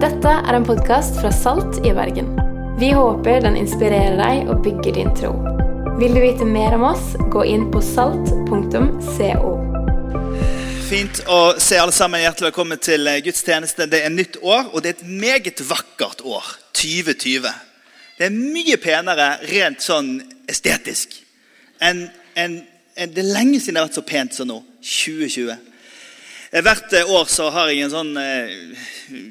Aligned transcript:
Dette 0.00 0.30
er 0.32 0.56
en 0.56 0.64
podkast 0.64 1.18
fra 1.20 1.28
Salt 1.28 1.82
i 1.84 1.90
Bergen. 1.92 2.30
Vi 2.80 2.88
håper 2.96 3.42
den 3.44 3.58
inspirerer 3.60 4.14
deg 4.16 4.48
og 4.48 4.62
bygger 4.64 4.94
din 4.96 5.10
tro. 5.12 5.34
Vil 5.98 6.14
du 6.16 6.22
vite 6.22 6.46
mer 6.48 6.72
om 6.78 6.86
oss, 6.88 7.10
gå 7.28 7.42
inn 7.44 7.66
på 7.68 7.82
salt.co. 7.84 9.50
Fint 10.88 11.20
å 11.28 11.40
se 11.60 11.76
alle 11.82 11.92
sammen. 11.92 12.24
Hjertelig 12.24 12.48
velkommen 12.48 12.80
til 12.80 13.04
Guds 13.10 13.26
gudstjeneste. 13.28 13.90
Det 13.92 14.00
er 14.06 14.14
nytt 14.14 14.40
år, 14.40 14.70
og 14.72 14.80
det 14.80 14.94
er 14.94 14.96
et 15.02 15.12
meget 15.20 15.60
vakkert 15.68 16.24
år. 16.24 16.48
2020. 16.80 17.52
Det 18.16 18.30
er 18.30 18.40
mye 18.56 18.80
penere 18.80 19.34
rent 19.52 19.84
sånn 19.84 20.14
estetisk 20.48 21.20
enn 21.84 22.06
en, 22.40 22.56
en, 22.96 23.12
det 23.12 23.20
er 23.20 23.34
lenge 23.34 23.60
siden 23.60 23.76
det 23.76 23.82
har 23.82 23.90
vært 23.90 24.00
så 24.00 24.08
pent 24.08 24.40
som 24.40 24.48
nå. 24.48 24.62
2020. 24.80 25.60
Eh, 26.50 26.64
Hvert 26.66 26.92
eh, 26.98 27.06
år 27.06 27.28
så 27.30 27.44
har 27.54 27.68
jeg 27.70 27.84
en 27.84 27.92
sånn 27.92 28.16
eh, 28.18 28.54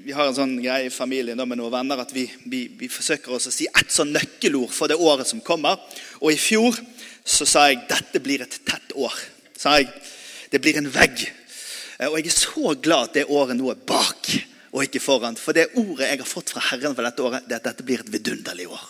Vi 0.08 0.14
har 0.16 0.30
en 0.30 0.38
sånn 0.38 0.54
greie 0.64 0.88
i 0.88 0.94
familien 0.94 1.42
med 1.44 1.60
noen 1.60 1.74
venner 1.74 2.00
at 2.00 2.14
vi, 2.16 2.24
vi, 2.48 2.62
vi 2.80 2.88
forsøker 2.88 3.36
å 3.36 3.40
si 3.44 3.68
ett 3.68 3.92
sånn 3.92 4.14
nøkkelord 4.16 4.72
for 4.72 4.88
det 4.88 4.96
året 4.96 5.28
som 5.28 5.42
kommer. 5.44 5.82
Og 6.24 6.32
i 6.32 6.40
fjor 6.40 6.78
så 7.28 7.48
sa 7.48 7.66
jeg 7.68 7.84
dette 7.90 8.22
blir 8.24 8.46
et 8.46 8.56
tett 8.64 8.96
år. 8.96 9.16
Sa 9.60 9.76
jeg, 9.76 9.92
Det 10.50 10.62
blir 10.64 10.80
en 10.80 10.88
vegg. 10.90 11.26
Og 12.08 12.16
jeg 12.18 12.32
er 12.32 12.38
så 12.38 12.72
glad 12.80 13.10
at 13.10 13.20
det 13.20 13.28
året 13.28 13.60
nå 13.60 13.68
er 13.74 13.84
bak 13.84 14.32
og 14.72 14.86
ikke 14.86 15.04
foran. 15.04 15.36
For 15.36 15.54
det 15.54 15.74
ordet 15.76 16.08
jeg 16.08 16.24
har 16.24 16.30
fått 16.30 16.56
fra 16.56 16.64
Herren 16.72 16.96
for 16.96 17.04
dette 17.04 17.26
året, 17.26 17.44
det 17.46 17.58
er 17.58 17.62
at 17.62 17.68
dette 17.68 17.86
blir 17.86 18.00
et 18.00 18.14
vidunderlig 18.16 18.70
år. 18.72 18.88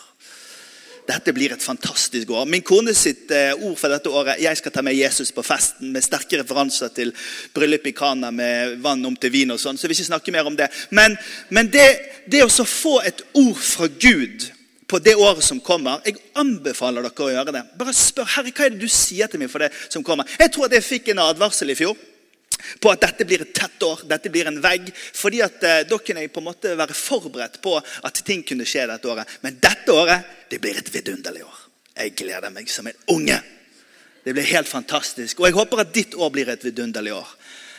Dette 1.08 1.32
blir 1.34 1.54
et 1.54 1.62
fantastisk 1.62 2.30
år. 2.34 2.46
Min 2.50 2.64
kone 2.66 2.94
sitt 2.96 3.30
eh, 3.34 3.52
ord 3.56 3.76
for 3.80 3.92
dette 3.92 4.12
året 4.12 4.42
jeg 4.42 4.60
skal 4.60 4.74
ta 4.74 4.84
med 4.84 4.98
Jesus 4.98 5.32
på 5.34 5.44
festen, 5.46 5.90
med 5.94 6.04
sterke 6.04 6.40
referanser 6.42 6.92
til 6.94 7.12
bryllup 7.54 7.88
i 7.88 7.94
Kana 7.96 8.30
med 8.34 8.78
vann 8.84 9.04
om 9.06 9.16
til 9.16 9.32
vin 9.34 9.54
og 9.54 9.60
sånn. 9.62 9.78
Så 9.78 9.88
vil 9.88 9.96
ikke 9.96 10.10
snakke 10.12 10.34
mer 10.34 10.48
om 10.50 10.56
det. 10.58 10.70
Men, 10.94 11.16
men 11.48 11.70
det, 11.72 11.88
det 12.30 12.44
å 12.44 12.50
få 12.50 13.00
et 13.06 13.24
ord 13.38 13.58
fra 13.58 13.88
Gud 14.00 14.50
på 14.90 14.98
det 14.98 15.14
året 15.14 15.44
som 15.46 15.60
kommer 15.62 16.02
Jeg 16.02 16.18
anbefaler 16.38 17.04
dere 17.06 17.26
å 17.26 17.32
gjøre 17.32 17.54
det. 17.54 17.64
Bare 17.78 17.94
spør 17.94 18.30
Herre, 18.36 18.52
hva 18.54 18.66
er 18.66 18.74
det 18.74 18.82
du 18.82 18.90
sier 18.90 19.30
til 19.30 19.42
meg 19.42 19.52
for 19.52 19.62
det 19.62 19.70
som 19.88 20.04
kommer. 20.06 20.28
Jeg 20.40 20.50
tror 20.54 20.66
at 20.66 20.78
jeg 20.78 20.86
fikk 20.86 21.12
en 21.12 21.22
advarsel 21.28 21.70
i 21.70 21.78
fjor 21.78 21.98
på 22.80 22.92
at 22.92 23.02
dette 23.06 23.26
blir 23.28 23.44
et 23.44 23.54
tett 23.54 23.82
år, 23.86 24.04
dette 24.08 24.32
blir 24.32 24.50
en 24.50 24.60
vegg. 24.62 24.90
fordi 24.94 25.42
at 25.42 25.62
eh, 25.62 25.82
Da 25.88 25.98
kunne 25.98 26.20
jeg 26.20 26.32
på 26.32 26.40
en 26.40 26.48
måte 26.50 26.76
være 26.76 26.94
forberedt 26.94 27.60
på 27.62 27.76
at 27.78 28.22
ting 28.24 28.44
kunne 28.46 28.66
skje 28.66 28.86
dette 28.86 29.08
året. 29.08 29.38
Men 29.42 29.58
dette 29.60 29.92
året 29.92 30.50
det 30.50 30.60
blir 30.60 30.78
et 30.78 30.94
vidunderlig 30.94 31.44
år. 31.44 31.58
Jeg 31.96 32.14
gleder 32.16 32.50
meg 32.50 32.68
som 32.70 32.86
en 32.86 33.02
unge. 33.08 33.40
Det 34.24 34.34
blir 34.36 34.44
helt 34.52 34.68
fantastisk. 34.68 35.40
Og 35.40 35.46
jeg 35.48 35.56
håper 35.56 35.80
at 35.80 35.94
ditt 35.94 36.14
år 36.14 36.30
blir 36.30 36.48
et 36.48 36.64
vidunderlig 36.64 37.14
år. 37.16 37.28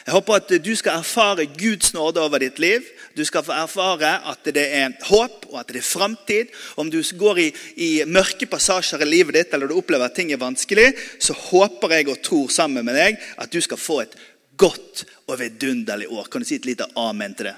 Jeg 0.06 0.16
håper 0.16 0.40
at 0.40 0.52
du 0.66 0.72
skal 0.76 0.98
erfare 0.98 1.46
Guds 1.46 1.94
nåde 1.94 2.22
over 2.22 2.42
ditt 2.42 2.58
liv. 2.60 2.86
Du 3.18 3.22
skal 3.26 3.44
få 3.46 3.54
erfare 3.54 4.16
at 4.32 4.48
det 4.50 4.64
er 4.74 4.96
håp 5.06 5.46
og 5.52 5.60
at 5.60 5.70
det 5.70 5.84
er 5.84 5.86
framtid. 5.86 6.50
Om 6.82 6.90
du 6.90 6.98
går 7.18 7.42
i, 7.44 7.48
i 7.78 7.90
mørke 8.10 8.48
passasjer 8.50 9.04
i 9.06 9.10
livet 9.10 9.38
ditt 9.38 9.54
eller 9.54 9.70
du 9.70 9.78
opplever 9.78 10.10
at 10.10 10.18
ting 10.18 10.34
er 10.34 10.42
vanskelig, 10.42 10.90
så 11.22 11.38
håper 11.38 11.94
jeg 11.94 12.10
og 12.10 12.22
tror 12.26 12.50
sammen 12.50 12.88
med 12.88 12.98
deg 12.98 13.22
at 13.38 13.54
du 13.54 13.62
skal 13.62 13.78
få 13.78 14.02
et 14.02 14.18
godt 14.58 15.04
og 15.28 15.40
vidunderlig 15.40 16.10
år. 16.12 16.30
Kan 16.32 16.42
du 16.42 16.48
si 16.48 16.60
et 16.60 16.68
lite 16.68 16.88
amen 17.00 17.36
til 17.38 17.52
det? 17.52 17.58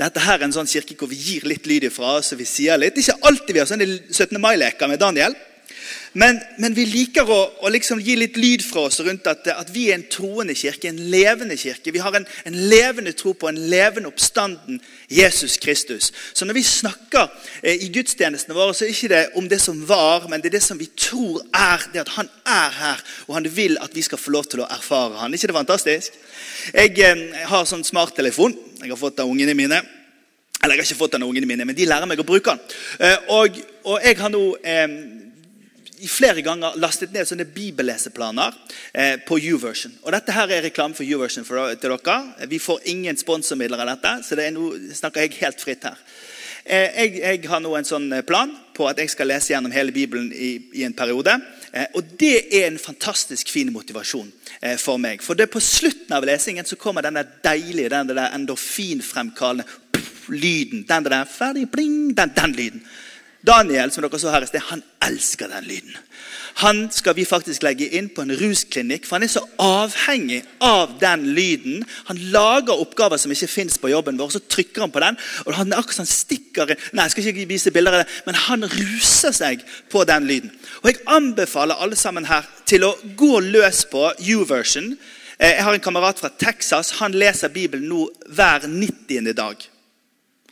Dette 0.00 0.22
her 0.24 0.40
er 0.40 0.46
en 0.48 0.54
sånn 0.54 0.70
kirke 0.70 0.96
hvor 0.98 1.10
vi 1.10 1.18
gir 1.20 1.44
litt 1.46 1.66
lyd 1.68 1.86
ifra 1.86 2.16
oss, 2.18 2.32
og 2.34 2.40
vi 2.40 2.48
sier 2.48 2.80
litt. 2.80 2.96
Ikke 2.98 3.18
alltid 3.28 3.54
vi 3.54 3.60
har 3.62 3.68
sånne 3.70 3.88
17. 4.10 4.40
mai-leker 4.40 4.90
med 4.90 5.02
Daniel. 5.02 5.36
Men, 6.12 6.40
men 6.60 6.74
vi 6.76 6.84
liker 6.84 7.28
å, 7.28 7.38
å 7.64 7.70
liksom 7.72 8.00
gi 8.04 8.18
litt 8.20 8.36
lyd 8.36 8.60
fra 8.64 8.84
oss 8.90 8.98
rundt 9.00 9.26
at, 9.30 9.46
at 9.48 9.70
vi 9.72 9.86
er 9.88 9.96
en 9.96 10.04
troende 10.12 10.52
kirke, 10.58 10.90
en 10.90 11.00
levende 11.12 11.56
kirke. 11.56 11.94
Vi 11.94 12.02
har 12.04 12.12
en, 12.18 12.26
en 12.48 12.58
levende 12.68 13.14
tro 13.16 13.32
på 13.32 13.48
en 13.48 13.60
levende 13.72 14.10
oppstanden 14.10 14.80
Jesus 15.08 15.56
Kristus. 15.62 16.10
Så 16.34 16.44
når 16.44 16.58
vi 16.58 16.64
snakker 16.68 17.30
eh, 17.62 17.80
i 17.86 17.88
gudstjenestene 17.94 18.56
våre, 18.56 18.74
så 18.76 18.84
er 18.84 18.92
det 18.92 18.98
ikke 18.98 19.40
om 19.40 19.48
det 19.48 19.60
som 19.64 19.80
var, 19.88 20.28
men 20.28 20.44
det 20.44 20.52
er 20.52 20.58
det 20.58 20.64
som 20.66 20.80
vi 20.80 20.90
tror 20.92 21.40
er 21.48 21.88
det 21.94 22.04
at 22.04 22.12
han 22.18 22.28
er 22.44 22.76
her, 22.76 23.00
og 23.28 23.38
han 23.38 23.48
vil 23.56 23.80
at 23.80 23.96
vi 23.96 24.04
skal 24.04 24.20
få 24.20 24.36
lov 24.36 24.50
til 24.52 24.66
å 24.66 24.68
erfare 24.68 25.16
han. 25.22 25.32
Er 25.32 25.40
ikke 25.40 25.52
det 25.54 25.58
fantastisk? 25.62 26.20
Jeg 26.76 26.92
eh, 27.08 27.24
har 27.48 27.64
sånn 27.68 27.88
smarttelefon. 27.88 28.58
Jeg 28.82 28.92
har 28.92 29.00
fått 29.00 29.24
av 29.24 29.32
ungene 29.32 29.56
mine. 29.56 29.80
Eller 30.62 30.76
jeg 30.76 30.84
har 30.84 30.92
ikke 30.92 31.00
fått 31.00 31.16
den 31.16 31.24
av 31.24 31.32
ungene 31.32 31.48
mine, 31.48 31.64
men 31.66 31.74
de 31.74 31.88
lærer 31.88 32.06
meg 32.06 32.20
å 32.22 32.26
bruke 32.28 32.52
den. 32.52 32.76
Eh, 33.00 33.32
Og, 33.34 33.56
og 33.88 34.04
jeg 34.04 34.20
har 34.20 34.30
nå 34.30 34.44
eh, 34.60 34.98
flere 36.10 36.42
ganger 36.42 36.76
lastet 36.80 37.12
ned 37.14 37.28
sånne 37.28 37.46
bibelleseplaner 37.52 38.54
eh, 38.92 39.16
på 39.26 39.38
YouVersion. 39.38 39.94
Og 40.02 40.12
Dette 40.14 40.34
her 40.36 40.50
er 40.50 40.66
reklame 40.66 40.96
for 40.98 41.06
YouVersion 41.06 41.46
for, 41.46 41.74
til 41.78 41.94
dere. 41.94 42.48
Vi 42.50 42.60
får 42.62 42.86
ingen 42.92 43.18
sponsormidler 43.18 43.84
av 43.84 43.94
dette, 43.94 44.14
så 44.26 44.38
det 44.38 44.48
er 44.48 44.56
noe, 44.56 44.78
snakker 44.94 45.26
jeg 45.26 45.38
helt 45.40 45.62
fritt 45.62 45.86
her. 45.88 45.98
Eh, 46.64 46.94
jeg, 46.94 47.18
jeg 47.18 47.50
har 47.50 47.62
nå 47.62 47.72
en 47.74 47.86
sånn 47.86 48.06
eh, 48.14 48.22
plan 48.26 48.52
på 48.76 48.86
at 48.86 49.00
jeg 49.02 49.10
skal 49.10 49.30
lese 49.32 49.50
gjennom 49.52 49.74
hele 49.74 49.94
Bibelen 49.94 50.30
i, 50.30 50.52
i 50.78 50.84
en 50.86 50.94
periode. 50.94 51.34
Eh, 51.72 51.88
og 51.98 52.14
Det 52.18 52.36
er 52.54 52.68
en 52.68 52.78
fantastisk 52.78 53.50
fin 53.50 53.72
motivasjon 53.74 54.30
eh, 54.60 54.76
for 54.78 55.00
meg. 55.02 55.24
For 55.26 55.38
det 55.38 55.48
er 55.48 55.54
på 55.54 55.62
slutten 55.62 56.14
av 56.14 56.26
lesingen 56.26 56.68
så 56.68 56.78
kommer 56.78 57.02
denne 57.02 57.24
deilige, 57.44 57.90
den 57.90 58.12
der 58.12 58.28
endorfinfremkallende 58.30 59.66
lyden. 60.30 60.84
Den 60.88 61.08
der 61.08 61.24
ferdig, 61.26 61.66
bling, 61.70 62.14
den, 62.16 62.34
den 62.36 62.54
lyden. 62.54 62.86
Daniel 63.42 63.90
som 63.90 64.04
dere 64.04 64.20
så 64.22 64.30
her 64.30 64.44
i 64.44 64.48
sted, 64.50 64.62
han 64.70 64.82
elsker 65.02 65.50
den 65.50 65.64
lyden. 65.66 65.96
Han 66.60 66.82
skal 66.92 67.16
vi 67.16 67.24
faktisk 67.24 67.64
legge 67.64 67.88
inn 67.96 68.10
på 68.12 68.22
en 68.22 68.34
rusklinikk, 68.36 69.06
for 69.08 69.16
han 69.16 69.24
er 69.24 69.32
så 69.32 69.42
avhengig 69.62 70.42
av 70.62 70.98
den 71.00 71.24
lyden. 71.34 71.80
Han 72.10 72.20
lager 72.34 72.78
oppgaver 72.78 73.18
som 73.18 73.32
ikke 73.32 73.48
fins 73.50 73.78
på 73.80 73.90
jobben 73.90 74.20
vår, 74.20 74.34
så 74.34 74.42
trykker 74.52 74.84
han 74.84 74.92
på 74.92 75.00
den. 75.02 75.18
og 75.46 75.56
han 75.56 75.72
akkurat 75.72 76.02
sånn 76.02 76.10
stikker. 76.10 76.74
Nei, 76.92 77.08
jeg 77.08 77.14
skal 77.14 77.30
ikke 77.32 77.48
vise 77.48 77.72
bilder 77.74 77.96
av 77.96 78.04
det, 78.04 78.20
men 78.28 78.38
han 78.46 78.68
ruser 78.68 79.32
seg 79.32 79.64
på 79.90 80.04
den 80.04 80.28
lyden. 80.28 80.52
Og 80.82 80.92
Jeg 80.92 81.02
anbefaler 81.06 81.80
alle 81.80 81.96
sammen 81.96 82.28
her 82.28 82.46
til 82.66 82.84
å 82.84 82.96
gå 83.16 83.40
løs 83.40 83.84
på 83.90 84.12
YouVersion. 84.20 84.92
Eh, 85.38 85.56
Jeg 85.56 85.64
har 85.64 85.74
en 85.74 85.80
kamerat 85.80 86.18
fra 86.20 86.28
Texas. 86.28 87.00
Han 87.00 87.12
leser 87.12 87.48
Bibelen 87.48 87.88
nå 87.88 88.10
hver 88.28 88.68
90. 88.68 89.32
dag. 89.32 89.56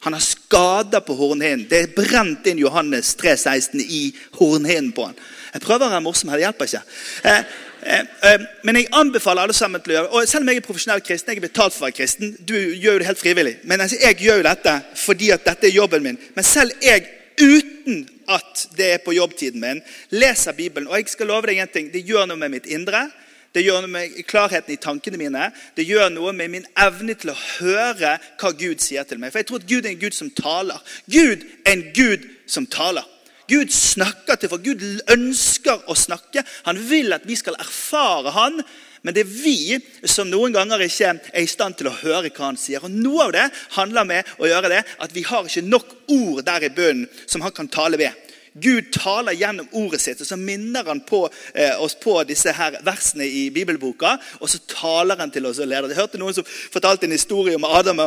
Han 0.05 0.13
har 0.17 0.21
skader 0.25 1.01
på 1.05 1.15
hornhinnen. 1.15 1.67
Det 1.69 1.79
er 1.83 1.91
brent 1.93 2.47
inn 2.49 2.61
Johannes 2.63 3.13
3,16 3.21 3.83
i 3.85 4.05
hornhinnen 4.39 4.95
på 4.97 5.11
han. 5.11 5.19
Jeg 5.53 5.65
prøver 5.65 5.89
å 5.89 5.93
være 5.93 6.05
morsom 6.05 6.31
her, 6.31 6.41
det 6.41 6.47
hjelper 6.47 6.71
ikke. 6.71 6.83
Eh, 7.29 7.51
eh, 7.83 8.07
eh, 8.31 8.47
men 8.65 8.79
jeg 8.79 8.89
anbefaler 8.97 9.45
alle 9.45 9.57
sammen 9.57 9.83
til 9.83 9.93
å 9.93 9.97
gjøre 9.99 10.13
og 10.15 10.29
Selv 10.31 10.47
om 10.47 10.53
jeg 10.53 10.63
er 10.63 10.65
profesjonell 10.65 11.05
kristen, 11.05 11.35
jeg 11.35 11.43
er 11.43 11.49
betalt 11.49 11.75
for 11.75 11.85
å 11.85 11.89
være 11.89 11.99
kristen, 11.99 12.37
du 12.41 12.55
gjør 12.57 12.97
jo 12.97 13.03
det 13.03 13.11
helt 13.11 13.21
frivillig. 13.21 13.57
Men 13.65 13.85
altså, 13.85 13.99
jeg 14.01 14.21
gjør 14.25 14.41
jo 14.41 14.49
dette 14.49 14.77
fordi 15.03 15.33
at 15.37 15.45
dette 15.51 15.69
er 15.69 15.77
jobben 15.77 16.07
min. 16.07 16.21
Men 16.37 16.49
selv 16.49 16.87
jeg, 16.87 17.05
uten 17.41 18.07
at 18.31 18.67
det 18.79 18.93
er 18.95 19.05
på 19.05 19.17
jobbtiden 19.19 19.61
min, 19.61 19.83
leser 20.17 20.57
Bibelen. 20.57 20.89
Og 20.89 20.97
jeg 20.97 21.13
skal 21.13 21.29
love 21.29 21.51
deg 21.51 21.61
en 21.61 21.75
ting, 21.75 21.93
det 21.93 22.07
gjør 22.09 22.31
noe 22.31 22.41
med 22.41 22.57
mitt 22.57 22.71
indre. 22.73 23.09
Det 23.55 23.65
gjør 23.65 23.83
noe 23.83 23.91
med 23.91 24.19
klarheten 24.31 24.75
i 24.75 24.79
tankene 24.79 25.19
mine. 25.19 25.49
Det 25.75 25.87
gjør 25.89 26.13
noe 26.15 26.33
med 26.37 26.53
min 26.53 26.67
evne 26.79 27.17
til 27.19 27.33
å 27.33 27.39
høre 27.59 28.13
hva 28.39 28.53
Gud 28.55 28.83
sier 28.83 29.07
til 29.09 29.19
meg. 29.19 29.33
For 29.33 29.43
jeg 29.43 29.49
tror 29.49 29.63
at 29.63 29.71
Gud 29.71 29.87
er 29.87 29.95
en 29.95 30.03
Gud 30.05 30.15
som 30.15 30.31
taler. 30.31 30.93
Gud 31.11 31.43
er 31.65 31.73
en 31.73 31.89
Gud 31.97 32.29
som 32.51 32.69
taler. 32.71 33.09
Gud 33.51 33.73
snakker 33.75 34.39
til 34.39 34.53
for 34.53 34.63
Gud 34.63 34.85
ønsker 35.11 35.83
å 35.91 35.97
snakke. 35.99 36.45
Han 36.69 36.79
vil 36.91 37.11
at 37.17 37.27
vi 37.27 37.35
skal 37.39 37.59
erfare 37.59 38.31
han. 38.37 38.63
Men 39.03 39.17
det 39.17 39.25
er 39.25 39.33
vi 39.33 39.79
som 40.13 40.29
noen 40.31 40.55
ganger 40.55 40.85
ikke 40.85 41.15
er 41.33 41.43
i 41.43 41.51
stand 41.51 41.79
til 41.79 41.89
å 41.91 41.97
høre 42.03 42.31
hva 42.31 42.51
han 42.51 42.61
sier. 42.61 42.85
Og 42.85 42.93
Noe 42.93 43.27
av 43.27 43.35
det 43.35 43.47
handler 43.79 44.07
med 44.07 44.35
å 44.39 44.47
gjøre 44.47 44.71
det 44.77 44.83
at 45.03 45.15
vi 45.17 45.25
har 45.27 45.49
ikke 45.49 45.67
nok 45.67 45.95
ord 46.13 46.45
der 46.47 46.69
i 46.69 46.75
bunnen 46.77 47.09
som 47.27 47.43
han 47.43 47.55
kan 47.57 47.71
tale 47.73 47.99
ved. 47.99 48.15
Gud 48.55 48.93
taler 48.93 49.37
gjennom 49.39 49.69
ordet 49.73 50.01
sitt, 50.01 50.21
og 50.21 50.27
så 50.27 50.37
minner 50.37 50.85
han 50.87 51.01
på, 51.07 51.29
eh, 51.55 51.83
oss 51.83 51.95
på 51.95 52.17
disse 52.25 52.53
her 52.53 52.81
versene 52.83 53.27
i 53.27 53.51
bibelboka. 53.51 54.17
Og 54.41 54.51
så 54.51 54.59
taler 54.67 55.17
han 55.17 55.31
til 55.31 55.47
oss 55.47 55.59
og 55.59 55.69
leder. 55.69 55.89
Jeg 55.89 55.97
hørte 55.97 56.19
noen 56.19 56.35
som 56.35 56.45
fortalte 56.45 57.05
en 57.07 57.19
historie 57.19 57.55
om 57.55 57.65
Adam 57.65 58.01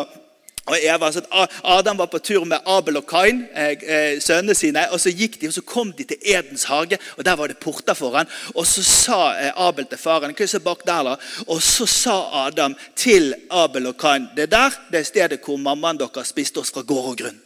og 0.65 0.77
Eva, 0.79 1.11
så 1.11 1.21
Adam 1.63 1.97
var 1.97 2.07
på 2.07 2.19
tur 2.19 2.45
med 2.45 2.63
Abel 2.65 2.97
og 2.97 3.07
Kain, 3.07 3.41
eh, 3.53 3.71
eh, 3.83 4.19
sønnene 4.19 4.55
sine. 4.55 4.87
og 4.91 4.99
Så 4.99 5.11
gikk 5.11 5.41
de, 5.41 5.47
og 5.47 5.53
så 5.53 5.61
kom 5.61 5.91
de 5.91 6.03
til 6.03 6.17
Edens 6.23 6.63
hage, 6.63 6.97
og 7.17 7.25
der 7.25 7.35
var 7.35 7.47
det 7.47 7.57
porter 7.57 7.93
foran. 7.93 8.27
Og 8.55 8.65
Så 8.67 8.83
sa 8.83 9.33
eh, 9.35 9.51
Abel 9.55 9.85
til 9.85 9.97
faren 9.97 10.33
hva 10.33 10.55
er 10.55 10.59
bak 10.59 10.85
der 10.85 11.03
da? 11.03 11.15
Og 11.47 11.61
så 11.61 11.85
sa 11.85 12.47
Adam 12.47 12.75
til 12.95 13.33
Abel 13.51 13.87
og 13.87 13.97
Kain 13.97 14.29
det 14.35 14.51
der 14.51 14.71
det 14.91 14.99
er 14.99 15.03
stedet 15.03 15.39
hvor 15.43 15.57
mammaen 15.57 15.99
deres 15.99 16.27
spiste 16.27 16.59
oss 16.59 16.71
fra 16.71 16.81
gård 16.81 17.11
og 17.11 17.17
grunn 17.17 17.42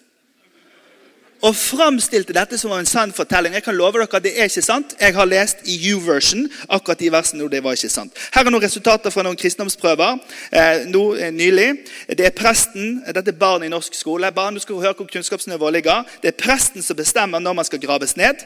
og 1.41 1.55
framstilte 1.55 2.33
dette 2.33 2.57
som 2.57 2.71
en 2.73 2.85
sann 2.85 3.11
fortelling. 3.13 3.53
Jeg 3.53 3.63
kan 3.63 3.75
love 3.77 3.99
dere 3.99 4.07
at 4.09 4.23
det 4.23 4.33
er 4.39 4.49
ikke 4.49 4.61
sant. 4.65 4.95
Jeg 4.99 5.13
har 5.13 5.25
lest 5.25 5.57
i 5.69 5.77
U-version 5.93 6.47
akkurat 6.69 6.99
de 6.99 7.11
versene 7.13 7.43
hvor 7.43 7.51
det 7.51 7.63
var 7.63 7.77
ikke 7.77 7.91
sant. 7.93 8.17
Her 8.33 8.45
er 8.45 8.53
noen 8.53 8.63
resultater 8.63 9.13
fra 9.13 9.25
noen 9.25 9.37
kristendomsprøver 9.37 10.17
eh, 10.51 10.87
nå 10.89 11.03
eh, 11.15 11.31
nylig. 11.33 11.67
Det 12.09 12.25
er 12.25 12.33
presten, 12.35 13.03
Dette 13.05 13.35
er 13.35 13.37
barn 13.37 13.67
i 13.67 13.69
norsk 13.69 13.93
skole. 13.93 14.31
Barn, 14.33 14.57
du 14.57 14.63
skal 14.63 14.81
høre 14.81 14.97
hvor 14.97 15.09
kunnskapsnivået 15.11 15.77
ligger. 15.77 16.09
Det 16.23 16.33
er 16.33 16.39
presten 16.41 16.81
som 16.81 16.97
bestemmer 16.97 17.39
når 17.39 17.59
man 17.61 17.69
skal 17.69 17.81
graves 17.85 18.17
ned. 18.17 18.41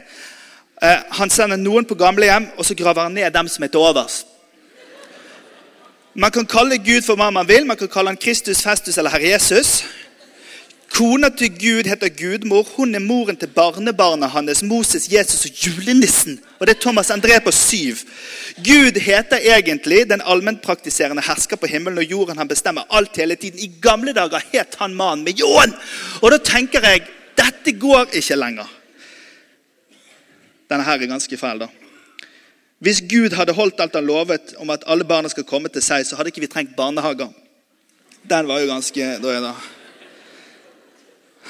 Eh, 0.82 1.00
han 1.18 1.30
sender 1.30 1.56
noen 1.56 1.88
på 1.88 1.96
gamlehjem, 1.96 2.50
og 2.58 2.68
så 2.68 2.76
graver 2.76 3.08
han 3.08 3.16
ned 3.16 3.32
dem 3.32 3.48
som 3.48 3.64
er 3.64 3.72
til 3.72 3.80
overs. 3.80 4.26
Man 6.14 6.30
kan 6.30 6.44
kalle 6.46 6.76
Gud 6.76 7.06
for 7.06 7.16
hva 7.16 7.30
man 7.32 7.48
vil. 7.48 7.64
Man 7.66 7.76
kan 7.80 7.88
kalle 7.88 8.12
han 8.12 8.20
Kristus, 8.20 8.60
Festus 8.62 8.98
eller 8.98 9.10
Herre 9.14 9.32
Jesus. 9.32 9.80
Kona 10.92 11.30
til 11.32 11.48
Gud 11.56 11.88
heter 11.88 12.08
Gudmor. 12.12 12.66
Hun 12.76 12.94
er 12.94 13.00
moren 13.00 13.36
til 13.36 13.48
barnebarna 13.48 14.26
hans, 14.28 14.62
Moses, 14.62 15.08
Jesus 15.12 15.46
og 15.48 15.64
julenissen. 15.66 16.36
Og 16.58 16.66
det 16.66 16.76
er 16.76 16.80
Thomas 16.80 17.10
André 17.10 17.38
på 17.40 17.50
syv. 17.50 18.02
Gud 18.56 19.00
heter 19.00 19.40
egentlig 19.40 20.04
den 20.10 20.20
allmennpraktiserende 20.24 21.24
hersker 21.26 21.56
på 21.56 21.66
himmelen 21.66 21.98
og 21.98 22.04
jorden. 22.04 22.38
Han 22.38 22.48
bestemmer 22.48 22.84
alt 22.90 23.16
hele 23.16 23.36
tiden. 23.36 23.58
I 23.58 23.72
gamle 23.82 24.12
dager 24.12 24.44
het 24.52 24.76
han 24.78 24.94
mannen 24.94 25.24
med 25.24 25.40
ljåen. 25.40 25.72
Og 26.20 26.30
da 26.30 26.38
tenker 26.38 26.84
jeg 26.84 27.06
dette 27.40 27.78
går 27.80 28.12
ikke 28.12 28.36
lenger. 28.36 28.68
Denne 30.68 30.84
her 30.84 31.00
er 31.00 31.08
ganske 31.08 31.36
feil, 31.36 31.64
da. 31.64 31.68
Hvis 32.82 33.00
Gud 33.08 33.32
hadde 33.32 33.56
holdt 33.56 33.80
alt 33.80 33.94
han 33.96 34.06
lovet 34.06 34.56
om 34.58 34.70
at 34.70 34.84
alle 34.86 35.04
barna 35.04 35.28
skal 35.28 35.48
komme 35.48 35.68
til 35.72 35.82
seg, 35.82 36.04
så 36.04 36.16
hadde 36.16 36.32
ikke 36.32 36.44
vi 36.44 36.52
trengt 36.52 36.76
barnehager. 36.76 37.30
Den 38.28 38.48
var 38.48 38.60
jo 38.60 38.68
ganske 38.68 39.14
da 39.22 39.32
er 39.32 39.46
det. 39.48 39.54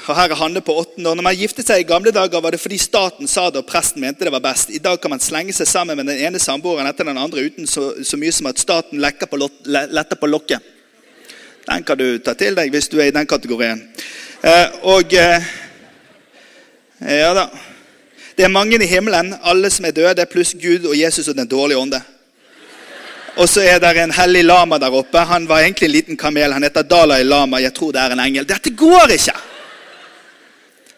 Og 0.09 0.17
her 0.17 0.33
er 0.33 0.39
Hanne 0.41 0.61
på 0.65 0.75
åttende 0.75 1.11
år. 1.11 1.15
Når 1.15 1.27
man 1.27 1.37
giftet 1.37 1.69
seg 1.69 1.83
i 1.83 1.87
gamle 1.87 2.11
dager, 2.11 2.41
var 2.43 2.55
det 2.55 2.61
fordi 2.61 2.79
staten 2.81 3.29
sa 3.31 3.49
det 3.51 3.61
og 3.63 3.69
presten 3.69 4.03
mente 4.03 4.27
det 4.27 4.33
var 4.35 4.43
best. 4.43 4.73
I 4.75 4.81
dag 4.83 4.99
kan 5.01 5.13
man 5.13 5.23
slenge 5.23 5.55
seg 5.55 5.69
sammen 5.69 5.97
med 5.97 6.09
den 6.11 6.19
ene 6.27 6.41
samboeren 6.43 6.89
etter 6.91 7.07
den 7.07 7.21
andre 7.21 7.45
uten 7.47 7.69
så, 7.71 7.93
så 8.03 8.19
mye 8.19 8.33
som 8.35 8.49
at 8.51 8.59
staten 8.59 8.99
på, 9.31 9.39
lot, 9.39 9.61
letter 9.67 10.19
på 10.19 10.31
lokket. 10.31 10.65
Den 11.69 11.85
kan 11.87 11.99
du 11.99 12.19
ta 12.19 12.35
til 12.35 12.57
deg 12.59 12.73
hvis 12.73 12.91
du 12.91 12.99
er 12.99 13.13
i 13.13 13.15
den 13.15 13.29
kategorien. 13.31 13.85
Eh, 14.43 14.67
og 14.83 15.15
eh, 15.15 15.53
Ja 17.03 17.35
da. 17.35 17.47
Det 18.37 18.45
er 18.47 18.49
mange 18.49 18.79
i 18.81 18.87
himmelen, 18.89 19.35
alle 19.43 19.69
som 19.71 19.85
er 19.85 19.93
døde, 19.93 20.25
pluss 20.27 20.55
Gud 20.55 20.87
og 20.89 20.97
Jesus 20.97 21.29
og 21.29 21.37
den 21.37 21.49
dårlige 21.51 21.79
ånde. 21.79 22.01
Og 23.37 23.49
så 23.49 23.61
er 23.61 23.79
det 23.81 23.93
en 24.01 24.13
hellig 24.13 24.45
lama 24.45 24.79
der 24.79 24.93
oppe. 24.93 25.19
Han 25.19 25.49
var 25.49 25.61
egentlig 25.61 25.89
en 25.89 25.93
liten 25.93 26.17
kamel. 26.17 26.53
Han 26.53 26.63
heter 26.63 26.83
Dalai 26.83 27.23
Lama. 27.25 27.61
Jeg 27.61 27.75
tror 27.75 27.93
det 27.93 28.01
er 28.01 28.13
en 28.13 28.21
engel. 28.21 28.49
Dette 28.49 28.71
går 28.77 29.15
ikke! 29.17 29.37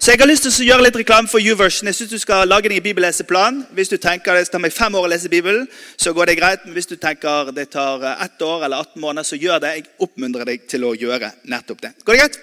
Så 0.04 0.12
jeg 0.12 0.20
har 0.20 0.28
lyst 0.28 0.44
til 0.44 0.52
å 0.52 0.64
gjøre 0.68 0.84
litt 0.84 0.96
reklame 1.00 1.30
for 1.32 1.40
YouVersion. 1.40 1.88
Jeg 1.88 1.96
synes 1.96 2.10
du 2.12 2.20
skal 2.20 2.44
lage 2.44 2.68
deg 2.68 2.76
en 2.76 2.84
bibelleseplan. 2.84 3.62
Hvis 3.72 3.88
du 3.88 3.94
tenker 3.96 4.36
det 4.36 4.50
tar 4.52 4.60
meg 4.60 4.74
fem 4.76 4.92
år 5.00 5.06
å 5.06 5.08
lese 5.08 5.30
Bibelen, 5.32 5.64
så 5.96 6.12
går 6.12 6.28
det 6.28 6.34
greit. 6.36 6.66
Men 6.66 6.76
hvis 6.76 6.90
du 6.90 6.98
tenker 7.00 7.48
det 7.56 7.70
tar 7.72 8.04
ett 8.12 8.44
år 8.44 8.66
eller 8.66 8.84
18 8.84 9.00
måneder, 9.00 9.24
så 9.24 9.40
gjør 9.40 9.62
det. 9.64 9.70
Jeg 9.78 9.86
oppmuntrer 10.04 10.44
deg 10.50 10.68
til 10.68 10.84
å 10.84 10.92
gjøre 10.92 11.32
nettopp 11.48 11.80
det. 11.86 11.94
Går 12.04 12.18
det 12.18 12.20
greit? 12.20 12.36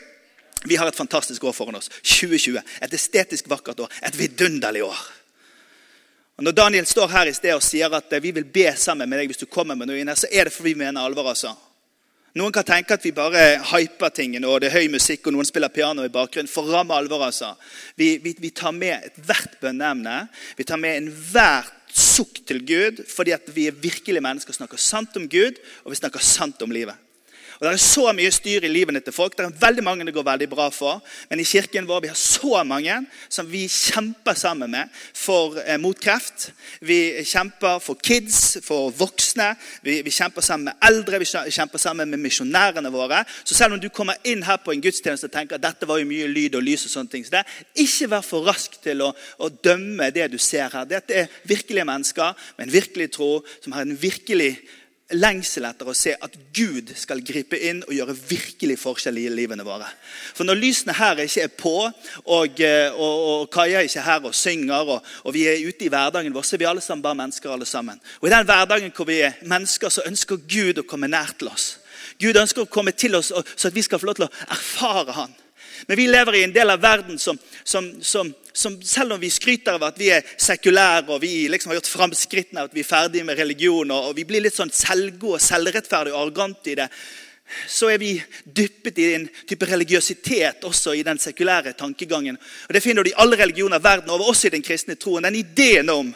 Vi 0.65 0.79
har 0.81 0.89
et 0.89 0.97
fantastisk 0.97 1.45
år 1.45 1.53
foran 1.53 1.77
oss. 1.77 1.91
2020. 2.01 2.57
Et 2.81 2.97
estetisk 2.97 3.53
vakkert 3.53 3.85
år. 3.85 3.93
Et 4.09 4.17
vidunderlig 4.17 4.81
år. 4.87 5.05
Og 6.41 6.49
Når 6.49 6.57
Daniel 6.63 6.89
står 6.89 7.13
her 7.13 7.29
i 7.29 7.37
sted 7.37 7.53
og 7.53 7.61
sier 7.61 7.93
at 7.93 8.17
vi 8.25 8.33
vil 8.39 8.49
be 8.49 8.71
sammen 8.73 9.05
med 9.05 9.21
deg 9.21 9.29
hvis 9.29 9.45
du 9.45 9.45
kommer 9.45 9.77
med 9.77 9.91
noe 9.91 10.01
inn 10.01 10.09
her, 10.09 10.17
så 10.17 10.33
er 10.33 10.49
det 10.49 10.57
fordi 10.57 10.73
vi 10.73 10.81
mener 10.81 11.05
alvor. 11.05 11.29
altså. 11.29 11.53
Noen 12.39 12.53
kan 12.55 12.63
tenke 12.63 12.95
at 12.95 13.03
vi 13.03 13.11
bare 13.11 13.57
hyper 13.73 14.13
tingene, 14.15 14.47
og 14.47 14.61
det 14.63 14.69
er 14.69 14.77
høy 14.79 14.93
musikk, 14.93 15.25
og 15.27 15.35
noen 15.35 15.47
spiller 15.47 15.71
piano 15.73 16.05
i 16.07 16.13
bakgrunnen. 16.13 16.47
For 16.47 16.69
ramme 16.71 16.95
alvor, 16.95 17.25
altså. 17.27 17.51
Vi, 17.99 18.13
vi, 18.23 18.31
vi 18.39 18.53
tar 18.55 18.71
med 18.75 19.09
ethvert 19.09 19.57
bønneemne. 19.59 20.15
Vi 20.55 20.67
tar 20.67 20.79
med 20.79 21.01
enhvert 21.01 21.73
sukk 21.91 22.39
til 22.47 22.61
Gud, 22.63 23.03
fordi 23.11 23.35
at 23.35 23.51
vi 23.51 23.67
er 23.67 23.75
virkelige 23.75 24.23
mennesker 24.23 24.55
og 24.55 24.61
snakker 24.61 24.79
sant 24.79 25.17
om 25.19 25.27
Gud, 25.27 25.59
og 25.83 25.91
vi 25.91 25.99
snakker 25.99 26.23
sant 26.23 26.63
om 26.63 26.71
livet. 26.71 26.95
Og 27.61 27.67
Det 27.67 27.73
er 27.75 27.81
så 27.83 28.09
mye 28.17 28.29
styr 28.33 28.63
i 28.65 28.69
livene 28.73 28.99
til 29.05 29.13
folk. 29.13 29.35
Det 29.37 29.43
er 29.45 29.59
veldig 29.61 29.83
mange 29.85 30.05
det 30.07 30.15
går 30.15 30.23
veldig 30.25 30.47
bra 30.49 30.65
for. 30.73 30.97
Men 31.29 31.43
i 31.43 31.45
kirken 31.45 31.85
vår 31.85 31.99
vi 32.01 32.09
har 32.09 32.17
så 32.17 32.63
mange 32.65 32.95
som 33.29 33.45
vi 33.45 33.67
kjemper 33.69 34.33
sammen 34.33 34.71
med 34.71 34.89
for, 35.13 35.59
eh, 35.61 35.77
mot 35.77 35.99
kreft. 36.01 36.49
Vi 36.81 37.21
kjemper 37.21 37.77
for 37.79 37.93
kids, 38.01 38.57
for 38.65 38.89
voksne. 38.89 39.55
Vi, 39.83 40.01
vi 40.01 40.09
kjemper 40.09 40.41
sammen 40.41 40.71
med 40.71 40.89
eldre, 40.89 41.19
vi 41.19 41.25
kjemper 41.25 41.77
sammen 41.77 42.09
med 42.09 42.19
misjonærene 42.19 42.91
våre. 42.91 43.23
Så 43.43 43.53
selv 43.53 43.73
om 43.73 43.79
du 43.79 43.89
kommer 43.89 44.17
inn 44.23 44.41
her 44.41 44.57
på 44.57 44.73
en 44.73 44.81
gudstjeneste 44.81 45.29
og 45.29 45.31
tenker 45.31 45.55
at 45.55 45.61
dette 45.61 45.85
var 45.85 46.01
jo 46.01 46.09
mye 46.09 46.33
lyd 46.33 46.57
og 46.57 46.65
lys, 46.65 46.85
og 46.85 46.95
sånne 46.95 47.13
ting, 47.13 47.25
så 47.25 47.37
det, 47.37 47.45
ikke 47.77 48.09
vær 48.09 48.25
for 48.25 48.41
rask 48.41 48.81
til 48.81 49.05
å, 49.05 49.13
å 49.37 49.49
dømme 49.49 50.09
det 50.09 50.31
du 50.33 50.39
ser 50.41 50.73
her. 50.73 50.89
Dette 50.89 51.13
er 51.13 51.41
virkelige 51.45 51.85
mennesker 51.85 52.33
med 52.57 52.65
en 52.65 52.73
virkelig 52.73 53.11
tro, 53.13 53.35
som 53.61 53.77
har 53.77 53.85
en 53.85 54.01
virkelig 54.01 54.55
lengsel 55.17 55.65
etter 55.67 55.87
å 55.87 55.95
se 55.97 56.13
at 56.15 56.35
Gud 56.55 56.91
skal 56.97 57.23
gripe 57.25 57.57
inn 57.57 57.81
og 57.85 57.93
gjøre 57.95 58.15
virkelig 58.15 58.77
forskjell 58.81 59.19
i 59.21 59.27
livene 59.33 59.65
våre. 59.67 59.87
For 60.35 60.47
når 60.47 60.59
lysene 60.59 60.95
her 60.97 61.21
ikke 61.23 61.45
er 61.45 61.53
på, 61.57 61.75
og, 62.25 62.61
eh, 62.63 62.93
og, 62.93 63.25
og 63.31 63.49
Kaja 63.53 63.83
er 63.83 64.07
her 64.07 64.25
og 64.27 64.35
synger, 64.37 64.95
og, 64.97 65.11
og, 65.23 65.33
vi 65.35 65.45
er 65.49 65.61
ute 65.67 65.87
i 65.87 65.91
hverdagen 65.91 66.33
vår, 66.33 66.47
så 66.47 66.55
er 66.55 66.63
vi 66.63 66.69
alle 66.71 66.83
sammen 66.85 67.05
bare 67.05 67.19
mennesker. 67.23 67.51
alle 67.51 67.65
sammen. 67.65 68.01
Og 68.21 68.27
I 68.27 68.33
den 68.35 68.49
hverdagen 68.49 68.95
hvor 68.95 69.09
vi 69.09 69.21
er 69.25 69.37
mennesker, 69.41 69.89
så 69.89 70.07
ønsker 70.07 70.41
Gud 70.47 70.81
å 70.81 70.87
komme 70.87 71.11
nær 71.11 71.35
til 71.37 71.51
oss. 71.51 71.77
Gud 72.21 72.37
ønsker 72.37 72.65
å 72.65 72.69
komme 72.69 72.91
til 72.91 73.15
oss 73.15 73.31
så 73.31 73.67
at 73.67 73.75
vi 73.75 73.83
skal 73.85 73.99
få 73.99 74.11
lov 74.11 74.19
til 74.19 74.27
å 74.27 74.33
erfare 74.49 75.15
Han. 75.17 75.33
Men 75.87 75.97
vi 75.97 76.07
lever 76.07 76.35
i 76.37 76.43
en 76.45 76.53
del 76.53 76.69
av 76.69 76.81
verden 76.81 77.17
som, 77.19 77.39
som, 77.63 77.87
som, 78.05 78.29
som 78.53 78.77
selv 78.83 79.15
om 79.15 79.21
vi 79.21 79.29
skryter 79.31 79.77
av 79.77 79.87
at 79.87 79.99
vi 79.99 80.11
er 80.13 80.27
sekulære 80.37 81.09
og 81.09 81.21
vi 81.23 81.47
liksom 81.51 81.71
har 81.71 81.79
gjort 81.79 81.91
framskrittene, 81.91 82.65
at 82.67 82.75
vi 82.75 82.83
er 82.83 82.89
ferdige 82.89 83.27
med 83.27 83.39
religion 83.39 83.91
og 83.95 84.15
vi 84.17 84.25
blir 84.27 84.43
litt 84.43 84.57
sånn 84.57 84.73
selvgode, 84.73 85.41
selvrettferdige 85.43 86.15
og 86.15 86.25
arrogante 86.25 86.73
i 86.73 86.79
det, 86.79 86.89
så 87.67 87.89
er 87.91 87.99
vi 87.99 88.13
dyppet 88.43 88.99
i 88.99 89.07
en 89.15 89.27
type 89.47 89.67
religiøsitet 89.67 90.63
også 90.67 90.93
i 90.95 91.03
den 91.03 91.19
sekulære 91.19 91.73
tankegangen. 91.79 92.37
Og 92.67 92.73
Det 92.73 92.83
finner 92.83 93.03
du 93.03 93.11
i 93.11 93.17
alle 93.17 93.39
religioner 93.39 93.79
verden 93.79 94.09
over, 94.09 94.29
også 94.31 94.47
i 94.47 94.55
den 94.55 94.63
kristne 94.63 94.95
troen. 94.95 95.23
Den 95.23 95.35
ideen 95.35 95.89
om 95.89 96.13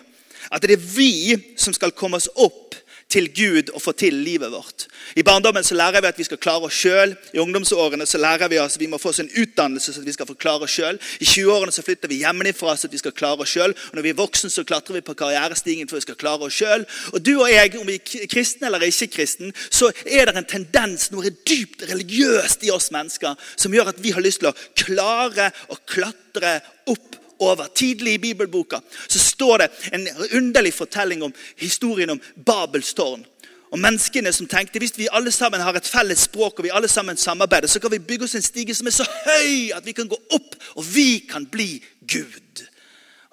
at 0.52 0.62
det 0.62 0.78
er 0.78 0.88
vi 0.96 1.36
som 1.58 1.74
skal 1.74 1.92
komme 1.92 2.18
oss 2.18 2.30
opp 2.36 2.76
til 3.10 3.30
Gud 3.36 3.70
og 3.74 3.82
få 3.82 3.92
til 3.92 4.14
livet 4.14 4.52
vårt. 4.52 4.88
I 5.16 5.24
barndommen 5.24 5.64
så 5.64 5.76
lærer 5.78 6.02
vi 6.02 6.08
at 6.08 6.18
vi 6.20 6.26
skal 6.28 6.40
klare 6.42 6.68
oss 6.68 6.74
sjøl. 6.74 7.14
I 7.34 7.40
ungdomsårene 7.40 8.06
så 8.10 8.18
lærer 8.18 8.50
vi 8.52 8.60
oss 8.60 8.76
at 8.76 8.82
vi 8.82 8.90
må 8.92 8.98
få 8.98 9.12
oss 9.14 9.22
en 9.22 9.30
utdannelse 9.30 9.94
så 9.94 10.02
at 10.02 10.08
vi 10.08 10.16
skal 10.16 10.28
få 10.28 10.34
klare 10.34 10.66
oss 10.66 10.74
sjøl. 10.76 11.00
I 11.20 11.28
20-årene 11.30 11.72
så 11.72 11.86
flytter 11.86 12.12
vi 12.12 12.22
hjemmefra 12.24 12.76
så 12.76 12.90
at 12.90 12.96
vi 12.96 13.02
skal 13.02 13.16
klare 13.16 13.46
oss 13.46 13.54
sjøl. 13.54 13.76
Når 13.94 14.06
vi 14.06 14.14
er 14.14 14.20
voksen 14.20 14.54
så 14.54 14.66
klatrer 14.68 14.98
vi 14.98 15.06
på 15.06 15.18
karrierestigen 15.18 15.88
for 15.88 15.98
at 15.98 16.04
vi 16.04 16.08
skal 16.10 16.20
klare 16.24 16.50
oss 16.50 16.58
sjøl. 16.58 16.86
Og 17.14 17.26
du 17.26 17.36
og 17.36 17.52
jeg, 17.52 17.76
om 17.80 17.88
vi 17.88 18.00
er 18.00 18.32
kristne 18.32 18.72
eller 18.72 18.88
ikke 18.90 19.12
kristne, 19.20 19.52
så 19.70 19.92
er 20.06 20.32
det 20.32 20.38
en 20.40 20.50
tendens, 20.56 21.12
noe 21.14 21.30
dypt 21.30 21.86
religiøst 21.90 22.66
i 22.66 22.74
oss 22.74 22.90
mennesker, 22.96 23.38
som 23.56 23.74
gjør 23.74 23.94
at 23.94 24.02
vi 24.02 24.16
har 24.16 24.26
lyst 24.26 24.42
til 24.42 24.52
å 24.52 24.58
klare 24.82 25.52
å 25.70 25.80
klatre 25.86 26.58
opp 26.90 27.22
over. 27.40 27.68
Tidlig 27.76 28.14
i 28.14 28.18
bibelboka 28.18 28.82
så 29.08 29.20
står 29.20 29.58
det 29.58 29.70
en 29.92 30.08
underlig 30.32 30.74
fortelling 30.74 31.24
om 31.24 31.34
historien 31.58 32.10
om 32.10 32.22
Babels 32.46 32.94
tårn. 32.94 33.26
Og 33.74 33.82
menneskene 33.82 34.32
som 34.34 34.48
tenkte 34.48 34.80
hvis 34.80 34.96
vi 34.96 35.10
alle 35.12 35.32
sammen 35.36 35.60
har 35.60 35.76
et 35.76 35.90
felles 35.90 36.28
språk 36.30 36.60
og 36.60 36.68
vi 36.68 36.72
alle 36.72 36.88
sammen 36.88 37.18
samarbeider, 37.18 37.68
så 37.68 37.82
kan 37.84 37.92
vi 37.92 38.00
bygge 38.00 38.28
oss 38.28 38.38
en 38.38 38.46
stige 38.46 38.76
som 38.78 38.88
er 38.88 38.96
så 38.96 39.08
høy 39.26 39.74
at 39.76 39.86
vi 39.86 39.96
kan 39.98 40.08
gå 40.08 40.20
opp, 40.38 40.56
og 40.80 40.86
vi 40.96 41.26
kan 41.28 41.48
bli 41.52 41.82
Gud. 42.08 42.64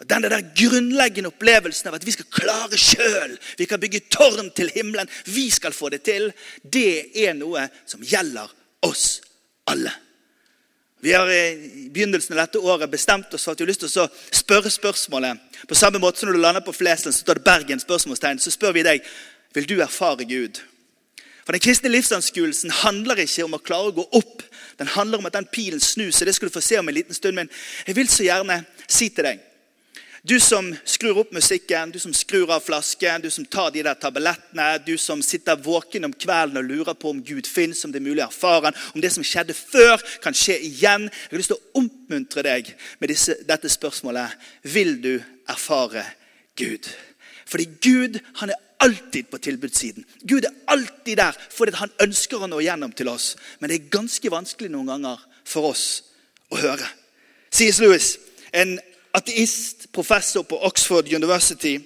Og 0.02 0.08
Denne 0.10 0.32
der 0.32 0.48
grunnleggende 0.56 1.30
opplevelsen 1.30 1.92
av 1.92 1.94
at 2.00 2.06
vi 2.06 2.14
skal 2.16 2.26
klare 2.34 2.78
sjøl, 2.80 3.36
vi 3.58 3.68
kan 3.70 3.80
bygge 3.80 4.02
tårn 4.10 4.50
til 4.56 4.72
himmelen, 4.74 5.10
vi 5.30 5.46
skal 5.50 5.76
få 5.76 5.92
det 5.94 6.02
til, 6.08 6.32
det 6.64 7.12
er 7.22 7.36
noe 7.38 7.68
som 7.86 8.02
gjelder 8.02 8.50
oss 8.88 9.20
alle. 9.70 9.92
Vi 11.02 11.12
har 11.12 11.30
i 11.30 11.88
begynnelsen 11.90 12.36
av 12.36 12.44
dette 12.44 12.60
året 12.62 12.90
bestemt 12.90 13.32
oss 13.34 13.42
for 13.42 13.56
at 13.56 13.60
vi 13.60 13.64
har 13.64 13.72
lyst 13.72 13.82
til 13.82 14.04
å 14.04 14.10
spørre 14.38 14.70
spørsmålet. 14.70 15.40
På 15.66 15.74
samme 15.74 15.98
måte 15.98 16.20
som 16.20 16.30
når 16.30 16.36
du 16.38 16.42
lander 16.44 16.62
på 16.62 16.74
Flesland, 16.76 17.16
så 17.16 17.24
står 17.24 17.40
det 17.40 17.48
Bergen 17.48 17.82
spørsmålstegn. 17.82 18.38
Så 18.38 18.52
spør 18.54 18.76
vi 18.76 18.84
deg 18.86 19.02
vil 19.56 19.66
du 19.66 19.80
erfare 19.82 20.22
Gud. 20.30 20.60
For 21.42 21.56
Den 21.56 21.64
kristne 21.64 21.90
livsanskuelsen 21.90 22.70
handler 22.84 23.18
ikke 23.18 23.48
om 23.48 23.58
å 23.58 23.62
klare 23.66 23.90
å 23.90 23.96
gå 23.96 24.04
opp. 24.14 24.44
Den 24.78 24.94
handler 24.94 25.18
om 25.18 25.26
at 25.26 25.34
den 25.34 25.50
pilen 25.50 25.82
snus. 25.82 26.22
Det 26.22 26.36
skal 26.36 26.52
du 26.52 26.54
få 26.54 26.62
se 26.62 26.78
om 26.78 26.88
en 26.88 26.94
liten 26.94 27.18
stund. 27.18 27.34
Men 27.34 27.50
jeg 27.86 27.98
vil 27.98 28.08
så 28.08 28.28
gjerne 28.28 28.62
si 28.86 29.10
til 29.10 29.26
deg 29.26 29.42
du 30.22 30.40
som 30.40 30.68
skrur 30.84 31.18
opp 31.18 31.32
musikken, 31.34 31.90
du 31.90 31.98
som 31.98 32.12
skrur 32.14 32.50
av 32.54 32.60
flasken, 32.62 33.24
du 33.24 33.30
som 33.30 33.44
tar 33.44 33.72
de 33.74 33.82
der 33.82 33.98
tablettene, 33.98 34.78
du 34.86 34.94
som 34.98 35.22
sitter 35.22 35.58
våken 35.58 36.06
om 36.06 36.14
kvelden 36.14 36.60
og 36.60 36.68
lurer 36.68 36.94
på 36.94 37.10
om 37.10 37.22
Gud 37.26 37.48
fins, 37.50 37.82
om 37.84 37.90
det 37.90 37.98
er 37.98 38.06
mulig 38.06 38.22
å 38.22 38.28
erfare 38.28 38.70
han, 38.70 38.78
om 38.94 39.02
det 39.02 39.10
som 39.10 39.26
skjedde 39.26 39.56
før, 39.58 39.98
kan 40.22 40.36
skje 40.36 40.60
igjen. 40.62 41.08
Jeg 41.10 41.32
har 41.32 41.42
lyst 41.42 41.50
til 41.50 41.58
å 41.58 41.82
oppmuntre 41.82 42.44
deg 42.46 42.70
med 43.02 43.10
disse, 43.10 43.34
dette 43.48 43.70
spørsmålet. 43.72 44.36
Vil 44.62 44.94
du 45.02 45.16
erfare 45.50 46.04
Gud? 46.54 46.86
Fordi 47.50 47.66
Gud 47.82 48.20
han 48.38 48.54
er 48.54 48.62
alltid 48.86 49.26
på 49.30 49.42
tilbudssiden. 49.42 50.06
Gud 50.22 50.46
er 50.46 50.54
alltid 50.70 51.18
der 51.18 51.42
fordi 51.50 51.74
han 51.80 51.90
ønsker 52.02 52.42
å 52.42 52.50
nå 52.50 52.62
gjennom 52.62 52.94
til 52.94 53.10
oss. 53.10 53.32
Men 53.58 53.70
det 53.70 53.80
er 53.80 53.92
ganske 53.98 54.30
vanskelig 54.30 54.70
noen 54.70 54.94
ganger 54.94 55.26
for 55.42 55.72
oss 55.74 55.86
å 56.54 56.62
høre. 56.62 56.86
C.S. 57.50 57.82
Lewis, 57.82 58.14
en 58.54 58.78
ateist, 59.14 59.92
professor 59.92 60.42
på 60.42 60.58
Oxford 60.66 61.12
University, 61.12 61.78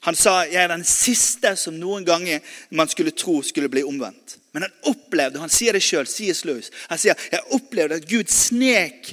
han 0.00 0.16
sa 0.16 0.42
jeg 0.48 0.62
er 0.62 0.70
den 0.72 0.84
siste 0.86 1.52
som 1.60 1.76
noen 1.76 2.06
ganger 2.08 2.40
man 2.72 2.88
skulle 2.88 3.12
tro 3.12 3.40
skulle 3.44 3.68
bli 3.68 3.82
omvendt. 3.84 4.38
Men 4.54 4.64
han 4.66 4.90
opplevde 4.90 5.42
han 5.42 5.52
sier 5.52 5.76
det 5.76 5.82
selv, 5.84 6.08
C.S. 6.10 6.42
Lewis, 6.48 6.70
han 6.88 6.98
sier, 6.98 7.18
jeg 7.30 7.54
opplevde 7.54 8.00
at 8.00 8.08
Gud 8.08 8.32
snek 8.32 9.12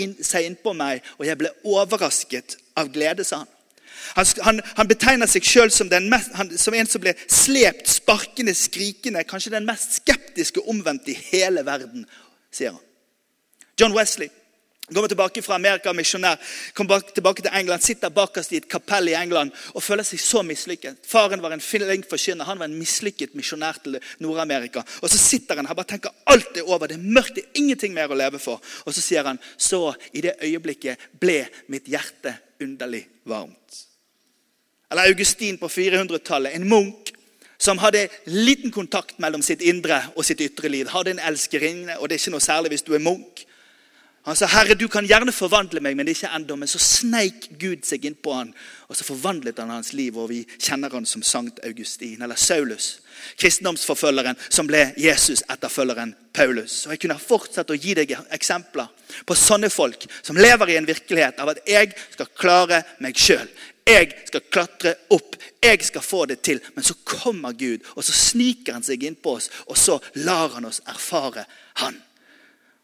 inn, 0.00 0.14
seg 0.24 0.46
innpå 0.46 0.72
meg, 0.76 1.04
og 1.18 1.26
jeg 1.28 1.40
ble 1.40 1.52
overrasket 1.66 2.56
av 2.78 2.92
glede, 2.94 3.26
sa 3.26 3.42
han. 3.42 3.54
Han, 4.16 4.28
han, 4.46 4.60
han 4.78 4.88
betegner 4.88 5.28
seg 5.28 5.44
sjøl 5.44 5.72
som, 5.74 5.90
som, 5.90 6.74
en 6.74 6.88
som 6.88 7.02
ble 7.02 7.12
slept, 7.28 7.90
sparkende, 7.90 8.54
skrikende, 8.56 9.26
kanskje 9.28 9.52
den 9.52 9.66
mest 9.68 9.98
skeptiske 9.98 10.62
omvendte 10.70 11.12
i 11.12 11.18
hele 11.32 11.66
verden, 11.66 12.06
sier 12.54 12.72
han. 12.72 12.84
John 13.78 13.92
Wesley 13.94 14.30
kommer 14.94 15.08
tilbake 15.08 15.42
fra 15.42 15.54
Amerika, 15.54 15.92
misjonær, 15.92 16.38
kommer 16.74 17.00
tilbake 17.00 17.44
til 17.44 17.54
England, 17.54 17.84
sitter 17.84 18.12
bakerst 18.14 18.52
i 18.52 18.60
et 18.62 18.68
kapell 18.70 19.10
i 19.10 19.16
England 19.18 19.52
og 19.74 19.84
føler 19.84 20.06
seg 20.06 20.22
så 20.22 20.42
mislykket. 20.46 21.02
Faren 21.06 21.42
var 21.44 21.52
en 21.54 21.64
flink 21.64 22.08
forkynner, 22.10 22.48
han 22.48 22.60
var 22.60 22.70
en 22.70 22.78
mislykket 22.78 23.36
misjonær 23.38 23.82
til 23.84 23.98
Nord-Amerika. 24.24 24.84
Og 25.02 25.10
Så 25.10 25.18
sitter 25.18 25.56
han 25.56 25.66
her 25.66 25.74
bare 25.74 25.92
tenker 25.92 26.14
alt 26.26 26.56
er 26.56 26.68
over, 26.68 26.86
det 26.88 26.96
er 26.96 27.04
mørkt, 27.04 27.34
det 27.36 27.44
er 27.44 27.60
ingenting 27.60 27.94
mer 27.94 28.10
å 28.10 28.18
leve 28.18 28.38
for. 28.38 28.62
Og 28.86 28.94
så 28.94 29.04
sier 29.04 29.24
han 29.24 29.40
så 29.56 29.92
i 30.12 30.24
det 30.24 30.38
øyeblikket 30.42 31.10
ble 31.20 31.44
mitt 31.68 31.88
hjerte 31.88 32.38
underlig 32.60 33.06
varmt. 33.28 33.84
Eller 34.90 35.10
Augustin 35.12 35.58
på 35.60 35.68
400-tallet, 35.68 36.54
en 36.56 36.68
munk 36.68 37.12
som 37.58 37.78
hadde 37.82 38.06
liten 38.24 38.70
kontakt 38.70 39.18
mellom 39.18 39.42
sitt 39.42 39.62
indre 39.66 40.00
og 40.14 40.24
sitt 40.24 40.40
ytre 40.40 40.70
liv. 40.70 40.88
Hadde 40.92 41.16
en 41.16 41.24
elskerinne, 41.30 41.98
og 41.98 42.08
det 42.08 42.16
er 42.16 42.22
ikke 42.22 42.34
noe 42.36 42.44
særlig 42.44 42.72
hvis 42.72 42.86
du 42.86 42.94
er 42.94 43.02
munk. 43.02 43.44
Han 44.22 44.36
sa, 44.36 44.46
'Herre, 44.46 44.74
du 44.74 44.88
kan 44.88 45.06
gjerne 45.06 45.32
forvandle 45.32 45.80
meg, 45.80 45.96
men 45.96 46.06
det 46.06 46.12
er 46.12 46.26
ikke 46.26 46.36
ennå.' 46.36 46.56
Men 46.56 46.68
så 46.68 46.78
sneik 46.78 47.48
Gud 47.60 47.86
seg 47.86 48.04
inn 48.04 48.14
på 48.14 48.32
han, 48.34 48.54
og 48.88 48.96
så 48.96 49.04
forvandlet 49.04 49.58
han 49.58 49.70
hans 49.70 49.92
liv. 49.92 50.16
Og 50.18 50.28
vi 50.28 50.46
kjenner 50.58 50.92
han 50.92 51.06
som 51.06 51.22
Sankt 51.22 51.60
Augustin, 51.64 52.22
eller 52.22 52.36
Saulus. 52.36 53.00
Kristendomsforfølgeren 53.38 54.36
som 54.50 54.66
ble 54.66 54.92
Jesus-etterfølgeren 54.96 56.14
Paulus. 56.32 56.86
Og 56.86 56.92
Jeg 56.92 57.00
kunne 57.00 57.18
fortsatt 57.18 57.70
å 57.70 57.78
gi 57.78 57.94
deg 57.94 58.16
eksempler 58.30 58.86
på 59.24 59.34
sånne 59.34 59.70
folk 59.70 60.06
som 60.22 60.36
lever 60.36 60.70
i 60.70 60.76
en 60.76 60.86
virkelighet 60.86 61.38
av 61.38 61.48
at 61.48 61.62
jeg 61.66 61.94
skal 62.12 62.26
klare 62.36 62.82
meg 63.00 63.16
sjøl. 63.16 63.48
Jeg 63.88 64.12
skal 64.26 64.44
klatre 64.50 64.94
opp. 65.08 65.36
Jeg 65.62 65.84
skal 65.84 66.02
få 66.04 66.26
det 66.26 66.42
til. 66.44 66.60
Men 66.74 66.84
så 66.84 66.94
kommer 67.04 67.52
Gud, 67.52 67.80
og 67.96 68.04
så 68.04 68.12
sniker 68.12 68.76
han 68.76 68.84
seg 68.84 69.02
innpå 69.02 69.38
oss, 69.38 69.48
og 69.66 69.76
så 69.78 69.98
lar 70.14 70.52
han 70.58 70.68
oss 70.68 70.82
erfare 70.86 71.46
Han. 71.80 71.94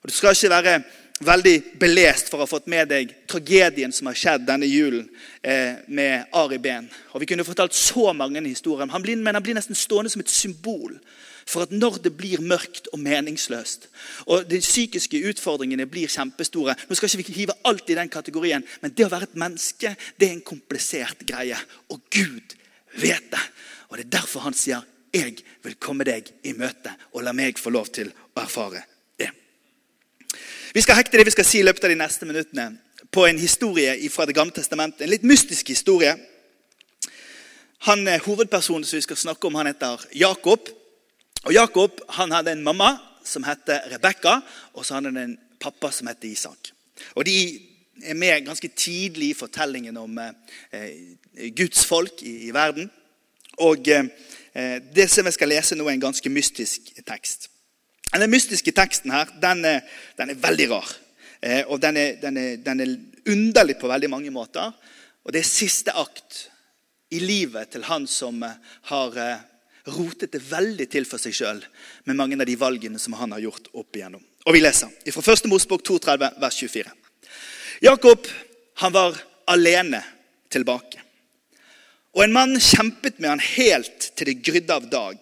Og 0.03 0.11
Du 0.11 0.15
skal 0.15 0.31
ikke 0.31 0.51
være 0.51 0.83
veldig 1.23 1.79
belest 1.79 2.31
for 2.31 2.41
å 2.41 2.45
ha 2.45 2.51
fått 2.51 2.67
med 2.71 2.89
deg 2.91 3.13
tragedien 3.31 3.93
som 3.95 4.09
har 4.11 4.19
skjedd 4.19 4.47
denne 4.49 4.67
julen 4.67 5.05
eh, 5.43 5.79
med 5.87 6.27
Ari 6.35 6.59
Behn. 6.59 6.89
Og 7.15 7.23
Vi 7.23 7.29
kunne 7.31 7.47
fortalt 7.47 7.77
så 7.77 8.13
mange 8.13 8.43
historier, 8.43 8.91
han 8.91 9.03
blir, 9.03 9.17
men 9.17 9.35
han 9.35 9.45
blir 9.45 9.55
nesten 9.55 9.79
stående 9.79 10.11
som 10.11 10.25
et 10.25 10.33
symbol 10.33 10.99
for 11.45 11.67
at 11.67 11.73
når 11.73 11.99
det 12.05 12.15
blir 12.17 12.41
mørkt 12.41 12.89
og 12.93 13.03
meningsløst, 13.05 13.89
og 14.33 14.47
de 14.49 14.63
psykiske 14.65 15.21
utfordringene 15.29 15.85
blir 15.87 16.09
kjempestore 16.09 16.73
Nå 16.89 16.97
skal 16.97 17.11
ikke 17.21 17.35
vi 17.35 17.43
hive 17.43 17.57
alt 17.69 17.91
i 17.93 17.99
den 17.99 18.09
kategorien, 18.09 18.65
men 18.81 18.95
det 18.97 19.05
å 19.07 19.13
være 19.13 19.29
et 19.29 19.37
menneske 19.37 19.93
det 20.17 20.29
er 20.29 20.39
en 20.39 20.47
komplisert 20.47 21.21
greie. 21.29 21.59
Og 21.93 22.01
Gud 22.11 22.57
vet 22.97 23.31
det. 23.31 23.45
Og 23.91 23.99
Det 23.99 24.07
er 24.07 24.19
derfor 24.19 24.41
han 24.41 24.55
sier 24.55 24.83
'Jeg 25.15 25.45
vil 25.63 25.75
komme 25.79 26.05
deg 26.05 26.27
i 26.43 26.53
møte', 26.53 26.97
og 27.13 27.23
la 27.23 27.33
meg 27.33 27.59
få 27.59 27.71
lov 27.71 27.87
til 27.87 28.13
å 28.35 28.41
erfare. 28.41 28.94
Vi 30.75 30.83
skal 30.83 30.97
hekte 30.99 31.21
det 31.21 31.29
vi 31.29 31.31
skal 31.31 31.47
si 31.47 31.61
i 31.63 31.63
løpet 31.63 31.85
av 31.87 31.93
de 31.93 31.97
neste 32.01 32.27
minuttene 32.27 32.65
på 33.15 33.29
en 33.29 33.37
historie 33.39 33.93
fra 34.11 34.25
Det 34.27 34.35
gamle 34.35 34.51
testamentet. 34.57 35.05
En 35.05 35.13
litt 35.13 35.23
mystisk 35.23 35.69
historie. 35.71 36.17
Han 37.87 38.09
Hovedpersonen 38.25 38.83
som 38.85 38.99
vi 38.99 39.05
skal 39.07 39.17
snakke 39.17 39.47
om, 39.47 39.55
han 39.55 39.71
heter 39.71 40.03
Jakob. 40.19 40.67
Og 41.45 41.55
Jakob 41.55 42.03
han 42.19 42.35
hadde 42.35 42.57
en 42.57 42.67
mamma 42.67 42.99
som 43.23 43.47
het 43.47 43.71
Rebekka, 43.93 44.41
og 44.75 44.83
så 44.83 44.99
hadde 44.99 45.15
han 45.15 45.23
en 45.23 45.39
pappa 45.63 45.93
som 45.95 46.11
het 46.11 46.27
Isak. 46.27 46.73
Og 47.15 47.25
De 47.25 47.39
er 48.03 48.15
med 48.15 48.45
ganske 48.45 48.69
tidlig 48.69 49.31
i 49.31 49.39
fortellingen 49.39 49.97
om 49.97 50.19
eh, 50.19 50.91
Guds 51.55 51.87
folk 51.87 52.23
i, 52.23 52.49
i 52.49 52.51
verden. 52.51 52.91
Og 53.63 53.89
eh, 53.89 54.11
Det 54.91 55.11
som 55.11 55.25
jeg 55.25 55.39
skal 55.39 55.55
lese 55.55 55.79
nå, 55.79 55.87
er 55.87 55.95
en 55.95 56.09
ganske 56.11 56.29
mystisk 56.29 56.97
tekst. 57.07 57.54
Den 58.15 58.31
mystiske 58.31 58.73
teksten 58.73 59.11
her, 59.11 59.31
den 59.43 59.65
er, 59.67 59.81
den 60.19 60.31
er 60.31 60.39
veldig 60.39 60.69
rar. 60.71 60.91
Eh, 61.43 61.63
og 61.67 61.81
den 61.83 61.99
er, 61.99 62.15
den, 62.23 62.39
er, 62.39 62.57
den 62.63 62.81
er, 62.81 62.97
underlig 63.27 63.79
på 63.81 63.89
veldig 63.89 64.11
mange 64.13 64.31
måter. 64.31 64.73
Og 65.25 65.33
det 65.33 65.41
er 65.41 65.49
siste 65.49 65.93
akt 65.97 66.45
i 67.11 67.21
livet 67.23 67.73
til 67.73 67.87
han 67.89 68.07
som 68.11 68.43
eh, 68.45 68.57
har 68.91 69.19
eh, 69.21 69.43
rotet 69.97 70.33
det 70.33 70.43
veldig 70.47 70.87
til 70.93 71.09
for 71.09 71.21
seg 71.21 71.37
sjøl 71.37 71.61
med 72.09 72.19
mange 72.19 72.39
av 72.39 72.49
de 72.49 72.57
valgene 72.61 73.01
som 73.03 73.17
han 73.19 73.35
har 73.35 73.43
gjort 73.45 73.71
opp 73.73 73.97
igjennom. 73.97 74.23
Og 74.45 74.57
Vi 74.57 74.61
leser 74.61 74.93
fra 75.13 75.35
1. 75.35 75.49
Mosbok 75.51 75.85
32, 75.85 76.31
vers 76.41 76.59
24. 76.61 76.93
Jakob 77.85 78.29
han 78.81 78.93
var 78.95 79.17
alene 79.51 80.01
tilbake. 80.53 81.01
Og 82.15 82.23
en 82.25 82.35
mann 82.35 82.55
kjempet 82.61 83.19
med 83.19 83.33
han 83.33 83.43
helt 83.43 84.13
til 84.15 84.31
det 84.31 84.43
grydde 84.47 84.77
av 84.77 84.87
dag. 84.91 85.19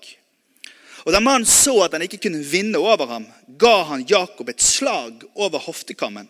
Og 1.05 1.13
Da 1.13 1.21
mannen 1.21 1.47
så 1.47 1.75
at 1.85 1.93
han 1.93 2.05
ikke 2.07 2.21
kunne 2.29 2.45
vinne 2.47 2.79
over 2.79 3.07
ham, 3.07 3.27
ga 3.59 3.83
han 3.91 4.07
Jakob 4.09 4.49
et 4.49 4.63
slag 4.63 5.25
over 5.35 5.59
hoftekammen. 5.59 6.29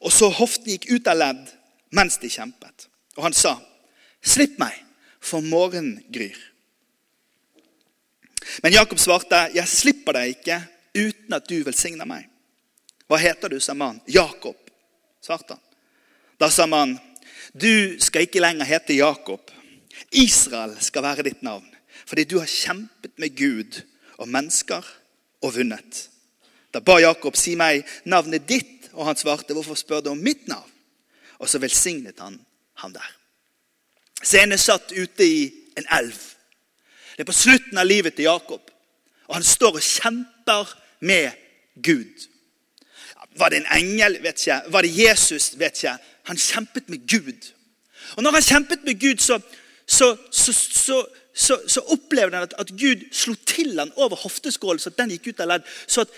Og 0.00 0.12
så 0.12 0.30
hoften 0.32 0.72
gikk 0.72 0.88
ut 0.92 1.10
av 1.10 1.18
ledd 1.20 1.50
mens 1.92 2.16
de 2.22 2.30
kjempet. 2.32 2.88
Og 3.16 3.22
han 3.28 3.36
sa, 3.36 3.58
'Slipp 4.22 4.58
meg, 4.58 4.72
for 5.20 5.40
morgenen 5.40 6.00
gryr.' 6.12 6.52
Men 8.62 8.72
Jakob 8.72 8.98
svarte, 8.98 9.50
'Jeg 9.54 9.68
slipper 9.68 10.12
deg 10.12 10.28
ikke 10.28 10.62
uten 10.94 11.32
at 11.32 11.48
du 11.48 11.62
velsigner 11.64 12.06
meg.' 12.06 12.28
'Hva 13.08 13.18
heter 13.18 13.48
du?' 13.48 13.60
sa 13.60 13.74
mannen. 13.74 14.00
'Jakob', 14.06 14.70
svarte 15.20 15.54
han. 15.54 15.62
Da 16.40 16.48
sa 16.50 16.66
mannen, 16.66 17.00
'Du 17.52 18.00
skal 18.00 18.22
ikke 18.22 18.40
lenger 18.40 18.64
hete 18.64 18.94
Jakob. 18.94 19.50
Israel 20.10 20.76
skal 20.80 21.02
være 21.02 21.22
ditt 21.22 21.42
navn.' 21.42 21.71
Fordi 22.06 22.24
du 22.24 22.38
har 22.38 22.46
kjempet 22.46 23.18
med 23.18 23.36
Gud 23.36 23.82
og 24.18 24.28
mennesker 24.28 24.86
og 25.42 25.54
vunnet. 25.54 26.08
Da 26.74 26.80
ba 26.80 26.98
Jakob, 26.98 27.36
'Si 27.36 27.54
meg 27.54 27.84
navnet 28.04 28.48
ditt.' 28.48 28.90
Og 28.92 29.06
han 29.06 29.16
svarte, 29.16 29.52
'Hvorfor 29.52 29.74
spør 29.74 30.00
du 30.00 30.10
om 30.10 30.18
mitt 30.18 30.48
navn?' 30.48 30.72
Og 31.38 31.48
så 31.48 31.58
velsignet 31.58 32.20
han 32.20 32.40
ham 32.74 32.92
der. 32.92 33.16
Scenen 34.22 34.58
satt 34.58 34.92
ute 34.92 35.26
i 35.26 35.52
en 35.76 35.86
elv. 35.90 36.18
Det 37.16 37.20
er 37.20 37.24
på 37.24 37.32
slutten 37.32 37.78
av 37.78 37.86
livet 37.86 38.14
til 38.14 38.22
Jakob. 38.22 38.70
Og 39.28 39.34
han 39.34 39.44
står 39.44 39.74
og 39.74 39.82
kjemper 39.82 40.78
med 41.00 41.30
Gud. 41.82 42.28
Var 43.36 43.48
det 43.48 43.56
en 43.56 43.72
engel? 43.78 44.22
Vet 44.22 44.46
ikke. 44.46 44.60
Var 44.68 44.82
det 44.82 44.98
Jesus? 44.98 45.58
Vet 45.58 45.82
ikke. 45.82 45.96
Han 46.22 46.38
kjempet 46.38 46.88
med 46.88 47.08
Gud. 47.08 47.52
Og 48.16 48.22
når 48.22 48.30
han 48.30 48.42
kjempet 48.42 48.84
med 48.84 49.00
Gud, 49.00 49.18
så, 49.18 49.40
så, 49.86 50.16
så, 50.30 50.52
så 50.52 51.06
opplevde 51.94 52.36
han 52.36 52.48
at, 52.48 52.54
at, 52.58 52.74
Gud 52.76 53.06
slo 53.14 53.34
til 53.48 53.78
han 53.78 53.92
over 53.96 54.16
hofteskålen, 54.24 54.80
så 54.82 54.92
den 54.96 55.14
gikk 55.14 55.32
ut 55.32 55.40
av 55.40 55.54
ledd. 55.54 55.70
Så 55.86 56.04
at 56.04 56.12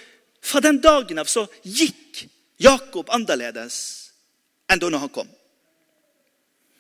fra 0.45 0.61
den 0.61 0.81
dagen 0.83 1.23
av 1.23 1.31
så 1.31 1.47
gikk 1.63 2.27
Jakob 2.61 3.11
annerledes 3.15 3.79
enn 4.71 4.81
da 4.81 4.91
når 4.91 5.07
han 5.07 5.15
kom. 5.15 5.31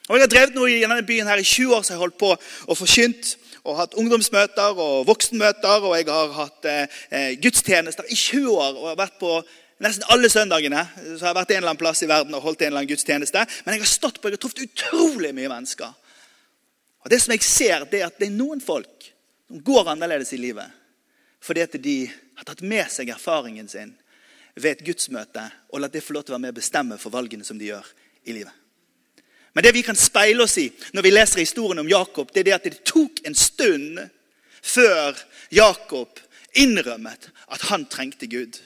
Og 0.08 0.18
Jeg 0.18 0.26
har 0.26 0.32
drevet 0.32 0.56
noe 0.56 0.68
i 0.68 0.82
denne 0.82 1.00
byen 1.06 1.28
her 1.30 1.40
i 1.40 1.46
20 1.46 1.76
år, 1.78 1.82
så 1.82 1.94
jeg 1.94 2.02
holdt 2.02 2.18
på 2.20 2.34
og 2.34 2.76
forkynt 2.76 3.36
og 3.64 3.78
hatt 3.78 3.94
ungdomsmøter 3.96 4.76
og 4.76 5.06
voksenmøter. 5.08 5.86
Og 5.88 5.94
jeg 5.96 6.08
har 6.10 6.34
hatt 6.36 6.68
eh, 6.68 7.30
gudstjenester 7.40 8.04
i 8.12 8.18
20 8.18 8.50
år 8.52 8.74
og 8.74 8.90
har 8.90 8.98
vært 9.00 9.16
på 9.20 9.38
nesten 9.84 10.04
alle 10.12 10.28
søndagene. 10.28 10.82
Så 11.00 11.22
jeg 11.22 11.30
har 11.30 11.38
vært 11.38 11.54
en 11.54 11.62
eller 11.62 11.72
annen 11.72 11.80
plass 11.80 12.04
i 12.04 12.10
verden 12.10 12.36
og 12.36 12.44
holdt 12.44 12.60
en 12.60 12.68
eller 12.68 12.82
annen 12.82 12.92
gudstjeneste. 12.92 13.46
Men 13.64 13.78
jeg 13.78 13.86
har 13.86 13.92
stått 13.94 14.20
på, 14.20 14.28
jeg 14.28 14.36
har 14.36 14.44
truffet 14.44 14.66
utrolig 14.66 15.32
mye 15.36 15.52
mennesker. 15.56 15.96
Og 17.04 17.12
det 17.12 17.20
som 17.20 17.34
jeg 17.34 17.44
ser, 17.44 17.84
det 17.90 18.00
er 18.00 18.08
at 18.08 18.16
det 18.18 18.30
er 18.30 18.36
noen 18.36 18.62
folk 18.64 19.10
som 19.48 19.60
går 19.60 19.92
annerledes 19.92 20.32
i 20.32 20.40
livet. 20.40 20.66
Fordi 21.44 21.60
at 21.60 21.76
de 21.84 21.98
har 22.08 22.48
tatt 22.48 22.64
med 22.64 22.88
seg 22.90 23.12
erfaringen 23.12 23.68
sin 23.68 23.92
ved 24.54 24.70
et 24.70 24.84
gudsmøte 24.86 25.44
og 25.68 25.82
latt 25.82 25.92
det 25.92 26.04
få 26.04 26.16
lov 26.16 26.24
til 26.24 26.32
å 26.32 26.38
være 26.38 26.46
med 26.46 26.54
å 26.54 26.60
bestemme 26.60 26.98
for 27.00 27.12
valgene 27.12 27.44
som 27.44 27.58
de 27.60 27.68
gjør 27.68 27.90
i 28.24 28.36
livet. 28.38 28.52
Men 29.54 29.66
det 29.66 29.74
vi 29.76 29.84
kan 29.86 29.98
speile 29.98 30.46
oss 30.46 30.56
i 30.58 30.66
når 30.96 31.04
vi 31.04 31.12
leser 31.12 31.42
historien 31.42 31.82
om 31.84 31.90
Jakob, 31.90 32.32
det 32.32 32.42
er 32.42 32.48
det 32.48 32.56
at 32.56 32.68
det 32.70 32.84
tok 32.88 33.20
en 33.28 33.36
stund 33.38 34.00
før 34.64 35.18
Jakob 35.54 36.22
innrømmet 36.58 37.28
at 37.52 37.66
han 37.68 37.84
trengte 37.90 38.26
Gud. 38.30 38.56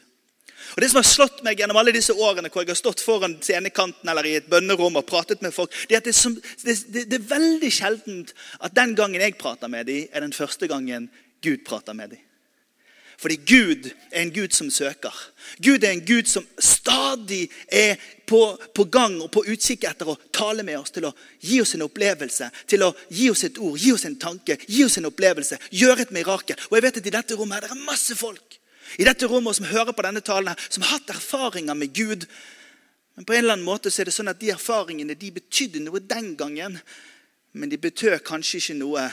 Og 0.76 0.80
Det 0.82 0.90
som 0.90 1.00
har 1.00 1.08
slått 1.08 1.42
meg 1.46 1.60
gjennom 1.60 1.78
alle 1.80 1.94
disse 1.94 2.14
årene 2.14 2.50
hvor 2.52 2.64
jeg 2.64 2.72
har 2.72 2.80
stått 2.80 3.02
foran 3.04 3.38
scenekanten 3.40 4.10
eller 4.10 4.26
i 4.28 4.36
et 4.38 4.50
bønnerom 4.50 5.00
og 5.00 5.06
pratet 5.08 5.42
med 5.44 5.54
folk, 5.54 5.74
det 5.88 5.96
er 5.96 6.02
at 6.02 6.08
det 6.08 6.14
er, 6.14 6.20
som, 6.20 6.36
det, 6.64 6.78
det, 6.92 7.08
det 7.10 7.20
er 7.20 7.28
veldig 7.32 7.72
sjeldent 7.72 8.34
at 8.60 8.76
den 8.76 8.94
gangen 8.98 9.24
jeg 9.24 9.38
prater 9.40 9.72
med 9.72 9.88
dem, 9.88 10.08
er 10.12 10.26
den 10.26 10.36
første 10.36 10.68
gangen 10.70 11.10
Gud 11.44 11.64
prater 11.66 11.96
med 11.96 12.16
dem. 12.16 12.24
Fordi 13.18 13.34
Gud 13.36 13.88
er 14.12 14.22
en 14.22 14.30
Gud 14.30 14.54
som 14.54 14.70
søker. 14.70 15.14
Gud 15.58 15.82
er 15.82 15.90
en 15.90 16.04
Gud 16.06 16.28
som 16.30 16.44
stadig 16.58 17.48
er 17.66 17.96
på, 18.26 18.58
på, 18.74 18.84
gang 18.84 19.16
og 19.24 19.32
på 19.34 19.42
utkikk 19.42 19.88
etter 19.88 20.12
å 20.12 20.14
tale 20.30 20.62
med 20.62 20.78
oss, 20.78 20.92
til 20.94 21.08
å 21.08 21.12
gi 21.42 21.58
oss 21.60 21.74
en 21.74 21.82
opplevelse, 21.88 22.46
til 22.70 22.84
å 22.86 22.92
gi 23.10 23.26
oss 23.32 23.42
et 23.48 23.58
ord, 23.58 23.74
gi 23.74 23.90
oss 23.96 24.06
en 24.06 24.14
tanke, 24.22 24.54
gi 24.68 24.84
oss 24.86 25.00
en 25.00 25.10
opplevelse, 25.10 25.58
gjøre 25.74 26.06
et 26.06 26.14
mirakel. 26.14 26.62
Og 26.70 26.78
jeg 26.78 26.86
vet 26.86 27.02
at 27.02 27.10
I 27.10 27.14
dette 27.16 27.38
rommet 27.40 27.58
er 27.58 27.72
det 27.72 27.88
masse 27.88 28.14
folk 28.18 28.60
i 28.96 29.06
dette 29.06 29.28
rommet 29.28 29.58
som 29.58 29.68
hører 29.68 29.92
på 29.92 30.04
denne 30.06 30.22
talen, 30.24 30.56
som 30.68 30.84
har 30.86 30.98
hatt 30.98 31.12
erfaringer 31.12 31.76
med 31.76 31.92
Gud. 31.94 32.26
Men 33.18 33.26
på 33.26 33.34
en 33.34 33.44
eller 33.44 33.58
annen 33.58 33.68
måte 33.68 33.90
så 33.92 34.02
er 34.02 34.08
det 34.08 34.16
sånn 34.16 34.32
at 34.32 34.40
de 34.40 34.52
erfaringene 34.54 35.18
de 35.18 35.32
betydde 35.34 35.82
noe 35.84 36.00
den 36.00 36.34
gangen, 36.38 36.78
men 37.52 37.72
de 37.72 37.80
betød 37.80 38.20
kanskje 38.26 38.62
ikke 38.62 38.78
noe 38.78 39.08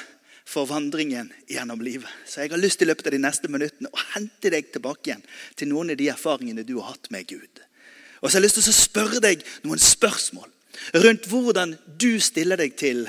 for 0.46 0.70
vandringen 0.70 1.32
gjennom 1.50 1.82
livet. 1.82 2.10
Så 2.30 2.44
jeg 2.44 2.54
har 2.54 2.62
lyst 2.62 2.80
til 2.80 2.88
i 2.88 2.92
løpet 2.92 3.10
av 3.10 3.16
de 3.16 3.22
neste 3.24 3.50
minuttene 3.50 3.90
å 3.90 4.04
hente 4.14 4.52
deg 4.54 4.70
tilbake 4.74 5.10
igjen 5.10 5.26
til 5.58 5.72
noen 5.72 5.96
av 5.96 6.00
de 6.00 6.12
erfaringene 6.14 6.66
du 6.68 6.76
har 6.78 6.94
hatt 6.94 7.10
med 7.14 7.26
Gud. 7.32 7.64
Og 8.22 8.30
så 8.30 8.38
har 8.38 8.44
jeg 8.44 8.48
lyst 8.48 8.62
til 8.62 8.72
å 8.72 8.78
spørre 8.78 9.22
deg 9.24 9.42
noen 9.66 9.82
spørsmål 9.82 10.52
rundt 11.02 11.28
hvordan 11.32 11.74
du 11.98 12.20
stiller 12.22 12.60
deg 12.62 12.76
til 12.78 13.06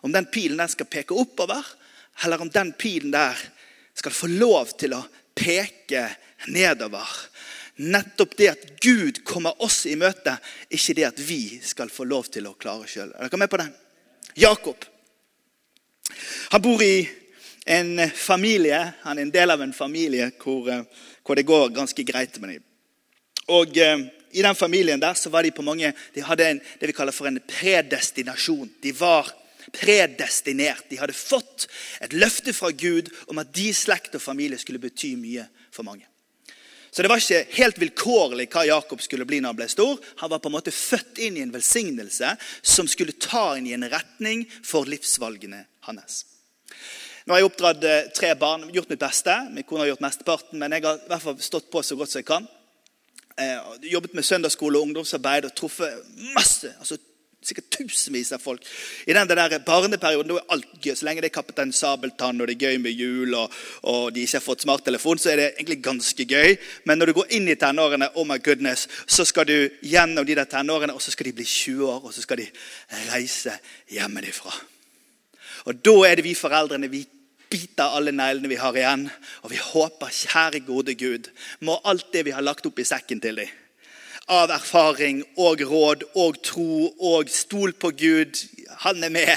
om 0.00 0.12
den 0.14 0.28
pilen 0.32 0.60
der 0.60 0.70
skal 0.72 0.88
peke 0.88 1.16
oppover, 1.16 1.60
eller 2.24 2.40
om 2.40 2.50
den 2.52 2.72
pilen 2.78 3.12
der 3.12 3.36
skal 3.94 4.14
få 4.14 4.30
lov 4.32 4.72
til 4.80 4.94
å 4.96 5.02
peke 5.34 6.06
nedover. 6.48 7.08
Nettopp 7.80 8.36
det 8.36 8.48
at 8.50 8.66
Gud 8.84 9.22
kommer 9.24 9.56
oss 9.64 9.86
i 9.88 9.96
møte, 9.96 10.34
ikke 10.68 10.96
det 10.98 11.06
at 11.08 11.22
vi 11.24 11.60
skal 11.64 11.92
få 11.92 12.04
lov 12.08 12.28
til 12.32 12.48
å 12.50 12.56
klare 12.60 12.88
sjøl. 12.90 13.14
Er 13.16 13.30
dere 13.30 13.40
med 13.40 13.52
på 13.52 13.60
den? 13.60 13.72
Jakob. 14.36 14.84
Han 16.52 16.62
bor 16.62 16.82
i 16.84 17.08
en 17.70 18.10
familie, 18.10 18.80
han 19.02 19.18
er 19.18 19.22
en 19.22 19.32
del 19.32 19.54
av 19.54 19.62
en 19.62 19.72
familie 19.72 20.30
hvor, 20.42 20.68
eh, 20.68 20.82
hvor 21.24 21.38
det 21.38 21.46
går 21.48 21.72
ganske 21.76 22.04
greit 22.04 22.40
med 22.40 22.56
dem. 22.56 22.64
Og 23.48 23.76
eh, 23.78 24.08
I 24.30 24.42
den 24.42 24.54
familien 24.54 25.00
der 25.00 25.14
så 25.14 25.30
var 25.30 25.42
de 25.42 25.50
på 25.50 25.62
mange, 25.62 25.92
de 26.14 26.22
hadde 26.22 26.46
en, 26.46 26.60
det 26.80 26.86
vi 26.86 26.94
kaller 26.94 27.14
for 27.14 27.26
en 27.26 27.40
predestinasjon. 27.48 28.70
De 28.82 28.92
var 28.94 29.26
predestinert. 29.74 30.86
De 30.90 31.00
hadde 31.00 31.16
fått 31.16 31.66
et 32.00 32.14
løfte 32.16 32.54
fra 32.56 32.70
Gud 32.70 33.10
om 33.30 33.40
at 33.42 33.52
de 33.54 33.70
slekt 33.76 34.16
og 34.18 34.24
familie 34.24 34.60
skulle 34.60 34.82
bety 34.82 35.14
mye 35.20 35.46
for 35.74 35.86
mange. 35.86 36.06
Så 36.90 37.02
det 37.02 37.10
var 37.10 37.22
ikke 37.22 37.44
helt 37.54 37.78
vilkårlig 37.78 38.48
hva 38.50 38.64
Jakob 38.66 39.02
skulle 39.02 39.26
bli 39.28 39.38
når 39.38 39.52
han 39.52 39.58
ble 39.60 39.68
stor. 39.70 40.00
Han 40.22 40.32
var 40.32 40.40
på 40.42 40.50
en 40.50 40.56
måte 40.56 40.74
født 40.74 41.20
inn 41.22 41.38
i 41.38 41.44
en 41.44 41.54
velsignelse 41.54 42.32
som 42.62 42.88
skulle 42.90 43.14
ta 43.14 43.52
inn 43.58 43.68
i 43.70 43.76
en 43.76 43.86
retning 43.92 44.42
for 44.66 44.90
livsvalgene 44.90 45.62
hans. 45.86 46.24
Nå 47.26 47.36
har 47.36 47.42
jeg 47.42 47.50
oppdratt 47.50 47.84
eh, 47.86 48.08
tre 48.16 48.32
barn, 48.34 48.64
gjort 48.74 48.90
mitt 48.90 49.02
beste. 49.02 49.36
Min 49.54 49.66
kone 49.68 49.84
har 49.84 49.92
gjort 49.92 50.02
mesteparten, 50.02 50.58
men 50.58 50.74
jeg 50.74 50.86
har 50.86 50.98
i 50.98 51.12
hvert 51.12 51.22
fall 51.22 51.38
stått 51.44 51.68
på 51.70 51.82
så 51.86 51.98
godt 51.98 52.10
som 52.10 52.22
jeg 52.22 52.26
kan. 52.30 52.48
Jeg 53.38 53.92
jobbet 53.92 54.16
med 54.18 54.26
søndagsskole 54.26 54.80
og 54.80 54.88
ungdomsarbeid 54.88 55.46
og 55.46 55.54
truffet 55.56 56.02
masse, 56.34 56.72
altså 56.80 56.98
sikkert 57.40 57.70
tusenvis 57.72 58.32
av 58.36 58.42
folk. 58.42 58.64
I 59.08 59.14
den 59.16 59.28
der 59.28 59.58
barneperioden 59.64 60.28
da 60.28 60.38
er 60.40 60.52
alt 60.52 60.72
gøy. 60.76 60.94
Så 60.94 61.06
lenge 61.06 61.22
det 61.24 61.30
er 61.30 61.36
Kaptein 61.38 61.72
Sabeltann 61.72 62.40
og 62.40 62.48
det 62.48 62.56
er 62.58 62.66
gøy 62.68 62.80
med 62.84 62.92
jul, 62.92 63.34
og, 63.34 63.54
og, 63.82 64.10
de 64.14 64.24
ikke 64.24 64.36
har 64.36 64.44
fått 64.44 64.66
smarttelefon, 64.66 65.20
så 65.20 65.32
er 65.32 65.40
det 65.40 65.46
egentlig 65.52 65.80
ganske 65.84 66.26
gøy. 66.28 66.56
Men 66.84 67.00
når 67.00 67.10
du 67.10 67.16
går 67.20 67.32
inn 67.38 67.48
i 67.48 67.56
tenårene, 67.60 68.10
oh 68.14 68.26
my 68.28 68.38
goodness, 68.44 68.88
så 69.06 69.24
skal 69.28 69.48
du 69.48 69.56
gjennom 69.80 70.26
de 70.26 70.36
der 70.36 70.50
tenårene, 70.50 70.94
og 70.94 71.02
så 71.02 71.14
skal 71.14 71.30
de 71.30 71.36
bli 71.40 71.46
20 71.48 71.88
år, 71.88 72.04
og 72.04 72.14
så 72.14 72.26
skal 72.26 72.42
de 72.42 72.50
reise 73.14 73.56
hjemmefra. 73.94 74.52
Og 75.68 75.80
da 75.84 75.96
er 76.08 76.20
det 76.20 76.26
vi 76.28 76.36
foreldrene 76.36 76.92
vi 76.92 77.02
biter 77.50 77.96
alle 77.96 78.12
neglene 78.14 78.48
vi 78.52 78.60
har 78.60 78.76
igjen. 78.76 79.08
Og 79.42 79.50
vi 79.52 79.58
håper, 79.60 80.12
kjære 80.12 80.62
gode 80.68 80.94
Gud, 80.94 81.32
må 81.66 81.80
alt 81.84 82.12
det 82.12 82.28
vi 82.28 82.36
har 82.36 82.44
lagt 82.44 82.68
opp 82.68 82.78
i 82.78 82.86
sekken 82.86 83.20
til 83.20 83.42
dem 83.42 83.59
av 84.30 84.52
erfaring 84.54 85.22
og 85.42 85.62
råd 85.66 86.04
og 86.14 86.38
tro 86.46 86.88
og 87.10 87.30
stol 87.32 87.74
på 87.74 87.90
Gud. 87.98 88.38
Han 88.86 89.02
er 89.04 89.12
med. 89.12 89.32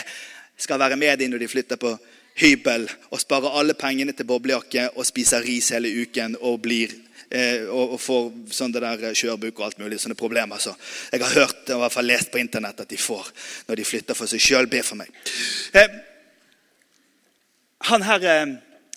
Skal 0.58 0.80
være 0.80 1.00
med 1.00 1.20
dem 1.20 1.34
når 1.34 1.44
de 1.44 1.50
flytter 1.50 1.80
på 1.82 1.96
hybel 2.42 2.86
og 3.12 3.22
sparer 3.22 3.58
alle 3.60 3.76
pengene 3.78 4.14
til 4.14 4.28
boblejakke 4.30 4.92
og 4.96 5.06
spiser 5.06 5.44
ris 5.46 5.72
hele 5.74 5.90
uken 5.90 6.38
og 6.42 6.62
blir 6.66 6.94
eh, 7.30 7.66
og, 7.70 7.98
får 8.02 8.30
sånn 8.54 8.74
det 8.74 8.82
der 8.86 9.18
kjørebuk 9.18 9.60
og 9.60 9.68
alt 9.68 9.82
mulig 9.82 10.00
sånne 10.02 10.18
problemer. 10.18 10.62
Så 10.62 10.76
jeg 11.12 11.22
har 11.26 11.38
hørt 11.42 11.64
og 11.68 11.78
i 11.78 11.82
hvert 11.84 11.98
fall 11.98 12.10
lest 12.10 12.32
på 12.34 12.42
internett 12.42 12.86
at 12.86 12.90
de 12.90 13.00
får 13.02 13.30
når 13.70 13.82
de 13.82 13.88
flytter 13.90 14.18
for 14.18 14.30
seg 14.30 14.46
sjøl. 14.46 14.70
Be 14.70 14.84
for 14.86 15.02
meg. 15.02 15.10
Eh, 15.74 15.98
han 17.90 18.06
her, 18.06 18.30
eh, 18.30 18.54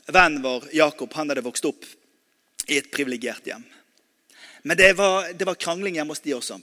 Vennen 0.07 0.43
vår 0.45 0.69
Jakob 0.77 1.17
han 1.19 1.33
hadde 1.33 1.43
vokst 1.43 1.65
opp 1.67 1.83
i 2.71 2.77
et 2.79 2.93
privilegert 2.93 3.49
hjem. 3.49 3.65
Men 4.67 4.77
det 4.77 4.97
var, 4.99 5.29
det 5.31 5.47
var 5.47 5.55
krangling 5.55 5.95
hjemme 5.95 6.11
hos 6.11 6.25
de 6.25 6.35
også. 6.35 6.57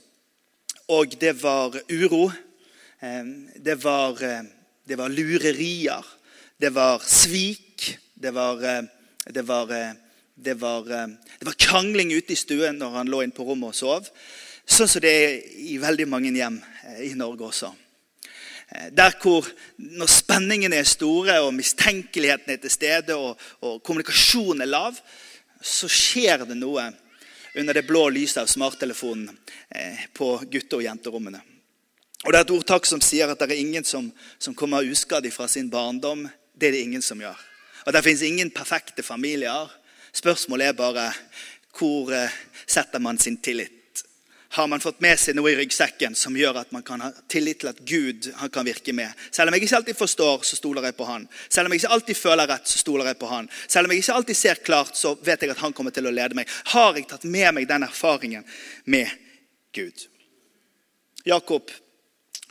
Og 0.92 1.14
det 1.16 1.32
var 1.40 1.72
uro. 1.88 2.26
Det 3.64 3.76
var, 3.80 4.18
det 4.84 4.98
var 5.00 5.08
lurerier. 5.08 6.04
Det 6.60 6.68
var 6.74 7.00
svik. 7.00 7.86
Det 8.14 8.34
var, 8.36 8.60
det 9.24 9.46
var, 9.48 9.72
det 10.34 10.54
var, 10.60 10.84
det 11.40 11.46
var 11.48 11.56
krangling 11.56 12.12
ute 12.12 12.36
i 12.36 12.36
stuen 12.36 12.76
når 12.76 12.98
han 12.98 13.08
lå 13.08 13.22
inne 13.24 13.36
på 13.36 13.46
rommet 13.48 13.72
og 13.72 13.78
sov. 13.78 14.10
Sånn 14.64 14.88
som 14.88 15.04
det 15.04 15.12
er 15.12 15.40
i 15.60 15.78
veldig 15.80 16.06
mange 16.08 16.32
hjem 16.32 16.56
eh, 16.88 17.00
i 17.10 17.14
Norge 17.16 17.48
også. 17.50 17.68
Eh, 18.72 18.90
der 18.96 19.16
hvor 19.20 19.48
når 19.76 20.12
spenningene 20.12 20.78
er 20.80 20.88
store 20.88 21.36
og 21.44 21.52
mistenkeligheten 21.56 22.52
er 22.54 22.60
til 22.62 22.72
stede 22.72 23.16
og, 23.16 23.40
og 23.60 23.82
kommunikasjonen 23.84 24.64
er 24.64 24.72
lav, 24.72 25.00
så 25.60 25.88
skjer 25.88 26.46
det 26.48 26.56
noe 26.60 26.86
under 27.54 27.74
det 27.74 27.82
blå 27.82 28.08
lyset 28.10 28.42
av 28.42 28.46
smarttelefonen 28.46 29.30
eh, 29.70 30.06
på 30.12 30.36
gutte- 30.50 30.76
og 30.76 30.82
jenterommene. 30.82 31.40
Og 32.24 32.32
Det 32.32 32.38
er 32.38 32.46
et 32.46 32.54
ordtak 32.54 32.86
som 32.88 33.02
sier 33.04 33.28
at 33.28 33.38
det 33.38 33.52
er 33.52 33.60
ingen 33.60 33.84
som, 33.84 34.08
som 34.38 34.54
kommer 34.56 34.86
uskadd 34.86 35.26
fra 35.32 35.48
sin 35.48 35.68
barndom. 35.70 36.24
Det 36.56 36.68
er 36.68 36.72
det 36.72 36.84
ingen 36.86 37.02
som 37.02 37.20
gjør. 37.20 37.36
Og 37.86 37.92
Det 37.92 38.04
fins 38.04 38.22
ingen 38.22 38.50
perfekte 38.50 39.02
familier. 39.02 39.70
Spørsmålet 40.12 40.72
er 40.72 40.78
bare 40.78 41.10
hvor 41.78 42.12
eh, 42.14 42.32
setter 42.66 43.02
man 43.02 43.18
sin 43.18 43.36
tillit? 43.36 43.73
Har 44.54 44.66
man 44.70 44.80
fått 44.80 45.00
med 45.02 45.18
seg 45.18 45.34
noe 45.34 45.50
i 45.50 45.56
ryggsekken 45.58 46.14
som 46.14 46.36
gjør 46.38 46.60
at 46.60 46.70
man 46.70 46.84
kan 46.86 47.00
ha 47.02 47.08
tillit 47.30 47.58
til 47.64 47.72
at 47.72 47.80
Gud 47.82 48.28
kan 48.54 48.66
virke 48.66 48.92
med. 48.94 49.10
Selv 49.34 49.50
om 49.50 49.56
jeg 49.56 49.66
ikke 49.66 49.80
alltid 49.80 49.98
forstår, 49.98 50.44
så 50.46 50.58
stoler 50.60 50.86
jeg 50.86 50.94
på 50.94 51.08
han. 51.08 51.24
Selv 51.50 51.66
om 51.66 51.74
jeg 51.74 51.82
ikke 51.82 51.90
alltid 51.96 52.20
føler 52.20 52.50
rett, 52.52 52.70
så 52.70 52.78
stoler 52.78 53.10
jeg 53.10 53.18
på 53.18 53.30
han. 53.32 53.48
Selv 53.66 53.88
om 53.88 53.94
jeg 53.94 54.04
ikke 54.04 54.18
alltid 54.20 54.38
ser 54.38 54.62
klart, 54.62 54.94
så 54.94 55.16
vet 55.26 55.42
jeg 55.42 55.50
at 55.56 55.62
han 55.64 55.74
kommer 55.74 55.90
til 55.96 56.06
å 56.06 56.14
lede 56.14 56.38
meg. 56.38 56.52
Har 56.70 56.94
jeg 56.94 57.08
tatt 57.10 57.26
med 57.26 57.50
meg 57.56 57.66
den 57.66 57.88
erfaringen 57.88 58.46
med 58.86 59.10
Gud? 59.74 60.06
Jakob 61.26 61.74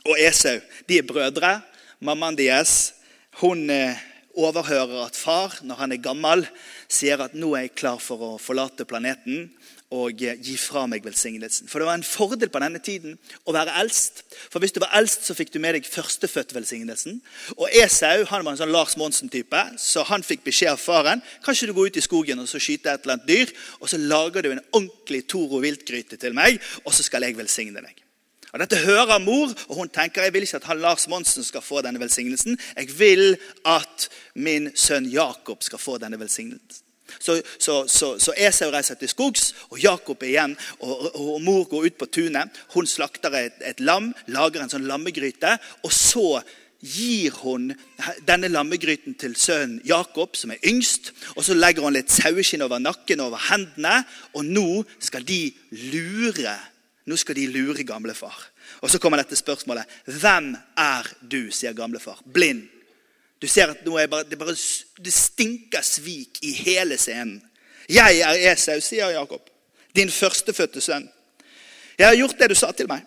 og 0.04 0.20
Esau 0.20 0.58
de 0.84 1.00
er 1.00 1.08
brødre. 1.08 1.56
Mammaen 2.04 2.36
deres 2.36 2.92
hun 3.40 3.64
eh, 3.72 3.96
overhører 4.36 5.06
at 5.06 5.16
far, 5.16 5.56
når 5.64 5.80
han 5.80 5.96
er 5.96 6.04
gammel, 6.04 6.44
sier 6.84 7.24
at 7.24 7.32
nå 7.32 7.54
er 7.56 7.70
jeg 7.70 7.78
klar 7.80 7.96
for 8.02 8.28
å 8.28 8.32
forlate 8.36 8.84
planeten 8.84 9.48
og 9.94 10.18
gi 10.18 10.56
fra 10.58 10.84
meg 10.90 11.04
velsignelsen. 11.06 11.68
For 11.70 11.80
det 11.80 11.88
var 11.88 11.98
en 11.98 12.06
fordel 12.06 12.50
på 12.52 12.62
denne 12.62 12.80
tiden 12.82 13.16
å 13.46 13.54
være 13.54 13.76
eldst. 13.82 14.24
For 14.50 14.62
hvis 14.62 14.74
du 14.74 14.80
var 14.82 14.94
eldst, 14.98 15.26
så 15.28 15.36
fikk 15.38 15.52
du 15.54 15.60
med 15.62 15.76
deg 15.78 15.88
førstefødtvelsignelsen. 15.88 17.20
Og 17.56 17.68
Esau 17.82 18.24
han 18.30 18.44
var 18.44 18.54
en 18.54 18.60
sånn 18.64 18.74
Lars 18.74 18.96
Monsen-type, 19.00 19.62
så 19.78 20.06
han 20.10 20.26
fikk 20.26 20.44
beskjed 20.48 20.74
av 20.74 20.82
faren 20.82 21.22
kan 21.44 21.54
ikke 21.54 21.70
du 21.70 21.76
gå 21.76 21.88
ut 21.88 22.00
i 22.00 22.04
skogen 22.04 22.40
og 22.42 22.48
så 22.50 22.60
skyte 22.62 22.90
et 22.90 23.04
eller 23.04 23.18
annet 23.18 23.28
dyr, 23.28 23.52
og 23.80 23.90
så 23.90 24.00
lager 24.00 24.44
du 24.44 24.52
en 24.52 24.64
ordentlig 24.72 25.24
Toro 25.30 25.60
viltgryte 25.62 26.18
til 26.20 26.34
meg, 26.36 26.58
og 26.84 26.94
så 26.96 27.06
skal 27.06 27.26
jeg 27.26 27.38
velsigne 27.38 27.84
deg. 27.84 28.00
Og 28.54 28.60
Dette 28.62 28.78
hører 28.84 29.18
mor, 29.18 29.50
og 29.68 29.78
hun 29.80 29.90
tenker 29.90 30.22
jeg 30.22 30.34
vil 30.34 30.46
ikke 30.46 30.60
at 30.60 30.68
han 30.70 30.82
Lars 30.82 31.08
Monsen 31.10 31.42
skal 31.42 31.62
få 31.64 31.82
denne 31.82 31.98
velsignelsen. 31.98 32.54
Jeg 32.76 32.92
vil 32.98 33.34
at 33.66 34.08
min 34.38 34.70
sønn 34.78 35.08
Jakob 35.10 35.64
skal 35.66 35.82
få 35.82 35.98
denne 35.98 36.20
velsignelsen. 36.20 36.84
Så, 37.18 37.38
så, 37.58 37.84
så, 37.90 38.14
så 38.18 38.34
Esau 38.36 38.70
reiser 38.72 38.98
til 39.00 39.10
skogs, 39.10 39.52
og 39.70 39.80
Jakob 39.82 40.22
er 40.22 40.32
igjen. 40.32 40.58
Og, 40.80 40.92
og, 40.92 41.20
og, 41.20 41.38
mor 41.44 41.64
går 41.70 41.88
ut 41.88 41.98
på 42.00 42.10
tunet. 42.18 42.60
Hun 42.74 42.88
slakter 42.88 43.34
et, 43.38 43.56
et 43.64 43.80
lam, 43.80 44.12
lager 44.32 44.64
en 44.64 44.72
sånn 44.72 44.86
lammegryte. 44.88 45.56
Og 45.84 45.94
så 45.94 46.28
gir 46.84 47.32
hun 47.40 47.70
denne 48.28 48.50
lammegryten 48.52 49.16
til 49.20 49.36
sønnen 49.40 49.80
Jakob, 49.88 50.36
som 50.36 50.52
er 50.52 50.62
yngst. 50.68 51.12
Og 51.34 51.46
så 51.46 51.56
legger 51.56 51.86
hun 51.86 51.96
litt 51.96 52.12
saueskinn 52.12 52.64
over 52.66 52.82
nakken 52.82 53.22
og 53.22 53.32
over 53.32 53.48
hendene. 53.48 54.02
Og 54.36 54.44
nå 54.46 54.68
skal 54.98 55.26
de 55.26 55.46
lure 55.90 56.58
Nå 57.04 57.18
skal 57.20 57.36
de 57.36 57.42
lure 57.52 57.84
gamlefar. 57.84 58.32
Og 58.80 58.88
så 58.88 58.96
kommer 58.96 59.20
dette 59.20 59.36
spørsmålet. 59.36 59.84
Hvem 60.08 60.54
er 60.80 61.10
du, 61.20 61.50
sier 61.52 61.76
gamlefar. 61.76 62.22
Blind 62.24 62.62
du 63.44 63.48
ser 63.48 63.68
at 63.74 63.84
bare, 63.84 64.24
det, 64.24 64.38
bare, 64.38 64.56
det 65.04 65.12
stinker 65.12 65.82
svik 65.84 66.38
i 66.42 66.52
hele 66.64 66.96
scenen. 66.96 67.42
Jeg 67.92 68.22
er 68.24 68.38
Esau, 68.54 68.78
sier 68.80 69.10
Jakob, 69.12 69.42
din 69.92 70.08
førstefødte 70.08 70.80
sønn. 70.80 71.04
Jeg 71.98 72.06
har 72.08 72.16
gjort 72.16 72.38
det 72.40 72.48
du 72.48 72.56
sa 72.56 72.70
til 72.72 72.88
meg. 72.88 73.04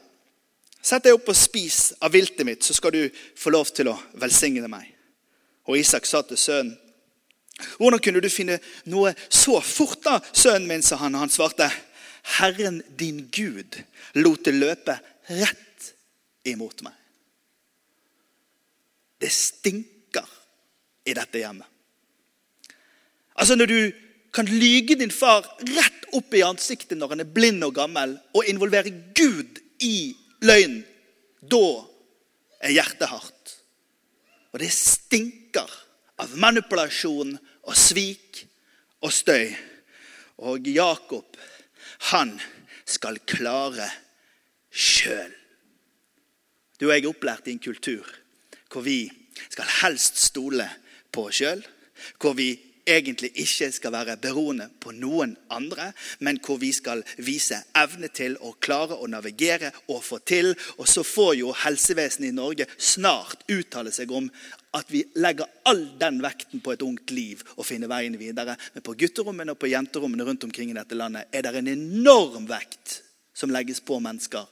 Sett 0.78 1.08
deg 1.08 1.18
opp 1.18 1.32
og 1.34 1.36
spis 1.36 1.96
av 2.06 2.14
viltet 2.14 2.46
mitt, 2.46 2.62
så 2.62 2.78
skal 2.78 2.94
du 2.94 3.02
få 3.10 3.50
lov 3.50 3.74
til 3.74 3.90
å 3.90 3.98
velsigne 4.22 4.70
meg. 4.70 4.86
Og 5.66 5.82
Isak 5.82 6.06
sa 6.06 6.22
til 6.22 6.38
sønnen, 6.38 6.78
hvordan 7.82 8.04
kunne 8.06 8.22
du 8.22 8.30
finne 8.30 8.60
noe 8.94 9.16
så 9.34 9.58
fort, 9.66 10.04
da, 10.06 10.20
sønnen 10.38 10.70
min, 10.70 10.86
sa 10.86 11.02
han. 11.02 11.18
Og 11.18 11.26
han 11.26 11.34
svarte, 11.34 11.72
Herren 12.38 12.84
din 12.94 13.26
Gud 13.34 13.82
lot 14.22 14.46
det 14.46 14.54
løpe 14.54 15.00
rett 15.34 15.92
imot 16.46 16.86
meg. 16.86 16.94
Det 19.18 19.34
stinker 19.34 19.97
i 21.08 21.16
dette 21.16 21.42
hjemmet. 21.42 21.68
Altså 23.38 23.56
Når 23.56 23.70
du 23.70 23.80
kan 24.34 24.50
lyge 24.50 24.98
din 25.00 25.14
far 25.14 25.46
rett 25.62 26.08
opp 26.18 26.34
i 26.36 26.44
ansiktet 26.46 26.98
når 26.98 27.16
han 27.16 27.24
er 27.24 27.32
blind 27.34 27.64
og 27.66 27.76
gammel, 27.78 28.18
og 28.36 28.46
involvere 28.50 28.92
Gud 29.16 29.62
i 29.82 30.14
løgnen, 30.46 30.84
da 31.42 31.68
er 32.62 32.74
hjertet 32.76 33.10
hardt. 33.10 33.54
Og 34.54 34.62
det 34.62 34.72
stinker 34.74 35.70
av 36.22 36.34
manipulasjon 36.40 37.36
og 37.38 37.78
svik 37.78 38.44
og 39.06 39.14
støy. 39.14 39.54
Og 40.42 40.68
Jakob, 40.70 41.38
han 42.12 42.36
skal 42.88 43.20
klare 43.30 43.90
sjøl. 44.70 45.34
Du 46.78 46.88
og 46.88 46.94
jeg 46.94 47.04
er 47.04 47.10
opplært 47.10 47.48
i 47.50 47.56
en 47.56 47.64
kultur 47.64 48.06
hvor 48.68 48.84
vi 48.86 49.08
skal 49.48 49.70
helst 49.82 50.20
stole 50.22 50.66
på 51.18 51.28
oss 51.32 51.42
sjøl. 51.42 51.66
Hvor 52.22 52.38
vi 52.38 52.52
egentlig 52.88 53.34
ikke 53.42 53.68
skal 53.76 53.92
være 53.92 54.16
beroende 54.22 54.70
på 54.80 54.94
noen 54.96 55.34
andre, 55.52 55.90
men 56.24 56.40
hvor 56.44 56.60
vi 56.62 56.70
skal 56.76 57.04
vise 57.20 57.60
evne 57.76 58.10
til 58.16 58.38
å 58.40 58.54
klare 58.64 58.96
å 58.96 59.10
navigere 59.12 59.74
og 59.92 60.04
få 60.06 60.22
til. 60.24 60.54
Og 60.78 60.88
så 60.88 61.04
får 61.04 61.34
jo 61.42 61.54
helsevesenet 61.66 62.32
i 62.32 62.38
Norge 62.38 62.70
snart 62.78 63.44
uttale 63.52 63.92
seg 63.92 64.12
om 64.16 64.30
at 64.78 64.92
vi 64.94 65.04
legger 65.20 65.50
all 65.68 65.84
den 66.00 66.22
vekten 66.24 66.64
på 66.64 66.76
et 66.76 66.86
ungt 66.86 67.12
liv 67.12 67.44
og 67.58 67.66
finner 67.68 67.92
veien 67.92 68.18
videre. 68.20 68.56
Men 68.74 68.86
på 68.86 68.96
gutterommene 69.00 69.56
og 69.56 69.62
på 69.62 69.72
jenterommene 69.74 70.28
rundt 70.28 70.48
omkring 70.48 70.72
i 70.72 70.78
dette 70.78 70.98
landet 70.98 71.34
er 71.34 71.44
det 71.44 71.56
en 71.60 71.74
enorm 71.74 72.48
vekt 72.50 73.02
som 73.38 73.52
legges 73.54 73.84
på 73.86 74.00
mennesker 74.02 74.48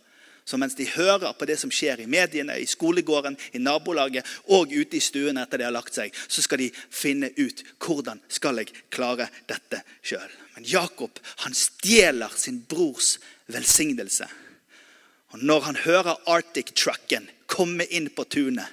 så 0.45 0.57
mens 0.61 0.75
de 0.77 0.85
hører 0.85 1.33
på 1.33 1.47
det 1.49 1.57
som 1.57 1.71
skjer 1.73 2.03
i 2.03 2.07
mediene, 2.09 2.59
i 2.61 2.67
skolegården, 2.69 3.37
i 3.57 3.61
nabolaget 3.61 4.27
og 4.53 4.69
ute 4.69 4.99
i 4.99 5.03
stuen 5.03 5.39
etter 5.41 5.57
de 5.57 5.65
har 5.65 5.73
lagt 5.73 5.97
seg, 5.97 6.13
så 6.13 6.43
skal 6.45 6.61
de 6.61 6.69
finne 6.93 7.31
ut 7.33 7.63
hvordan 7.81 8.21
skal 8.29 8.61
jeg 8.61 8.73
klare 8.93 9.27
dette 9.49 9.81
sjøl. 10.05 10.29
Men 10.55 10.67
Jakob 10.69 11.17
han 11.43 11.57
stjeler 11.57 12.33
sin 12.37 12.61
brors 12.69 13.15
velsignelse. 13.51 14.27
Og 15.33 15.41
Når 15.43 15.61
han 15.61 15.81
hører 15.83 16.21
Arctic 16.29 16.75
Trucken 16.77 17.25
komme 17.49 17.83
inn 17.89 18.11
på 18.13 18.23
tunet, 18.29 18.69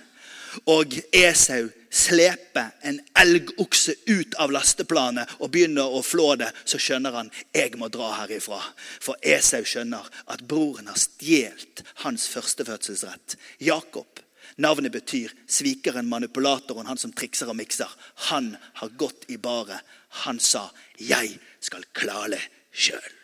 og 0.66 0.94
Esau 1.12 1.68
sleper 1.92 2.70
en 2.88 3.00
elgokse 3.20 3.94
ut 4.08 4.34
av 4.40 4.52
lasteplanet 4.54 5.36
og 5.40 5.52
begynner 5.52 5.92
å 5.92 6.02
flå 6.04 6.34
det, 6.40 6.48
så 6.64 6.80
skjønner 6.80 7.16
han 7.16 7.30
jeg 7.52 7.76
må 7.80 7.90
dra 7.92 8.12
herifra. 8.22 8.60
For 9.00 9.20
Esau 9.20 9.64
skjønner 9.68 10.08
at 10.32 10.44
broren 10.48 10.88
har 10.88 11.00
stjålet 11.00 11.84
hans 12.04 12.28
førstefødselsrett. 12.32 13.36
Jakob, 13.60 14.20
navnet 14.56 14.92
betyr 14.94 15.32
svikeren, 15.46 16.08
manipulatoren, 16.08 16.88
han 16.88 17.00
som 17.00 17.12
trikser 17.12 17.52
og 17.52 17.58
mikser. 17.60 17.90
Han 18.32 18.54
har 18.80 18.96
gått 19.00 19.28
i 19.28 19.36
baret. 19.36 19.80
Han 20.24 20.40
sa 20.40 20.70
'Jeg 20.98 21.38
skal 21.60 21.84
klare 21.92 22.40
sjøl'. 22.72 23.22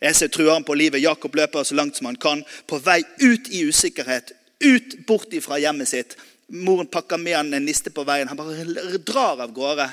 Esau 0.00 0.28
truer 0.28 0.52
han 0.52 0.64
på 0.64 0.76
livet. 0.78 1.02
Jakob 1.02 1.34
løper 1.34 1.64
så 1.64 1.74
langt 1.74 1.96
som 1.96 2.06
han 2.06 2.16
kan, 2.16 2.44
på 2.66 2.78
vei 2.78 3.00
ut 3.20 3.48
i 3.50 3.64
usikkerhet, 3.66 4.32
ut 4.58 5.06
bort 5.06 5.32
ifra 5.32 5.58
hjemmet 5.58 5.88
sitt. 5.88 6.16
Moren 6.46 6.86
pakker 6.86 7.18
med 7.18 7.36
han 7.36 7.54
en 7.54 7.64
niste 7.64 7.90
på 7.90 8.04
veien. 8.08 8.28
Han 8.28 8.36
bare 8.36 8.98
drar 8.98 9.42
av 9.44 9.52
gårde. 9.52 9.88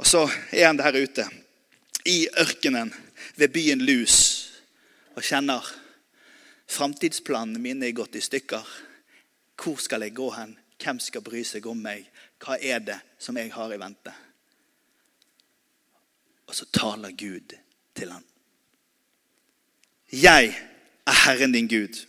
Og 0.00 0.06
så 0.06 0.24
er 0.52 0.66
han 0.66 0.80
der 0.80 0.96
ute, 0.96 1.26
i 2.04 2.28
ørkenen, 2.40 2.92
ved 3.36 3.52
byen 3.52 3.82
Lus, 3.84 4.16
og 5.16 5.24
kjenner 5.24 5.64
framtidsplanene 6.70 7.60
mine 7.60 7.88
er 7.88 7.96
gått 7.96 8.16
i 8.16 8.22
stykker. 8.24 8.64
Hvor 9.60 9.80
skal 9.80 10.06
jeg 10.06 10.16
gå 10.16 10.30
hen? 10.32 10.54
Hvem 10.80 11.00
skal 11.02 11.24
bry 11.24 11.42
seg 11.44 11.66
om 11.68 11.80
meg? 11.84 12.06
Hva 12.40 12.56
er 12.56 12.80
det 12.84 12.96
som 13.20 13.36
jeg 13.36 13.52
har 13.52 13.72
i 13.74 13.80
vente? 13.80 14.12
Og 16.48 16.56
så 16.56 16.66
taler 16.72 17.12
Gud 17.12 17.52
til 17.94 18.12
han. 18.14 18.24
Jeg 20.10 20.54
er 21.06 21.20
Herren 21.26 21.52
din 21.52 21.68
Gud 21.70 22.00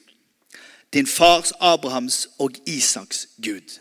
din 0.94 1.08
fars 1.08 1.54
Abrahams 1.60 2.28
og 2.40 2.52
Isaks 2.66 3.28
Gud. 3.38 3.80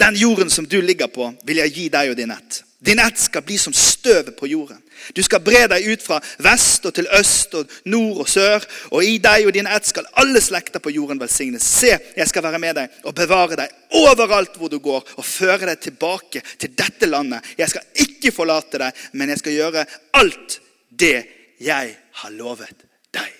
Den 0.00 0.14
jorden 0.14 0.50
som 0.50 0.66
du 0.66 0.80
ligger 0.80 1.06
på, 1.06 1.32
vil 1.44 1.56
jeg 1.62 1.74
gi 1.74 1.86
deg 1.88 2.10
og 2.10 2.16
din 2.16 2.30
ett. 2.30 2.62
Din 2.78 2.98
ett 3.02 3.18
skal 3.18 3.42
bli 3.42 3.58
som 3.58 3.72
støvet 3.72 4.36
på 4.38 4.46
jorden. 4.46 4.78
Du 5.14 5.22
skal 5.22 5.42
bre 5.42 5.64
deg 5.70 5.86
ut 5.90 6.02
fra 6.02 6.20
vest 6.42 6.86
og 6.86 6.94
til 6.94 7.08
øst 7.18 7.54
og 7.58 7.72
nord 7.90 8.20
og 8.22 8.28
sør. 8.30 8.62
Og 8.94 9.02
i 9.04 9.16
deg 9.22 9.48
og 9.48 9.54
din 9.54 9.66
ett 9.66 9.86
skal 9.86 10.06
alle 10.22 10.40
slekter 10.42 10.82
på 10.82 10.92
jorden 10.94 11.18
velsignes. 11.18 11.66
Se, 11.66 11.90
jeg 12.16 12.30
skal 12.30 12.46
være 12.46 12.62
med 12.62 12.78
deg 12.78 13.00
og 13.02 13.16
bevare 13.18 13.58
deg 13.58 13.74
overalt 13.98 14.54
hvor 14.60 14.70
du 14.70 14.78
går, 14.78 15.02
og 15.16 15.26
føre 15.26 15.66
deg 15.72 15.82
tilbake 15.82 16.42
til 16.58 16.74
dette 16.78 17.10
landet. 17.10 17.54
Jeg 17.58 17.74
skal 17.74 18.06
ikke 18.06 18.34
forlate 18.34 18.78
deg, 18.84 19.04
men 19.12 19.34
jeg 19.34 19.42
skal 19.42 19.58
gjøre 19.58 19.86
alt 20.20 20.60
det 20.90 21.16
jeg 21.58 21.94
har 22.22 22.34
lovet 22.38 22.86
deg. 23.14 23.38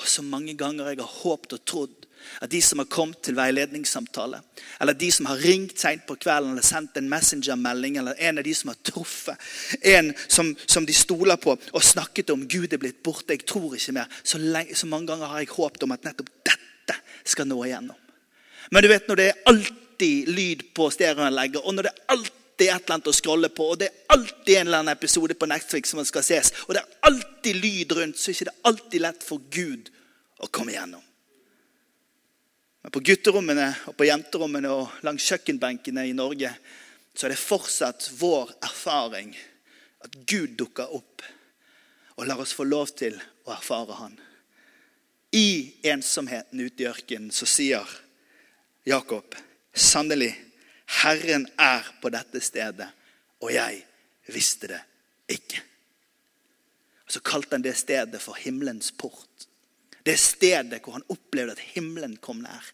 Og 0.00 0.08
så 0.10 0.24
mange 0.26 0.56
ganger 0.58 0.90
jeg 0.90 1.00
har 1.00 1.20
håpet 1.22 1.56
og 1.58 1.64
trodd 1.68 2.04
at 2.40 2.50
de 2.50 2.60
som 2.64 2.80
har 2.80 2.88
kommet 2.88 3.20
til 3.24 3.36
veiledningssamtale, 3.36 4.38
eller 4.80 4.96
de 4.96 5.10
som 5.12 5.26
har 5.28 5.42
ringt 5.44 5.76
seint 5.80 6.06
på 6.08 6.16
kvelden 6.16 6.54
eller 6.54 6.64
sendt 6.64 6.96
en 6.96 7.10
messengermelding, 7.12 7.98
eller 8.00 8.20
en 8.28 8.40
av 8.40 8.46
de 8.46 8.54
som 8.56 8.72
har 8.72 8.78
truffet 8.80 9.84
en 9.92 10.08
som, 10.26 10.54
som, 10.66 10.86
de 10.88 10.96
stoler 10.96 11.36
på, 11.40 11.52
og 11.52 11.84
snakket 11.84 12.32
om 12.32 12.46
Gud 12.48 12.72
er 12.72 12.80
blitt 12.80 13.02
borte, 13.04 13.36
jeg 13.36 13.44
tror 13.48 13.76
ikke 13.76 13.96
mer, 13.98 14.20
så, 14.22 14.40
lenge, 14.40 14.76
så 14.76 14.88
mange 14.88 15.12
ganger 15.12 15.34
har 15.34 15.44
jeg 15.44 15.52
håpet 15.52 15.84
om 15.84 15.92
at 15.96 16.08
nettopp 16.08 16.32
dette 16.48 16.98
skal 17.28 17.48
nå 17.48 17.60
igjennom. 17.66 18.00
Men 18.72 18.84
du 18.84 18.88
vet 18.88 19.08
når 19.08 19.20
det 19.20 19.28
er 19.28 19.44
alltid 19.52 20.32
lyd 20.32 20.64
på 20.76 20.88
stereoanlegget, 20.96 21.60
og 21.60 21.76
når 21.76 21.90
det 21.90 21.92
er 21.92 22.16
alltid 22.16 22.40
alltid 22.54 22.68
et 22.68 22.84
eller 22.84 22.94
annet 22.94 23.08
å 23.10 23.12
scrolle 23.12 23.48
på, 23.50 23.64
og 23.72 23.78
det 23.78 23.86
er 23.88 24.14
alltid 24.14 24.56
en 24.56 24.66
eller 24.66 24.78
annen 24.78 24.94
episode 24.94 25.34
på 25.34 25.46
Netflix 25.50 25.90
som 25.90 26.04
skal 26.04 26.22
ses, 26.22 26.52
og 26.68 26.74
det 26.74 26.82
er 26.82 26.98
alltid 27.02 27.33
lyd 27.52 27.92
rundt, 27.92 28.18
så 28.18 28.30
er 28.30 28.34
det 28.34 28.46
ikke 28.46 28.70
alltid 28.70 29.04
lett 29.04 29.26
for 29.26 29.42
Gud 29.52 29.90
å 30.40 30.48
komme 30.48 30.72
igjennom. 30.72 31.02
Men 32.84 32.92
på 32.92 33.00
gutterommene 33.00 33.70
og 33.88 33.96
på 33.96 34.08
jenterommene 34.08 34.72
og 34.72 35.04
langs 35.06 35.24
kjøkkenbenkene 35.28 36.04
i 36.08 36.16
Norge 36.16 36.50
så 37.14 37.26
er 37.26 37.32
det 37.32 37.40
fortsatt 37.40 38.10
vår 38.18 38.50
erfaring 38.66 39.32
at 40.04 40.18
Gud 40.28 40.56
dukker 40.60 40.92
opp 40.92 41.24
og 42.14 42.28
lar 42.28 42.42
oss 42.44 42.52
få 42.54 42.66
lov 42.68 42.92
til 42.96 43.16
å 43.48 43.54
erfare 43.54 43.96
Han. 43.98 44.18
I 45.34 45.80
ensomheten 45.90 46.60
ute 46.60 46.84
i 46.84 46.88
ørkenen 46.90 47.32
så 47.34 47.48
sier 47.48 47.88
Jakob 48.86 49.34
sannelig 49.74 50.34
Herren 51.02 51.48
er 51.58 51.88
på 52.02 52.12
dette 52.12 52.42
stedet, 52.44 52.86
og 53.40 53.50
jeg 53.50 53.80
visste 54.30 54.68
det 54.70 54.82
ikke. 55.32 55.62
Så 57.14 57.22
kalte 57.22 57.54
han 57.54 57.62
det 57.62 57.76
stedet 57.78 58.18
for 58.22 58.34
himmelens 58.42 58.90
port. 58.98 59.46
Det 60.04 60.16
stedet 60.18 60.80
hvor 60.82 60.96
han 60.96 61.06
opplevde 61.12 61.54
at 61.54 61.62
himmelen 61.76 62.16
kom 62.20 62.42
nær. 62.42 62.72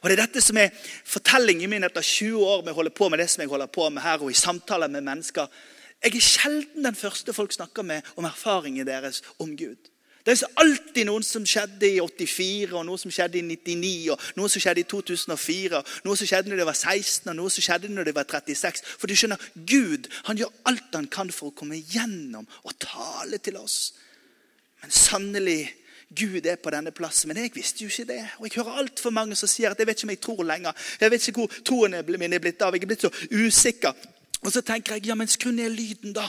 Og 0.00 0.08
Det 0.08 0.16
er 0.16 0.24
dette 0.24 0.40
som 0.42 0.56
er 0.58 0.72
fortellingen 1.04 1.70
min 1.70 1.84
etter 1.84 2.02
20 2.02 2.40
år 2.40 2.64
med 2.64 2.72
å 2.72 2.78
holde 2.80 2.94
på 2.96 3.10
med 3.12 3.20
det 3.20 3.28
som 3.30 3.44
jeg 3.44 3.52
holder 3.52 3.70
på 3.70 3.90
med 3.90 4.02
her, 4.02 4.22
og 4.24 4.32
i 4.32 4.38
samtaler 4.38 4.90
med 4.90 5.04
mennesker. 5.06 5.46
Jeg 6.02 6.16
er 6.16 6.24
sjelden 6.26 6.88
den 6.88 6.98
første 6.98 7.36
folk 7.36 7.52
snakker 7.52 7.86
med 7.86 8.08
om 8.16 8.26
erfaringen 8.26 8.88
deres 8.88 9.20
om 9.38 9.52
Gud. 9.56 9.91
Det 10.22 10.36
er 10.36 10.60
alltid 10.62 11.08
noen 11.08 11.24
som 11.26 11.42
skjedde 11.48 11.88
i 11.88 11.98
84, 11.98 12.76
og 12.78 12.84
noe 12.86 13.00
som 13.00 13.10
skjedde 13.10 13.40
i 13.40 13.42
99, 13.42 14.12
og 14.14 14.26
noe 14.38 14.50
som 14.52 14.62
skjedde 14.62 14.84
i 14.84 14.86
2004, 14.86 15.80
og 15.80 16.06
noe 16.06 16.18
som 16.18 16.28
skjedde 16.30 16.52
når 16.52 16.62
de 16.62 16.66
var 16.68 16.78
16, 16.78 17.26
og 17.32 17.38
noe 17.40 17.50
som 17.50 17.66
skjedde 17.66 17.90
når 17.90 18.06
de 18.06 18.14
var 18.14 18.28
36. 18.30 18.84
For 19.00 19.10
du 19.10 19.18
skjønner, 19.18 19.50
Gud 19.66 20.06
han 20.28 20.38
gjør 20.38 20.54
alt 20.70 20.94
han 20.94 21.10
kan 21.10 21.32
for 21.34 21.50
å 21.50 21.56
komme 21.58 21.80
gjennom 21.80 22.46
og 22.62 22.76
tale 22.82 23.42
til 23.42 23.58
oss. 23.58 23.96
Men 24.82 24.94
sannelig, 24.94 25.60
Gud 26.14 26.46
er 26.46 26.58
på 26.60 26.70
denne 26.70 26.92
plassen. 26.94 27.30
Men 27.30 27.42
jeg 27.42 27.54
visste 27.54 27.82
jo 27.82 27.90
ikke 27.90 28.08
det. 28.12 28.20
Og 28.38 28.46
jeg 28.46 28.58
hører 28.60 28.82
altfor 28.82 29.14
mange 29.14 29.36
som 29.38 29.50
sier 29.50 29.72
at 29.72 29.80
jeg 29.80 29.88
vet 29.88 29.98
ikke 29.98 30.06
om 30.06 30.14
jeg 30.14 30.22
tror 30.26 30.44
lenger. 30.44 30.88
Jeg 31.00 31.12
vet 31.14 31.28
ikke 31.28 31.44
hvor 31.44 31.60
troen 31.64 31.98
min 32.20 32.36
er 32.36 32.42
blitt 32.42 32.62
av. 32.62 32.76
Jeg 32.76 32.84
er 32.84 32.90
blitt 32.90 33.06
så 33.06 33.12
usikker. 33.32 34.08
Og 34.42 34.52
så 34.52 34.62
tenker 34.66 34.98
jeg 34.98 35.06
ja, 35.08 35.16
men 35.18 35.30
skru 35.30 35.50
ned 35.54 35.72
lyden, 35.72 36.12
da. 36.14 36.26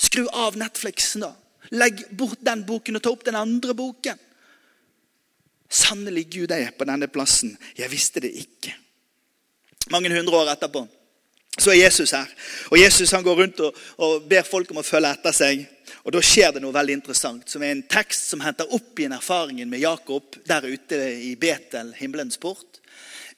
Skru 0.00 0.26
av 0.28 0.56
Netflixen, 0.60 1.24
da. 1.26 1.32
Legg 1.72 2.04
bort 2.16 2.42
den 2.44 2.64
boken 2.68 2.98
og 2.98 3.02
ta 3.04 3.12
opp 3.12 3.24
den 3.24 3.38
andre 3.38 3.74
boken. 3.74 4.18
Sannelig, 5.72 6.26
Gud 6.34 6.52
er 6.52 6.74
på 6.76 6.84
denne 6.84 7.08
plassen. 7.08 7.54
Jeg 7.78 7.88
visste 7.90 8.20
det 8.20 8.34
ikke. 8.42 8.74
Mange 9.90 10.12
hundre 10.12 10.42
år 10.42 10.52
etterpå 10.52 10.84
så 11.58 11.70
er 11.70 11.82
Jesus 11.82 12.14
her. 12.16 12.28
Og 12.70 12.78
Jesus 12.80 13.10
han 13.12 13.24
går 13.24 13.36
rundt 13.42 13.58
og, 13.60 13.80
og 14.00 14.22
ber 14.28 14.44
folk 14.48 14.70
om 14.72 14.80
å 14.80 14.86
følge 14.86 15.10
etter 15.12 15.34
seg. 15.36 15.64
Og 16.02 16.14
Da 16.14 16.22
skjer 16.24 16.54
det 16.54 16.62
noe 16.64 16.74
veldig 16.74 16.96
interessant, 16.96 17.44
som 17.48 17.62
er 17.62 17.74
en 17.74 17.84
tekst 17.86 18.30
som 18.32 18.40
henter 18.42 18.72
opp 18.72 18.98
igjen 18.98 19.14
erfaringen 19.14 19.68
med 19.70 19.82
Jakob 19.82 20.38
der 20.48 20.64
ute 20.64 20.98
i 21.28 21.34
Betel, 21.36 21.92
himmelens 21.98 22.40
port. 22.40 22.80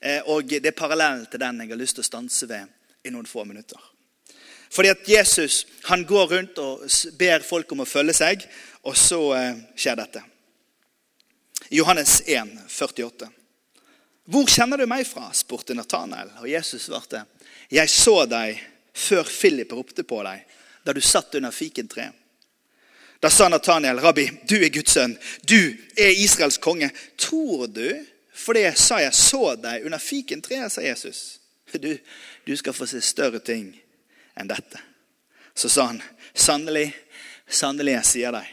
Eh, 0.01 0.23
og 0.31 0.47
Det 0.49 0.70
er 0.70 0.79
parallellen 0.79 1.27
til 1.27 1.42
den 1.42 1.61
jeg 1.61 1.75
har 1.75 1.81
lyst 1.81 1.99
til 1.99 2.07
å 2.07 2.11
stanse 2.12 2.49
ved 2.49 2.70
i 3.05 3.12
noen 3.12 3.29
få 3.29 3.44
minutter. 3.44 3.93
Fordi 4.74 4.88
at 4.88 5.08
Jesus 5.08 5.66
han 5.82 6.04
går 6.04 6.26
rundt 6.26 6.58
og 6.58 6.82
ber 7.18 7.44
folk 7.46 7.72
om 7.72 7.84
å 7.84 7.87
følge 7.87 8.16
seg, 8.18 8.46
og 8.82 8.96
så 8.98 9.20
eh, 9.37 9.60
skjer 9.78 10.00
dette. 10.00 10.22
Johannes 11.70 12.16
1, 12.26 12.50
48. 12.68 13.28
Hvor 14.24 14.50
kjenner 14.50 14.80
du 14.80 14.87
meg 14.90 15.06
fra? 15.06 15.28
spurte 15.37 15.76
Nathanael. 15.78 16.32
Og 16.40 16.48
Jesus 16.50 16.88
svarte, 16.88 17.22
jeg 17.70 17.92
så 17.92 18.24
deg 18.26 18.58
før 18.94 19.30
Philip 19.30 19.72
ropte 19.72 20.02
på 20.02 20.18
deg, 20.26 20.42
da 20.84 20.92
du 20.92 21.00
satt 21.00 21.38
under 21.38 21.54
fikentreet. 21.54 22.20
Da 23.22 23.30
sa 23.32 23.46
Nathanael, 23.48 24.02
rabbi, 24.02 24.26
du 24.48 24.58
er 24.58 24.72
Guds 24.74 24.98
sønn, 24.98 25.14
du 25.48 25.72
er 25.96 26.18
Israels 26.18 26.58
konge. 26.58 26.90
Tror 27.16 27.70
du? 27.72 27.87
For 28.34 28.58
det 28.58 28.74
sa 28.80 28.98
jeg 29.00 29.14
så 29.16 29.54
deg 29.54 29.87
under 29.87 30.02
fikentreet, 30.02 30.72
sa 30.72 30.82
Jesus. 30.82 31.38
du, 31.72 31.94
du 32.44 32.56
skal 32.58 32.74
få 32.76 32.90
se 32.90 33.00
større 33.00 33.38
ting 33.38 33.70
enn 34.40 34.51
dette. 34.51 34.81
Så 35.55 35.70
sa 35.70 35.88
han, 35.92 36.03
sannelig, 36.35 36.88
sannelig, 37.47 37.99
jeg 37.99 38.11
sier 38.11 38.35
deg, 38.35 38.49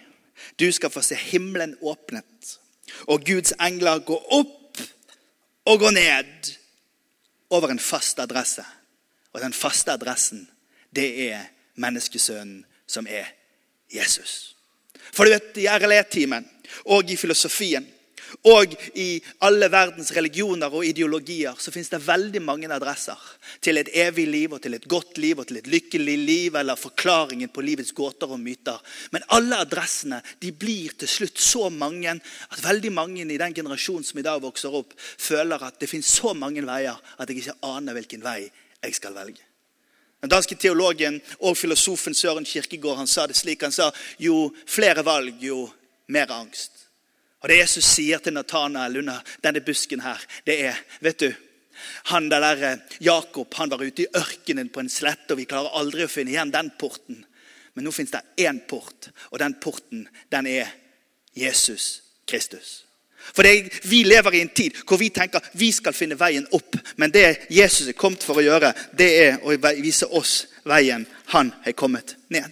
du 0.60 0.68
skal 0.74 0.94
få 0.94 1.02
se 1.06 1.18
himmelen 1.18 1.78
åpnet, 1.82 2.58
og 3.10 3.24
Guds 3.26 3.56
engler 3.62 4.04
gå 4.06 4.18
opp 4.38 4.82
og 5.66 5.80
gå 5.82 5.92
ned 5.96 6.52
over 7.52 7.72
en 7.72 7.82
fast 7.82 8.20
adresse. 8.20 8.66
Og 9.32 9.40
den 9.42 9.54
faste 9.56 9.94
adressen, 9.94 10.44
det 10.92 11.08
er 11.30 11.46
menneskesønnen 11.80 12.66
som 12.88 13.08
er 13.08 13.30
Jesus. 13.92 14.56
For 15.12 15.26
du 15.26 15.32
vet, 15.32 15.56
i 15.64 15.68
RLE-timen 15.72 16.46
og 16.92 17.10
i 17.12 17.18
filosofien 17.20 17.88
og 18.48 18.74
i 18.96 19.22
alle 19.46 19.68
verdens 19.72 20.12
religioner 20.16 20.74
og 20.74 20.86
ideologier 20.88 21.58
så 21.60 21.74
finnes 21.74 21.92
det 21.92 22.02
veldig 22.06 22.42
mange 22.44 22.70
adresser 22.72 23.20
til 23.64 23.80
et 23.82 23.92
evig 24.04 24.28
liv 24.30 24.56
og 24.56 24.62
til 24.64 24.78
et 24.78 24.88
godt 24.90 25.20
liv 25.22 25.42
og 25.42 25.50
til 25.50 25.60
et 25.62 25.70
lykkelig 25.72 26.18
liv 26.18 26.58
eller 26.60 26.80
forklaringen 26.80 27.52
på 27.54 27.64
livets 27.66 27.94
gåter 27.98 28.32
og 28.32 28.42
myter. 28.42 28.80
Men 29.12 29.28
alle 29.36 29.62
adressene 29.66 30.22
de 30.42 30.54
blir 30.56 30.96
til 30.98 31.12
slutt 31.12 31.42
så 31.42 31.70
mange 31.70 32.18
at 32.18 32.64
veldig 32.64 32.92
mange 32.96 33.22
i 33.26 33.40
den 33.40 33.56
generasjonen 33.56 34.08
som 34.08 34.20
i 34.20 34.26
dag 34.26 34.42
vokser 34.42 34.74
opp, 34.74 34.96
føler 34.98 35.62
at 35.68 35.80
det 35.80 35.90
finnes 35.92 36.10
så 36.10 36.34
mange 36.34 36.64
veier 36.66 36.98
at 37.18 37.30
jeg 37.30 37.44
ikke 37.44 37.60
aner 37.68 37.98
hvilken 37.98 38.26
vei 38.26 38.42
jeg 38.82 38.98
skal 38.98 39.16
velge. 39.16 39.42
Den 40.22 40.30
danske 40.30 40.56
teologen 40.56 41.18
og 41.40 41.58
filosofen 41.58 42.14
Søren 42.14 42.46
Kirkegård 42.46 43.00
han 43.00 43.10
sa 43.10 43.26
det 43.28 43.38
slik. 43.40 43.64
Han 43.66 43.74
sa 43.74 43.90
jo 44.22 44.52
flere 44.70 45.02
valg, 45.06 45.42
jo 45.42 45.66
mer 46.14 46.30
angst. 46.36 46.91
Og 47.42 47.50
Det 47.50 47.58
Jesus 47.58 47.86
sier 47.86 48.22
til 48.22 48.34
Nathanael 48.34 48.98
under 49.02 49.24
denne 49.44 49.64
busken, 49.66 50.02
her, 50.02 50.22
det 50.46 50.60
er 50.66 50.78
vet 51.02 51.20
du, 51.20 51.32
han 52.14 52.30
der 52.30 52.40
der 52.40 52.78
Jakob 53.02 53.54
han 53.54 53.72
var 53.72 53.82
ute 53.82 54.04
i 54.04 54.12
ørkenen 54.16 54.70
på 54.70 54.80
en 54.80 54.90
slette, 54.90 55.34
og 55.34 55.38
vi 55.38 55.50
klarer 55.50 55.74
aldri 55.80 56.06
å 56.06 56.12
finne 56.12 56.32
igjen 56.32 56.54
den 56.54 56.72
porten. 56.80 57.26
Men 57.74 57.88
nå 57.88 57.92
fins 57.92 58.12
det 58.12 58.22
én 58.46 58.60
port, 58.68 59.10
og 59.32 59.40
den 59.40 59.56
porten 59.62 60.08
den 60.30 60.48
er 60.48 60.70
Jesus 61.34 62.02
Kristus. 62.28 62.86
For 63.34 63.44
det, 63.44 63.84
Vi 63.84 64.04
lever 64.04 64.34
i 64.34 64.42
en 64.42 64.50
tid 64.50 64.78
hvor 64.88 64.98
vi 64.98 65.10
tenker 65.10 65.46
vi 65.54 65.72
skal 65.72 65.94
finne 65.94 66.18
veien 66.18 66.48
opp. 66.52 66.76
Men 66.98 67.12
det 67.12 67.48
Jesus 67.50 67.88
er 67.88 67.98
kommet 67.98 68.24
for 68.24 68.38
å 68.38 68.46
gjøre, 68.46 68.74
det 68.98 69.10
er 69.26 69.40
å 69.46 69.56
vise 69.82 70.10
oss 70.10 70.48
veien 70.66 71.06
han 71.34 71.54
er 71.66 71.78
kommet 71.78 72.16
ned. 72.30 72.52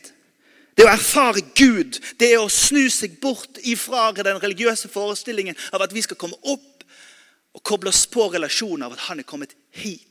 Det 0.79 0.85
å 0.87 0.93
erfare 0.93 1.41
Gud, 1.59 1.97
det 2.15 2.29
er 2.31 2.39
å 2.39 2.47
snu 2.47 2.85
seg 2.87 3.17
bort 3.19 3.57
ifra 3.67 4.13
den 4.15 4.37
religiøse 4.39 4.87
forestillingen 4.87 5.57
av 5.75 5.83
at 5.83 5.91
vi 5.91 6.05
skal 6.05 6.15
komme 6.15 6.37
opp 6.47 6.85
og 7.51 7.63
koble 7.67 7.91
oss 7.91 8.05
på 8.07 8.29
relasjonen 8.31 8.85
av 8.87 8.95
at 8.95 9.03
han 9.09 9.19
er 9.19 9.27
kommet 9.27 9.57
hit. 9.75 10.07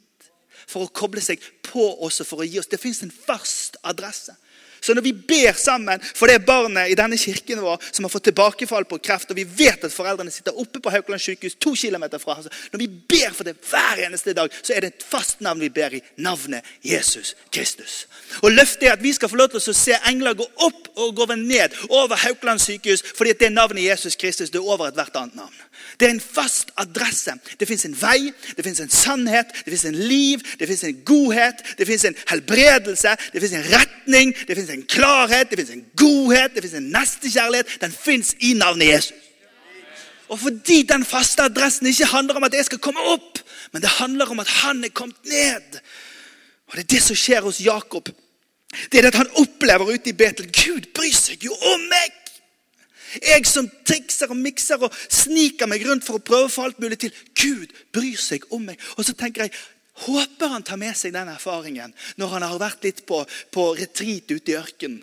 For 0.69 0.85
å 0.85 0.93
koble 0.93 1.23
seg 1.25 1.41
på 1.65 1.87
oss 2.05 2.21
og 2.21 2.29
for 2.29 2.45
å 2.45 2.49
gi 2.49 2.61
oss. 2.61 2.69
Det 2.69 2.77
fins 2.83 3.01
en 3.01 3.15
fast 3.15 3.79
adresse. 3.81 4.35
Så 4.81 4.95
når 4.95 5.03
vi 5.03 5.13
ber 5.13 5.53
sammen 5.59 6.03
for 6.15 6.31
det 6.31 6.45
barnet 6.47 6.93
i 6.93 6.97
denne 6.99 7.19
kirken 7.19 7.63
vår 7.63 7.83
som 7.91 8.07
har 8.07 8.13
fått 8.13 8.29
tilbakefall 8.31 8.87
på 8.89 9.01
kreft, 9.03 9.31
og 9.31 9.39
vi 9.39 9.45
vet 9.45 9.85
at 9.85 9.95
foreldrene 9.95 10.33
sitter 10.33 10.57
oppe 10.59 10.83
på 10.83 10.93
Haukeland 10.93 11.23
sykehus 11.23 11.59
to 11.61 11.75
kilometer 11.77 12.19
fra 12.19 12.37
altså, 12.39 12.51
Når 12.73 12.79
vi 12.79 12.89
ber 12.89 13.35
for 13.35 13.45
det 13.45 13.57
hver 13.71 14.05
eneste 14.07 14.33
dag, 14.37 14.53
så 14.63 14.75
er 14.75 14.81
det 14.81 14.93
et 14.95 15.07
fast 15.11 15.41
navn 15.41 15.61
vi 15.61 15.69
ber 15.69 15.95
i. 15.99 16.03
Navnet 16.17 16.65
Jesus 16.85 17.35
Kristus. 17.53 18.07
Og 18.43 18.53
Løftet 18.53 18.89
er 18.89 18.93
at 18.93 19.03
vi 19.03 19.13
skal 19.13 19.29
få 19.29 19.37
lov 19.37 19.53
til 19.53 19.63
å 19.63 19.77
se 19.77 19.97
engler 20.09 20.37
gå 20.39 20.47
opp 20.67 20.89
og 20.99 21.15
gå 21.17 21.27
ned 21.35 21.75
over 21.89 22.17
Haukeland 22.17 22.61
sykehus, 22.63 23.03
fordi 23.17 23.35
at 23.35 23.41
det 23.41 23.53
navnet 23.53 23.85
Jesus 23.85 24.17
Kristus 24.17 24.51
det 24.51 24.61
er 24.61 24.69
over 24.69 24.89
ethvert 24.89 25.17
annet 25.17 25.37
navn. 25.39 25.65
Det 26.01 26.07
er 26.07 26.15
en 26.15 26.21
fast 26.21 26.71
adresse. 26.77 27.33
Det 27.61 27.69
fins 27.69 27.85
en 27.87 27.97
vei, 28.01 28.33
det 28.57 28.65
fins 28.65 28.81
en 28.81 28.91
sannhet, 28.91 29.51
det 29.65 29.73
fins 29.73 29.85
en 29.91 29.99
liv, 29.99 30.43
det 30.59 30.69
fins 30.69 30.85
en 30.85 31.01
godhet, 31.07 31.63
det 31.79 31.87
fins 31.87 32.05
en 32.05 32.19
helbredelse, 32.31 33.15
det 33.33 33.43
fins 33.43 33.57
en 33.59 33.67
retning, 33.73 34.35
det 34.49 34.57
fins 34.69 34.77
en 34.77 34.87
klarhet, 34.87 35.51
det 35.51 35.59
fins 35.59 35.71
en 35.71 35.87
godhet, 35.97 36.55
det 36.55 36.63
fins 36.65 36.77
en 36.79 36.93
nestekjærlighet. 36.93 37.81
Den 37.81 37.93
fins 37.93 38.35
i 38.41 38.55
navnet 38.55 38.93
Jesus. 38.93 39.17
Og 40.29 40.39
fordi 40.39 40.83
den 40.85 41.05
faste 41.09 41.43
adressen 41.43 41.87
ikke 41.89 42.05
handler 42.05 42.37
om 42.37 42.45
at 42.45 42.55
jeg 42.55 42.67
skal 42.69 42.79
komme 42.85 43.01
opp, 43.01 43.39
men 43.73 43.83
det 43.83 43.89
handler 43.97 44.29
om 44.29 44.41
at 44.41 44.49
han 44.61 44.85
er 44.85 44.93
kommet 44.93 45.17
ned. 45.25 45.81
Og 46.69 46.77
Det 46.77 46.85
er 46.85 46.95
det 46.95 47.03
som 47.03 47.17
skjer 47.17 47.41
hos 47.41 47.61
Jakob. 47.65 48.11
Det 48.93 48.99
er 48.99 49.03
det 49.03 49.15
at 49.15 49.23
han 49.23 49.31
opplever 49.41 49.89
ute 49.89 50.11
i 50.11 50.13
Betel. 50.13 50.51
Gud 50.53 50.93
bryr 50.95 51.17
seg 51.17 51.45
jo 51.45 51.53
om 51.53 51.81
meg! 51.89 52.13
Jeg 53.25 53.47
som 53.49 53.71
trikser 53.89 54.29
og 54.29 54.37
mikser 54.37 54.83
og 54.85 54.93
sniker 55.09 55.67
meg 55.67 55.87
rundt 55.89 56.05
for 56.05 56.19
å 56.19 56.25
prøve 56.25 56.51
å 56.51 56.53
få 56.53 56.67
alt 56.69 56.81
mulig 56.83 56.99
til. 57.01 57.15
Gud 57.33 57.73
bryr 57.97 58.21
seg 58.21 58.45
om 58.53 58.67
meg. 58.69 58.77
Og 59.01 59.07
så 59.09 59.15
tenker 59.17 59.47
jeg, 59.47 59.55
Håper 60.07 60.53
han 60.53 60.65
tar 60.67 60.79
med 60.81 60.97
seg 60.97 61.15
den 61.15 61.31
erfaringen 61.33 61.95
når 62.21 62.35
han 62.37 62.47
har 62.47 62.61
vært 62.61 62.85
litt 62.87 63.05
på, 63.09 63.23
på 63.55 63.71
retreat 63.79 64.31
ute 64.31 64.53
i 64.53 64.59
ørkenen. 64.59 65.03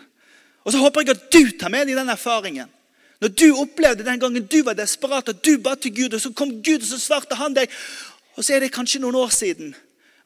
Og 0.66 0.74
så 0.74 0.80
håper 0.82 1.04
jeg 1.04 1.14
at 1.14 1.26
du 1.30 1.52
tar 1.60 1.70
med 1.70 1.86
deg 1.86 1.98
den 1.98 2.10
erfaringen. 2.10 2.70
Når 3.22 3.32
du 3.32 3.46
opplevde 3.56 4.04
den 4.04 4.20
gangen 4.20 4.48
du 4.50 4.58
var 4.66 4.76
desperat, 4.76 5.28
og 5.30 5.42
du 5.44 5.56
ba 5.62 5.76
til 5.78 5.94
Gud, 5.94 6.14
og 6.14 6.20
så 6.20 6.32
kom 6.36 6.58
Gud 6.60 6.82
og 6.82 6.88
så 6.90 6.98
svarte 7.00 7.38
han 7.38 7.54
deg. 7.56 7.70
Og 8.36 8.44
så 8.44 8.56
er 8.56 8.64
det 8.64 8.74
kanskje 8.74 9.00
noen 9.00 9.16
år 9.22 9.32
siden 9.32 9.74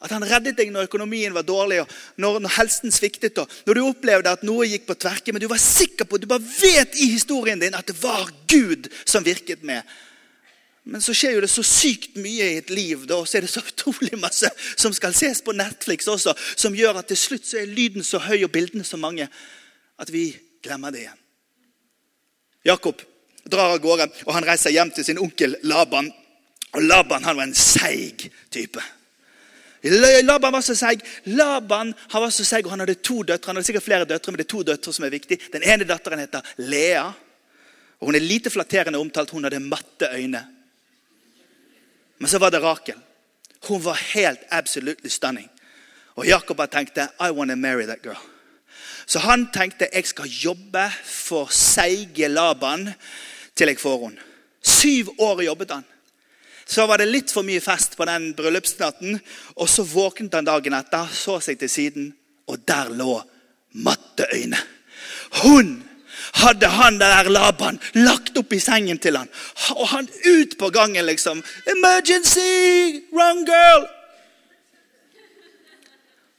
at 0.00 0.14
han 0.14 0.24
reddet 0.24 0.56
deg 0.56 0.70
når 0.72 0.86
økonomien 0.88 1.34
var 1.36 1.44
dårlig, 1.44 1.82
og 1.82 1.90
når, 2.16 2.38
når 2.40 2.54
helsen 2.56 2.92
sviktet. 2.94 3.36
og 3.38 3.50
Når 3.66 3.76
du 3.76 3.80
opplevde 3.84 4.32
at 4.32 4.44
noe 4.48 4.68
gikk 4.68 4.86
på 4.88 4.96
tverke, 4.96 5.32
men 5.32 5.42
du 5.42 5.48
var 5.50 5.60
sikker 5.60 6.08
på, 6.08 6.16
du 6.16 6.28
bare 6.30 6.40
vet 6.40 6.96
i 7.04 7.10
historien 7.12 7.60
din 7.60 7.76
at 7.76 7.84
det 7.90 7.98
var 8.00 8.30
Gud 8.48 8.88
som 9.04 9.26
virket 9.26 9.60
med. 9.60 9.84
Men 10.88 11.02
så 11.04 11.12
skjer 11.14 11.36
jo 11.36 11.42
det 11.44 11.50
så 11.52 11.62
sykt 11.66 12.16
mye 12.16 12.46
i 12.54 12.58
et 12.62 12.70
liv, 12.72 13.02
og 13.12 13.26
så 13.28 13.38
er 13.38 13.44
det 13.44 13.52
så 13.52 13.60
utrolig 13.60 14.16
masse 14.18 14.48
som 14.80 14.94
skal 14.96 15.14
ses 15.16 15.42
på 15.44 15.52
Netflix 15.52 16.08
også, 16.08 16.32
som 16.56 16.76
gjør 16.76 17.02
at 17.02 17.10
til 17.10 17.20
slutt 17.20 17.46
så 17.46 17.60
er 17.60 17.68
lyden 17.68 18.06
så 18.06 18.22
høy 18.24 18.40
og 18.46 18.52
bildene 18.54 18.86
så 18.86 18.98
mange 19.00 19.28
at 20.00 20.12
vi 20.12 20.30
glemmer 20.64 20.94
det 20.94 21.04
igjen. 21.04 21.18
Jakob 22.64 23.02
drar 23.50 23.74
av 23.74 23.82
gårde, 23.82 24.08
og 24.26 24.32
han 24.36 24.46
reiser 24.46 24.72
hjem 24.74 24.92
til 24.94 25.06
sin 25.06 25.20
onkel 25.20 25.56
Laban. 25.68 26.10
Og 26.76 26.82
Laban 26.84 27.24
han 27.24 27.36
var 27.36 27.48
en 27.48 27.56
seig 27.56 28.28
type. 28.52 28.82
Laban 29.82 30.52
var 30.52 30.62
så 30.64 30.76
seig. 30.76 31.02
Laban 31.24 31.94
han 32.12 32.22
var 32.22 32.32
så 32.34 32.44
seig, 32.44 32.66
og 32.66 32.74
han 32.74 32.84
hadde 32.84 33.00
to 33.00 33.22
døtre. 33.22 33.48
Han 33.48 33.58
hadde 33.58 33.68
sikkert 33.70 33.86
flere 33.86 34.08
døtre, 34.08 34.32
men 34.32 34.42
det 34.42 34.46
er 34.46 34.52
to 34.52 34.62
døtre 34.68 34.94
som 34.94 35.06
er 35.08 35.14
viktige. 35.14 35.40
Den 35.52 35.64
ene 35.64 35.88
datteren 35.88 36.20
heter 36.20 36.44
Lea. 36.58 37.06
og 37.98 38.10
Hun 38.10 38.14
er 38.14 38.24
lite 38.24 38.52
flatterende 38.52 39.00
omtalt. 39.00 39.30
Hun 39.30 39.44
hadde 39.44 39.60
matte 39.60 40.08
øyne. 40.12 40.44
Men 42.20 42.28
så 42.28 42.38
var 42.38 42.52
det 42.52 42.62
Rakel. 42.62 42.98
Hun 43.68 43.80
var 43.84 44.00
helt 44.14 44.40
absolutely 44.50 45.10
stunning. 45.10 45.48
Og 46.16 46.26
Jakob 46.28 46.60
tenkte 46.70 47.08
I 47.20 47.30
want 47.32 47.50
to 47.50 47.56
marry 47.56 47.86
that 47.86 48.02
girl. 48.04 48.20
Så 49.06 49.18
han 49.18 49.48
tenkte 49.52 49.88
jeg 49.92 50.06
skal 50.06 50.28
jobbe 50.28 50.84
for 51.04 51.48
seige 51.50 52.28
Laban 52.28 52.92
til 53.56 53.72
jeg 53.72 53.80
får 53.80 54.04
henne. 54.04 54.28
Syv 54.62 55.14
år 55.18 55.42
jobbet 55.42 55.70
han 55.70 55.84
så 56.70 56.86
var 56.86 57.00
det 57.02 57.08
litt 57.10 57.32
for 57.34 57.42
mye 57.42 57.58
fest 57.62 57.96
på 57.98 58.06
den 58.06 58.28
bryllupsnatten. 58.38 59.16
Og 59.58 59.68
så 59.68 59.82
våknet 59.82 60.36
han 60.38 60.46
dagen 60.46 60.76
etter, 60.78 61.08
så 61.10 61.40
seg 61.42 61.58
til 61.58 61.70
siden, 61.72 62.10
og 62.46 62.62
der 62.62 62.92
lå 62.94 63.16
matteøyne. 63.82 64.58
Hun 65.42 65.72
hadde 66.32 66.68
han 66.68 66.98
der 67.00 67.30
Laban 67.30 67.80
lagt 67.94 68.38
opp 68.38 68.52
i 68.52 68.60
sengen 68.60 68.98
til 68.98 69.16
han. 69.18 69.28
Og 69.76 69.88
han 69.88 70.08
ut 70.26 70.58
på 70.58 70.70
gangen, 70.70 71.06
liksom. 71.06 71.42
'Emergency! 71.66 73.00
Wrong 73.12 73.46
girl!' 73.46 73.88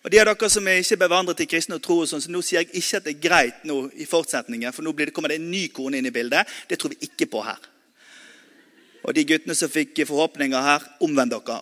Og 0.04 0.10
de 0.12 0.18
av 0.18 0.26
dere 0.26 0.50
som 0.50 0.68
er 0.68 0.80
ikke 0.82 0.98
bevandret 0.98 1.44
i 1.44 1.46
kristne 1.46 1.78
og 1.78 1.84
tro, 1.86 2.00
sånn, 2.10 2.24
så 2.24 2.32
nå 2.34 2.42
sier 2.42 2.64
jeg 2.64 2.72
ikke 2.80 2.98
at 2.98 3.06
det 3.06 3.12
er 3.14 3.22
greit 3.22 3.68
nå 3.70 3.84
i 4.02 4.08
fortsetningen, 4.10 4.74
for 4.74 4.82
nå 4.82 4.96
det, 4.98 5.14
kommer 5.14 5.30
det 5.30 5.38
en 5.38 5.52
ny 5.52 5.68
kone 5.70 6.00
inn 6.00 6.10
i 6.10 6.14
bildet. 6.16 6.50
Det 6.68 6.80
tror 6.82 6.96
vi 6.96 7.06
ikke 7.06 7.30
på 7.30 7.44
her. 7.46 7.60
Og 9.06 9.14
de 9.14 9.26
guttene 9.30 9.54
som 9.58 9.70
fikk 9.70 10.02
forhåpninger 10.10 10.66
her, 10.66 10.88
omvend 11.06 11.36
dere. 11.36 11.62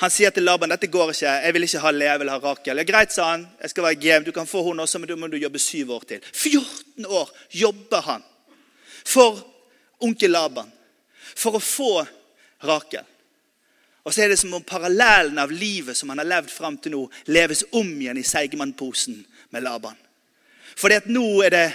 Han 0.00 0.12
sier 0.12 0.32
til 0.32 0.46
Laban 0.48 0.72
dette 0.72 0.88
går 0.88 1.12
ikke, 1.12 1.32
jeg 1.44 1.54
vil 1.54 1.66
ikke 1.66 1.82
ha 1.82 1.90
Le, 1.92 2.06
jeg 2.08 2.20
vil 2.22 2.30
ha 2.32 2.38
Rakel. 2.40 2.80
Ja, 2.80 2.86
greit, 2.88 3.12
sa 3.12 3.30
han. 3.34 3.46
jeg 3.60 3.70
skal 3.70 3.84
være 3.84 4.00
game, 4.00 4.24
Du 4.24 4.32
kan 4.32 4.46
få 4.46 4.62
hun 4.62 4.80
også, 4.80 4.98
men 4.98 5.08
da 5.08 5.16
må 5.16 5.28
du 5.28 5.36
jobbe 5.36 5.58
syv 5.58 5.90
år 5.90 6.04
til. 6.08 6.20
14 6.32 7.06
år 7.06 7.30
jobber 7.52 8.00
han 8.00 8.22
for 9.04 9.44
onkel 10.00 10.30
Laban 10.30 10.72
for 11.36 11.56
å 11.56 11.60
få 11.60 12.06
Rakel. 12.64 13.04
Og 14.04 14.14
så 14.14 14.24
er 14.24 14.32
det 14.32 14.38
som 14.40 14.54
om 14.56 14.64
parallellen 14.64 15.38
av 15.38 15.52
livet 15.52 15.96
som 15.96 16.08
han 16.08 16.22
har 16.22 16.28
levd 16.28 16.50
fram 16.50 16.78
til 16.80 16.96
nå, 16.96 17.02
leves 17.28 17.66
om 17.76 17.88
igjen 18.00 18.18
i 18.18 18.24
Seigmann-posen 18.24 19.18
med 19.52 19.62
Laban. 19.62 19.98
Fordi 20.80 20.96
at 20.96 21.10
nå 21.12 21.42
er 21.44 21.52
det 21.52 21.66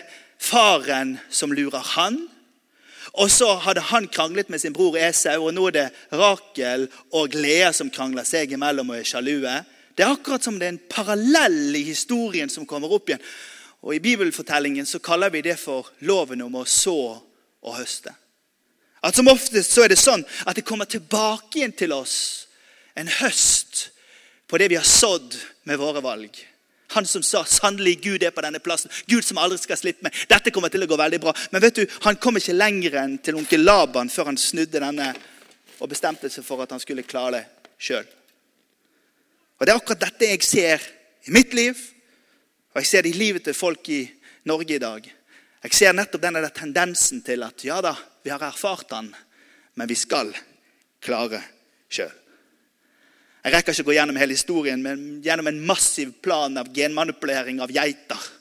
faren 0.42 1.20
som 1.30 1.54
lurer 1.54 1.84
han, 1.94 2.24
og 3.16 3.32
så 3.32 3.48
hadde 3.64 3.84
han 3.92 4.08
kranglet 4.12 4.50
med 4.52 4.62
sin 4.62 4.74
bror 4.76 4.98
Esau, 5.00 5.48
og 5.48 5.54
nå 5.56 5.70
er 5.70 5.76
det 5.76 5.86
Rakel 6.16 6.88
og 7.16 7.36
Lea 7.38 7.72
som 7.74 7.92
krangler 7.94 8.28
seg 8.28 8.52
imellom 8.56 8.92
og 8.92 9.00
er 9.00 9.08
sjalue. 9.08 9.56
Det 9.96 10.04
er 10.04 10.12
akkurat 10.12 10.44
som 10.44 10.58
det 10.60 10.68
er 10.68 10.74
en 10.76 10.82
parallell 10.92 11.76
i 11.80 11.86
historien 11.88 12.52
som 12.52 12.68
kommer 12.68 12.92
opp 12.92 13.10
igjen. 13.10 13.24
Og 13.86 13.96
I 13.96 14.02
bibelfortellingen 14.04 14.88
så 14.90 15.00
kaller 15.00 15.32
vi 15.32 15.44
det 15.46 15.56
for 15.62 15.88
loven 16.04 16.42
om 16.44 16.58
å 16.60 16.66
så 16.68 17.00
og 17.16 17.78
høste. 17.78 18.12
At 19.06 19.16
Som 19.16 19.30
oftest 19.30 19.72
så 19.72 19.86
er 19.86 19.94
det 19.94 20.02
sånn 20.02 20.26
at 20.46 20.58
det 20.58 20.66
kommer 20.66 20.90
tilbake 20.90 21.60
igjen 21.60 21.76
til 21.78 21.94
oss 21.94 22.48
en 22.98 23.08
høst 23.22 23.92
på 24.50 24.58
det 24.58 24.72
vi 24.72 24.80
har 24.80 24.88
sådd 24.88 25.38
med 25.70 25.80
våre 25.80 26.02
valg. 26.02 26.34
Han 26.94 27.06
som 27.06 27.24
sa 27.24 27.44
'sannelig 27.44 28.02
Gud 28.02 28.24
er 28.24 28.32
på 28.32 28.42
denne 28.42 28.60
plassen'. 28.60 28.92
Gud 29.08 29.24
som 29.24 29.38
aldri 29.38 29.58
skal 29.58 29.78
slippe 29.78 30.04
meg. 30.04 30.14
Dette 30.30 30.52
kommer 30.52 30.70
til 30.70 30.84
å 30.84 30.88
gå 30.88 30.98
veldig 30.98 31.20
bra. 31.20 31.34
Men 31.52 31.62
vet 31.62 31.76
du, 31.76 31.88
han 32.02 32.16
kom 32.16 32.38
ikke 32.38 32.54
lenger 32.54 32.94
enn 33.04 33.18
til 33.18 33.36
onkel 33.36 33.64
Laban 33.64 34.10
før 34.10 34.26
han 34.26 34.38
snudde 34.38 34.80
denne 34.80 35.16
og 35.80 35.90
bestemte 35.90 36.30
seg 36.30 36.46
for 36.46 36.62
at 36.62 36.72
han 36.72 36.80
skulle 36.80 37.04
klare 37.04 37.32
det 37.32 37.46
sjøl. 37.78 38.06
Det 39.60 39.72
er 39.72 39.80
akkurat 39.80 40.00
dette 40.00 40.30
jeg 40.30 40.44
ser 40.44 40.82
i 41.26 41.34
mitt 41.34 41.54
liv, 41.54 41.78
og 42.74 42.82
jeg 42.82 42.90
ser 42.90 43.06
det 43.06 43.14
i 43.16 43.20
livet 43.20 43.46
til 43.48 43.56
folk 43.58 43.90
i 43.90 44.02
Norge 44.46 44.76
i 44.76 44.82
dag. 44.82 45.08
Jeg 45.66 45.74
ser 45.74 45.96
nettopp 45.96 46.22
denne 46.22 46.44
tendensen 46.54 47.24
til 47.26 47.44
at 47.48 47.64
ja 47.66 47.80
da, 47.82 47.96
vi 48.24 48.30
har 48.30 48.44
erfart 48.46 48.92
han, 48.94 49.10
men 49.76 49.90
vi 49.90 49.98
skal 49.98 50.30
klare 51.02 51.42
sjøl. 51.90 52.14
Jeg 53.46 53.54
rekker 53.54 53.76
ikke 53.76 53.86
å 53.86 53.90
gå 53.92 53.94
gjennom 54.00 54.18
hele 54.18 54.34
historien, 54.34 54.82
men 54.82 55.02
gjennom 55.22 55.46
en 55.52 55.60
massiv 55.70 56.16
plan 56.26 56.58
av 56.58 56.72
genmanipulering 56.74 57.60
av 57.62 57.70
geiter 57.70 58.32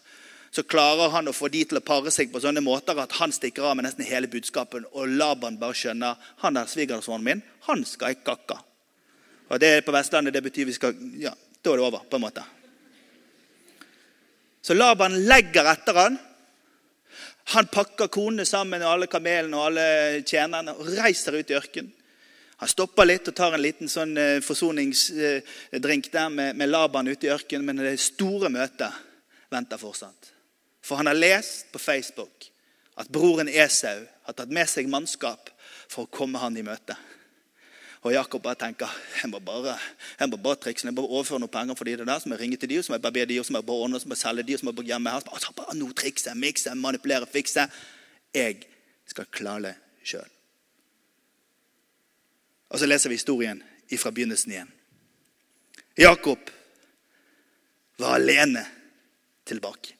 så 0.54 0.62
klarer 0.62 1.10
han 1.10 1.26
å 1.28 1.34
få 1.34 1.48
de 1.50 1.64
til 1.66 1.80
å 1.80 1.84
pare 1.84 2.12
seg 2.14 2.30
på 2.30 2.40
sånne 2.40 2.62
måter 2.62 2.96
at 3.02 3.16
han 3.18 3.32
stikker 3.34 3.66
av 3.66 3.74
med 3.76 3.88
nesten 3.88 4.06
hele 4.06 4.30
budskapen, 4.30 4.84
og 4.94 5.10
Laban 5.18 5.58
bare 5.58 5.74
skjønner 5.74 6.20
han 6.44 6.56
er 6.56 6.70
svigersønnen 6.70 7.26
min, 7.26 7.42
han 7.66 7.82
skal 7.88 8.12
jeg 8.12 8.22
kakke. 8.24 8.60
Og 9.50 9.60
det 9.60 9.82
på 9.84 9.92
Vestlandet 9.92 10.32
det 10.36 10.44
betyr 10.46 10.68
vi 10.68 10.76
skal 10.76 10.94
Ja, 11.20 11.34
da 11.34 11.72
er 11.72 11.80
det 11.80 11.88
over, 11.88 12.06
på 12.08 12.16
en 12.16 12.24
måte. 12.24 12.44
Så 14.64 14.78
Laban 14.78 15.18
legger 15.26 15.68
etter 15.74 15.98
han. 15.98 16.16
Han 17.52 17.68
pakker 17.68 18.08
konene 18.08 18.46
sammen 18.48 18.86
og 18.86 18.94
alle 18.94 19.10
kamelene 19.10 19.58
og 19.58 19.66
alle 19.68 19.86
tjenerne 20.24 20.72
og 20.78 20.88
reiser 20.96 21.36
ut 21.36 21.52
i 21.52 21.58
ørkenen. 21.58 21.92
Han 22.62 22.70
stopper 22.70 23.08
litt 23.08 23.28
og 23.28 23.36
tar 23.36 23.56
en 23.56 23.62
liten 23.62 23.90
sånn 23.90 24.14
eh, 24.20 24.38
forsoningsdrink 24.44 26.10
der 26.12 26.30
med, 26.30 26.56
med 26.56 26.70
Laban 26.70 27.10
ute 27.10 27.26
i 27.26 27.32
ørkenen, 27.34 27.66
men 27.66 27.82
det 27.82 27.96
store 28.02 28.50
møtet 28.52 28.94
venter 29.50 29.80
fortsatt. 29.80 30.30
For 30.84 31.00
han 31.00 31.10
har 31.10 31.18
lest 31.18 31.72
på 31.72 31.80
Facebook 31.82 32.50
at 33.00 33.10
broren 33.10 33.50
Esau 33.50 34.04
har 34.04 34.36
tatt 34.36 34.52
med 34.54 34.70
seg 34.70 34.88
mannskap 34.90 35.50
for 35.90 36.04
å 36.04 36.12
komme 36.12 36.38
han 36.42 36.56
i 36.56 36.64
møte. 36.66 36.96
Og 38.04 38.12
Jakob 38.12 38.42
bare 38.44 38.58
tenker 38.60 38.90
jeg 39.16 39.30
må 39.32 39.40
bare, 39.40 39.78
jeg 40.18 40.28
må 40.28 40.36
bare 40.44 40.60
trikse, 40.60 40.84
jeg 40.86 40.94
må 40.94 41.06
overføre 41.06 41.40
noen 41.40 41.52
penger 41.52 41.78
for 41.78 41.88
de 41.88 41.96
der, 42.02 42.18
så 42.20 42.28
må 42.28 42.36
jeg 42.36 42.42
ringe 42.42 42.58
til 42.60 42.68
de, 42.68 42.82
så 42.84 42.92
må 42.92 42.98
jeg 42.98 43.04
bare 43.06 43.16
be 43.16 43.24
de, 43.30 43.40
så 43.40 43.54
må 43.54 43.62
jeg 43.62 43.68
bare 43.70 43.86
ordne, 43.86 44.00
så 44.00 44.10
må 44.10 44.16
jeg 44.16 44.20
selge 44.20 44.44
de, 44.44 44.58
så 44.60 44.66
må 44.66 44.74
jeg 44.74 44.80
bare 44.80 44.90
gjemme 44.92 45.14
her. 45.14 45.24
Så 45.24 45.30
bare, 45.32 45.56
bare 45.62 45.76
noe 45.80 45.96
trikse, 45.96 46.34
mikse, 46.36 46.74
manipulere, 46.76 47.28
fikse. 47.32 47.64
Jeg 48.36 48.60
skal 49.08 49.30
klare 49.32 49.70
det 49.70 49.74
sjøl. 50.04 50.28
Og 52.74 52.80
så 52.80 52.88
leser 52.90 53.12
vi 53.12 53.14
historien 53.20 53.60
fra 53.94 54.10
begynnelsen 54.10 54.50
igjen. 54.50 54.70
Jakob 55.94 56.50
var 58.02 58.16
alene 58.16 58.64
tilbake. 59.46 59.94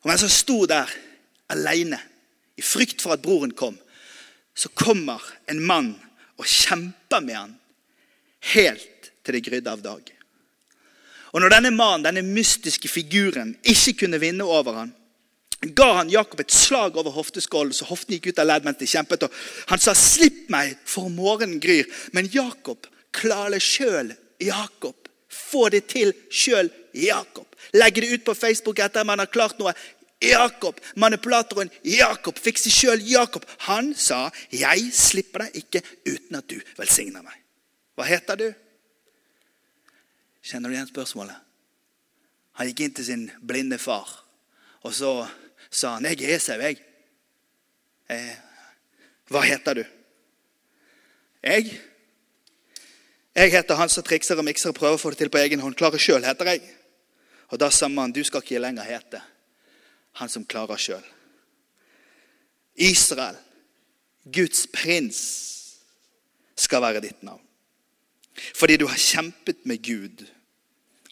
Og 0.00 0.08
mens 0.08 0.24
han 0.24 0.32
sto 0.32 0.62
der 0.64 0.88
alene, 1.52 1.98
i 2.56 2.62
frykt 2.64 3.02
for 3.02 3.12
at 3.12 3.20
broren 3.20 3.52
kom, 3.52 3.76
så 4.54 4.70
kommer 4.72 5.20
en 5.50 5.60
mann 5.60 5.90
og 6.38 6.48
kjemper 6.48 7.20
med 7.20 7.36
han 7.36 7.54
helt 8.54 9.10
til 9.20 9.36
det 9.36 9.44
grydde 9.44 9.72
av 9.72 9.84
dag. 9.84 10.12
Og 11.34 11.42
når 11.42 11.56
denne 11.58 11.74
mannen, 11.74 12.06
denne 12.06 12.22
mystiske 12.24 12.88
figuren, 12.88 13.56
ikke 13.60 13.98
kunne 14.04 14.22
vinne 14.22 14.46
over 14.48 14.80
han, 14.80 14.94
ga 15.60 15.92
han 15.92 16.10
Jakob 16.10 16.40
et 16.40 16.52
slag 16.52 16.96
over 16.96 17.14
hofteskålen, 17.14 17.72
så 17.72 17.86
hoften 17.88 18.16
gikk 18.16 18.32
ut 18.32 18.38
av 18.42 18.48
ledd 18.50 18.64
mens 18.66 18.78
de 18.78 18.86
kjempet. 18.86 19.22
og 19.22 19.32
Han 19.66 19.78
sa, 19.78 19.94
'Slipp 19.94 20.50
meg, 20.50 20.76
for 20.84 21.08
morgenen 21.08 21.60
gryr.' 21.60 21.90
Men 22.12 22.26
Jakob 22.26 22.86
klarer 23.12 23.60
sjøl. 23.60 24.14
Jakob. 24.40 24.96
Få 25.28 25.68
det 25.68 25.86
til 25.86 26.12
sjøl. 26.30 26.70
Jakob. 26.94 27.46
Legge 27.72 28.00
det 28.00 28.12
ut 28.12 28.24
på 28.24 28.34
Facebook 28.34 28.78
etter 28.78 29.00
at 29.00 29.06
man 29.06 29.18
har 29.18 29.26
klart 29.26 29.58
noe. 29.58 29.72
Jakob, 30.22 30.80
manipulatoren 30.96 31.70
Jakob, 31.84 32.38
fikse 32.38 32.70
sjøl 32.70 33.02
Jakob. 33.02 33.44
Han 33.58 33.94
sa, 33.94 34.30
'Jeg 34.50 34.92
slipper 34.92 35.38
deg 35.38 35.50
ikke 35.54 35.82
uten 36.06 36.36
at 36.36 36.48
du 36.48 36.60
velsigner 36.76 37.22
meg'. 37.22 37.40
Hva 37.96 38.04
heter 38.04 38.36
du? 38.36 38.54
Kjenner 40.42 40.68
du 40.68 40.74
igjen 40.74 40.90
spørsmålet? 40.90 41.36
Han 42.52 42.66
gikk 42.66 42.80
inn 42.80 42.94
til 42.94 43.04
sin 43.04 43.30
blinde 43.42 43.78
far, 43.78 44.24
og 44.82 44.94
så 44.94 45.28
sa 45.74 45.94
han, 45.94 46.04
'Jeg 46.04 46.22
er 46.22 46.36
Esau, 46.36 46.58
jeg'. 46.58 46.82
Eh, 48.10 48.36
hva 49.28 49.40
heter 49.40 49.74
du? 49.74 49.84
Jeg? 51.42 51.80
Jeg 53.34 53.50
heter 53.50 53.74
han 53.74 53.88
som 53.88 54.04
trikser 54.04 54.38
og 54.38 54.44
mikser 54.44 54.70
og 54.70 54.78
prøver 54.78 54.94
å 54.94 55.00
få 55.00 55.10
det 55.10 55.18
til 55.18 55.30
på 55.32 55.40
egen 55.40 55.60
hånd. 55.60 55.76
Klarer 55.76 55.98
sjøl, 55.98 56.24
heter 56.24 56.52
jeg. 56.52 56.62
Og 57.50 57.58
da 57.60 57.70
sa 57.70 57.88
man, 57.88 58.12
du 58.12 58.22
skal 58.24 58.44
ikke 58.44 58.62
lenger 58.62 58.86
hete 58.86 59.22
han 60.20 60.30
som 60.30 60.44
klarer 60.46 60.78
sjøl. 60.78 61.02
Israel, 62.74 63.36
Guds 64.24 64.66
prins, 64.72 65.18
skal 66.54 66.84
være 66.84 67.02
ditt 67.02 67.22
navn. 67.26 67.42
Fordi 68.54 68.76
du 68.78 68.86
har 68.86 68.98
kjempet 68.98 69.64
med 69.66 69.82
Gud 69.82 70.22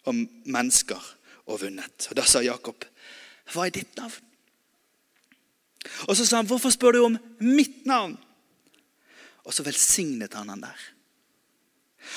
og 0.07 0.15
mennesker 0.45 0.99
og 1.45 1.59
vunnet. 1.61 2.07
Og 2.09 2.15
Da 2.15 2.23
sa 2.27 2.39
Jakob, 2.43 2.85
hva 3.51 3.67
er 3.67 3.75
ditt 3.75 3.95
navn? 3.99 4.32
Og 6.07 6.17
så 6.17 6.25
sa 6.25 6.35
han, 6.35 6.47
'Hvorfor 6.47 6.69
spør 6.69 6.91
du 6.91 7.03
om 7.05 7.17
mitt 7.39 7.85
navn?' 7.85 8.17
Og 9.45 9.53
så 9.53 9.63
velsignet 9.63 10.33
han 10.33 10.49
han 10.49 10.61
der. 10.61 10.79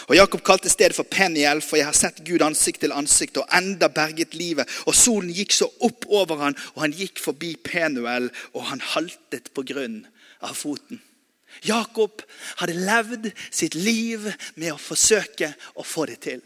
Og 0.08 0.16
Jakob 0.16 0.42
kalte 0.44 0.70
stedet 0.70 0.96
for 0.96 1.02
Peniel, 1.02 1.62
for 1.62 1.76
jeg 1.76 1.86
har 1.86 1.96
sett 1.96 2.24
Gud 2.26 2.42
ansikt 2.42 2.80
til 2.80 2.94
ansikt 2.94 3.36
og 3.36 3.48
enda 3.54 3.88
berget 3.88 4.34
livet. 4.34 4.68
Og 4.86 4.94
solen 4.94 5.30
gikk 5.34 5.52
så 5.52 5.68
opp 5.86 6.06
over 6.08 6.42
han, 6.42 6.56
og 6.74 6.82
han 6.82 6.92
gikk 6.92 7.22
forbi 7.22 7.54
Penuel, 7.64 8.30
og 8.52 8.66
han 8.70 8.80
haltet 8.80 9.52
på 9.54 9.62
grunn 9.62 10.06
av 10.40 10.54
foten. 10.58 11.00
Jakob 11.64 12.22
hadde 12.60 12.76
levd 12.76 13.30
sitt 13.50 13.74
liv 13.74 14.26
med 14.56 14.74
å 14.74 14.80
forsøke 14.80 15.54
å 15.74 15.86
få 15.86 16.06
det 16.10 16.20
til. 16.26 16.42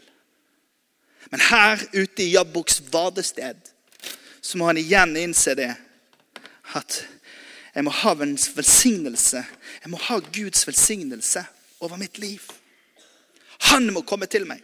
Men 1.31 1.43
her 1.49 1.81
ute 1.93 2.23
i 2.23 2.31
Jabboks 2.33 2.81
vadested 2.91 3.71
så 4.41 4.57
må 4.57 4.69
han 4.69 4.79
igjen 4.79 5.17
innse 5.19 5.55
det 5.57 5.73
at 6.75 7.07
jeg 7.75 7.83
må 7.87 7.91
ha 7.91 8.15
en 8.19 8.37
velsignelse. 8.55 9.45
Jeg 9.83 9.91
må 9.91 9.97
ha 9.97 10.19
Guds 10.33 10.67
velsignelse 10.67 11.45
over 11.79 11.97
mitt 11.97 12.19
liv. 12.19 12.41
Han 13.71 13.93
må 13.93 14.01
komme 14.01 14.25
til 14.25 14.47
meg. 14.47 14.61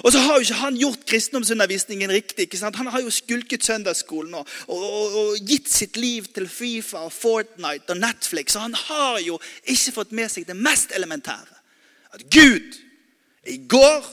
Og 0.00 0.12
så 0.12 0.18
har 0.18 0.34
jo 0.34 0.46
ikke 0.46 0.60
han 0.62 0.76
gjort 0.80 1.06
kristendomsundervisningen 1.06 2.10
riktig. 2.10 2.46
ikke 2.46 2.58
sant? 2.58 2.76
Han 2.76 2.86
har 2.86 3.00
jo 3.00 3.10
skulket 3.10 3.64
søndagsskolen 3.64 4.34
og, 4.34 4.48
og, 4.66 4.84
og, 4.84 5.16
og, 5.22 5.40
gitt 5.44 5.68
sitt 5.68 5.96
liv 5.96 6.28
til 6.34 6.48
Fifa 6.48 7.04
og 7.04 7.12
Fortnite 7.12 7.92
og 7.92 8.00
Netflix. 8.00 8.56
Og 8.56 8.62
han 8.62 8.74
har 8.74 9.18
jo 9.20 9.40
ikke 9.64 9.92
fått 9.92 10.14
med 10.16 10.32
seg 10.32 10.46
det 10.48 10.56
mest 10.56 10.94
elementære. 10.96 11.58
At 12.16 12.24
Gud 12.32 12.80
er 13.44 13.52
i 13.52 13.60
går 13.68 14.08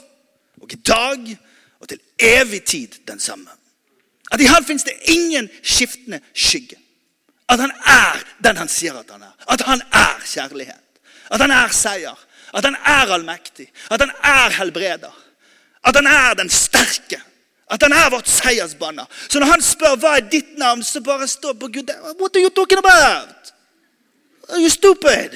og 0.61 0.73
i 0.73 0.81
dag 0.81 1.37
og 1.79 1.87
til 1.87 2.01
evig 2.19 2.63
tid 2.63 2.99
den 3.07 3.19
samme. 3.19 3.49
At 4.31 4.41
i 4.41 4.49
han 4.49 4.65
finnes 4.65 4.83
det 4.83 4.97
ingen 5.13 5.49
skiftende 5.63 6.19
skygge. 6.35 6.77
At 7.49 7.59
han 7.59 7.71
er 7.71 8.23
den 8.43 8.57
han 8.59 8.69
sier 8.71 8.97
at 8.99 9.11
han 9.11 9.23
er. 9.23 9.35
At 9.47 9.61
han 9.61 9.81
er 9.93 10.25
kjærlighet. 10.25 10.83
At 11.31 11.41
han 11.41 11.51
er 11.51 11.71
seier. 11.71 12.17
At 12.53 12.65
han 12.65 12.75
er 12.75 13.13
allmektig. 13.13 13.69
At 13.91 14.01
han 14.03 14.11
er 14.23 14.49
helbreder. 14.59 15.15
At 15.83 15.95
han 15.95 16.07
er 16.07 16.33
den 16.33 16.49
sterke. 16.49 17.21
At 17.71 17.83
han 17.83 17.91
er 17.91 18.09
vårt 18.11 18.27
seiersbanner. 18.31 19.05
Så 19.29 19.39
når 19.39 19.51
han 19.51 19.63
spør 19.63 19.95
hva 19.99 20.17
er 20.17 20.29
ditt 20.31 20.55
navn, 20.59 20.83
så 20.83 21.01
bare 21.03 21.27
stå 21.27 21.53
på 21.53 21.67
Gud. 21.67 21.91
What 22.19 22.35
are 22.35 22.43
you 22.43 22.51
talking 22.55 22.79
about? 22.79 23.53
Are 24.49 24.61
you 24.61 24.69
stupid? 24.69 25.35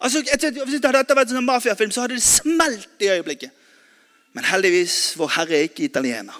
Altså, 0.00 0.22
Hvis 0.66 0.80
dette 0.80 0.96
hadde 0.96 1.16
vært 1.16 1.30
en 1.30 1.46
mafiafilm, 1.46 1.90
så 1.90 2.04
hadde 2.04 2.18
det 2.18 2.22
smelt 2.22 2.88
i 3.00 3.10
øyeblikket. 3.10 3.50
Men 4.34 4.44
heldigvis, 4.44 5.14
vår 5.18 5.30
Herre 5.36 5.58
er 5.58 5.68
ikke 5.68 5.86
italiener. 5.86 6.34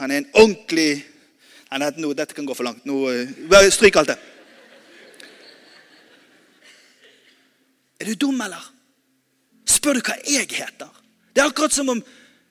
Han 0.00 0.10
er 0.10 0.22
en 0.22 0.30
ordentlig 0.34 0.90
Nei, 1.70 1.86
nå, 2.02 2.08
dette 2.18 2.34
kan 2.34 2.42
gå 2.42 2.54
for 2.58 2.66
langt. 2.66 2.82
Nå, 2.82 2.96
uh, 3.06 3.58
stryk 3.70 3.94
alt 4.00 4.08
det. 4.10 4.16
Er 8.00 8.08
du 8.08 8.16
dum, 8.24 8.40
eller? 8.42 8.64
Spør 9.70 10.00
du 10.00 10.00
hva 10.02 10.16
jeg 10.26 10.48
heter? 10.50 10.88
Det 11.30 11.44
er 11.44 11.46
akkurat 11.46 11.70
som 11.70 11.92
om 11.92 12.00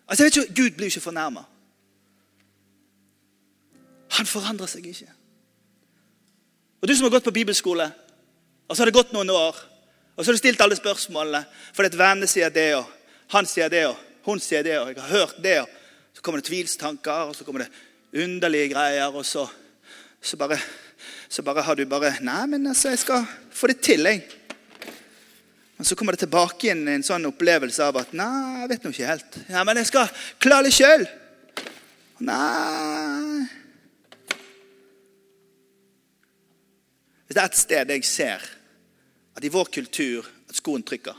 altså 0.07 0.23
jeg 0.23 0.29
vet 0.29 0.37
ikke, 0.37 0.53
Gud 0.55 0.77
blir 0.77 0.87
ikke 0.87 1.03
fornærma. 1.03 1.43
Han 4.15 4.29
forandrer 4.29 4.71
seg 4.71 4.87
ikke. 4.87 5.09
Og 6.79 6.87
Du 6.87 6.95
som 6.95 7.09
har 7.09 7.17
gått 7.17 7.27
på 7.27 7.35
bibelskole, 7.35 7.89
og 8.69 8.75
så 8.75 8.81
har 8.81 8.87
det 8.87 8.95
gått 8.95 9.11
noen 9.11 9.29
år, 9.35 9.59
og 10.15 10.23
så 10.23 10.31
har 10.31 10.37
du 10.37 10.41
stilt 10.41 10.63
alle 10.63 10.79
spørsmålene 10.79 11.43
fordi 11.73 11.91
at 11.91 11.99
vennene 11.99 12.31
sier 12.31 12.55
det, 12.55 12.69
og 12.79 12.87
han 13.35 13.45
sier 13.45 13.67
det, 13.67 13.83
og 13.91 13.99
hun 14.23 14.39
sier 14.39 14.63
det, 14.63 14.79
og 14.79 14.93
jeg 14.93 15.01
har 15.01 15.11
hørt 15.11 15.43
det. 15.43 15.59
og 15.59 15.78
Så 16.19 16.23
kommer 16.23 16.41
det 16.41 16.49
tvilstanker, 16.49 17.29
og 17.29 17.35
så 17.35 17.45
kommer 17.47 17.63
det 17.63 18.23
underlige 18.25 18.73
greier, 18.73 19.07
og 19.15 19.23
så, 19.23 19.45
så, 20.19 20.35
bare, 20.35 20.57
så 21.31 21.45
bare 21.47 21.63
har 21.63 21.77
du 21.79 21.85
bare 21.87 22.09
Nei, 22.19 22.41
men 22.51 22.65
altså, 22.67 22.89
jeg 22.91 22.99
skal 22.99 23.27
få 23.55 23.69
det 23.71 23.77
til, 23.87 24.03
jeg. 24.03 24.25
Men 25.77 25.87
så 25.87 25.95
kommer 25.95 26.11
det 26.11 26.25
tilbake 26.25 26.65
igjen 26.67 26.81
en 26.91 27.05
sånn 27.07 27.29
opplevelse 27.29 27.85
av 27.87 28.01
at 28.01 28.11
Nei, 28.19 28.65
jeg 28.65 28.67
vet 28.73 28.83
nå 28.83 28.91
ikke 28.91 29.07
helt. 29.07 29.37
Ja, 29.47 29.63
Men 29.63 29.79
jeg 29.79 29.87
skal 29.87 30.09
klare 30.43 30.65
det 30.67 30.73
sjøl. 30.75 31.05
Nei 32.27 33.45
Hvis 37.29 37.37
det 37.37 37.43
er 37.45 37.47
et 37.47 37.61
sted 37.61 37.93
jeg 37.93 38.09
ser 38.09 38.43
at 39.39 39.47
i 39.47 39.53
vår 39.53 39.71
kultur 39.71 40.27
at 40.49 40.59
skoen 40.59 40.83
trykker, 40.83 41.15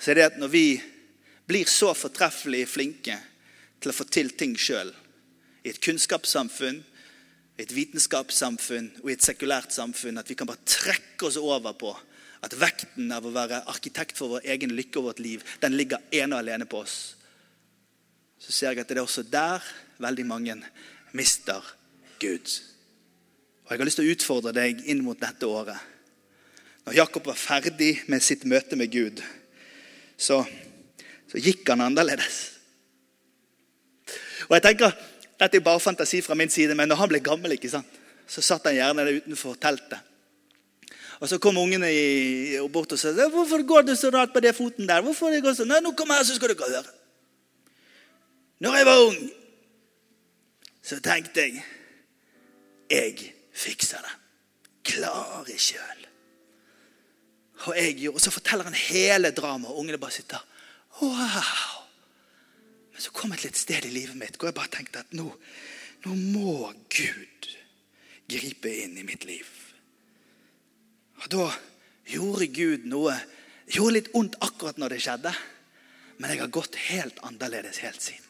så 0.00 0.10
er 0.10 0.18
det 0.18 0.26
at 0.26 0.42
når 0.42 0.50
vi 0.50 0.64
blir 1.46 1.70
så 1.70 1.92
fortreffelig 1.94 2.64
flinke 2.72 3.20
til 3.84 3.92
å 3.92 3.96
få 3.96 4.06
til 4.08 4.32
ting 4.38 4.56
sjøl, 4.56 4.90
i 5.64 5.72
et 5.72 5.80
kunnskapssamfunn, 5.84 6.82
i 7.54 7.62
et 7.62 7.72
vitenskapssamfunn 7.72 8.90
og 9.02 9.10
i 9.10 9.14
et 9.14 9.24
sekulært 9.24 9.72
samfunn, 9.72 10.18
at 10.18 10.28
vi 10.28 10.36
kan 10.38 10.48
bare 10.48 10.64
trekke 10.66 11.28
oss 11.28 11.38
over 11.40 11.76
på 11.78 11.92
at 12.44 12.56
vekten 12.60 13.12
av 13.14 13.24
å 13.24 13.32
være 13.32 13.62
arkitekt 13.70 14.18
for 14.18 14.34
vår 14.34 14.48
egen 14.54 14.74
lykke 14.76 15.00
og 15.00 15.08
vårt 15.08 15.22
liv, 15.24 15.44
den 15.62 15.76
ligger 15.78 16.02
ene 16.12 16.34
og 16.34 16.42
alene 16.42 16.68
på 16.68 16.82
oss. 16.82 17.14
Så 18.40 18.52
ser 18.52 18.74
jeg 18.74 18.82
at 18.82 18.90
det 18.90 18.98
er 18.98 19.06
også 19.06 19.24
der 19.24 19.64
veldig 20.02 20.26
mange 20.28 20.58
mister 21.16 21.64
Gud. 22.20 22.50
Og 23.64 23.72
Jeg 23.72 23.80
har 23.80 23.88
lyst 23.88 24.00
til 24.00 24.08
å 24.08 24.16
utfordre 24.16 24.52
deg 24.52 24.82
inn 24.92 25.00
mot 25.06 25.20
dette 25.20 25.48
året. 25.48 25.78
Når 26.84 26.98
Jakob 26.98 27.30
var 27.30 27.38
ferdig 27.40 27.94
med 28.12 28.20
sitt 28.20 28.44
møte 28.44 28.76
med 28.76 28.92
Gud, 28.92 29.22
så, 30.20 30.42
så 31.30 31.40
gikk 31.40 31.64
han 31.70 31.86
annerledes. 31.86 32.53
Og 34.48 34.56
jeg 34.56 34.62
tenker, 34.62 34.96
Dette 35.34 35.58
er 35.58 35.64
bare 35.66 35.80
fantasi 35.82 36.20
fra 36.22 36.36
min 36.38 36.50
side, 36.50 36.76
men 36.78 36.88
når 36.88 37.00
han 37.00 37.10
ble 37.10 37.18
gammel, 37.24 37.56
ikke 37.56 37.70
sant, 37.72 37.96
så 38.30 38.42
satt 38.44 38.68
han 38.68 38.76
gjerne 38.76 39.04
der 39.04 39.16
utenfor 39.18 39.56
teltet. 39.60 39.98
Og 41.20 41.28
Så 41.28 41.38
kom 41.38 41.56
ungene 41.58 41.88
i, 41.90 42.58
bort 42.68 42.92
og 42.92 42.98
sa 42.98 43.10
'Hvorfor 43.10 43.66
går 43.66 43.82
du 43.82 43.96
så 43.96 44.10
rart 44.10 44.32
på 44.32 44.40
den 44.40 44.54
foten 44.54 44.88
der?' 44.88 45.02
Hvorfor 45.02 45.30
det 45.30 45.42
går 45.42 45.54
så? 45.54 45.64
Nei, 45.64 45.80
nå 45.80 45.92
kommer 45.92 46.14
her, 46.14 46.24
så 46.24 46.34
skal 46.34 46.48
du 46.48 46.54
høre. 46.54 46.84
Når 48.60 48.76
jeg 48.76 48.86
var 48.86 48.98
ung, 48.98 49.30
så 50.82 51.00
tenkte 51.00 51.40
jeg 51.40 51.64
jeg 52.90 53.34
fikser 53.52 53.98
det. 53.98 54.14
Klarer 54.84 55.58
sjøl. 55.58 56.06
Og 57.66 57.76
jeg 57.76 57.96
gjorde, 57.96 58.14
og 58.14 58.20
så 58.20 58.30
forteller 58.30 58.64
han 58.64 58.74
hele 58.74 59.30
dramaet, 59.30 59.72
og 59.72 59.78
ungene 59.78 59.98
bare 59.98 60.10
sitter 60.10 60.38
Wow! 61.00 61.83
Men 62.94 63.02
så 63.02 63.12
kom 63.14 63.34
jeg 63.34 63.42
et 63.42 63.48
litt 63.50 63.60
sted 63.60 63.86
i 63.88 63.92
livet 63.92 64.16
mitt 64.18 64.38
hvor 64.38 64.48
jeg 64.48 64.56
bare 64.56 64.72
tenkte 64.72 65.02
at 65.02 65.14
nå, 65.18 65.26
nå 66.06 66.16
må 66.32 66.70
Gud 66.94 67.48
gripe 68.30 68.70
inn 68.84 68.96
i 69.00 69.06
mitt 69.06 69.26
liv. 69.26 69.48
Og 71.22 71.30
da 71.32 71.48
gjorde 72.08 72.52
Gud 72.54 72.86
noe 72.90 73.16
gjorde 73.66 73.96
litt 73.96 74.12
vondt 74.12 74.36
akkurat 74.44 74.78
når 74.80 74.94
det 74.94 75.00
skjedde, 75.04 75.32
men 76.18 76.30
jeg 76.30 76.42
har 76.42 76.52
gått 76.52 76.78
helt 76.88 77.18
annerledes 77.26 77.80
helt 77.84 78.02
siden. 78.02 78.28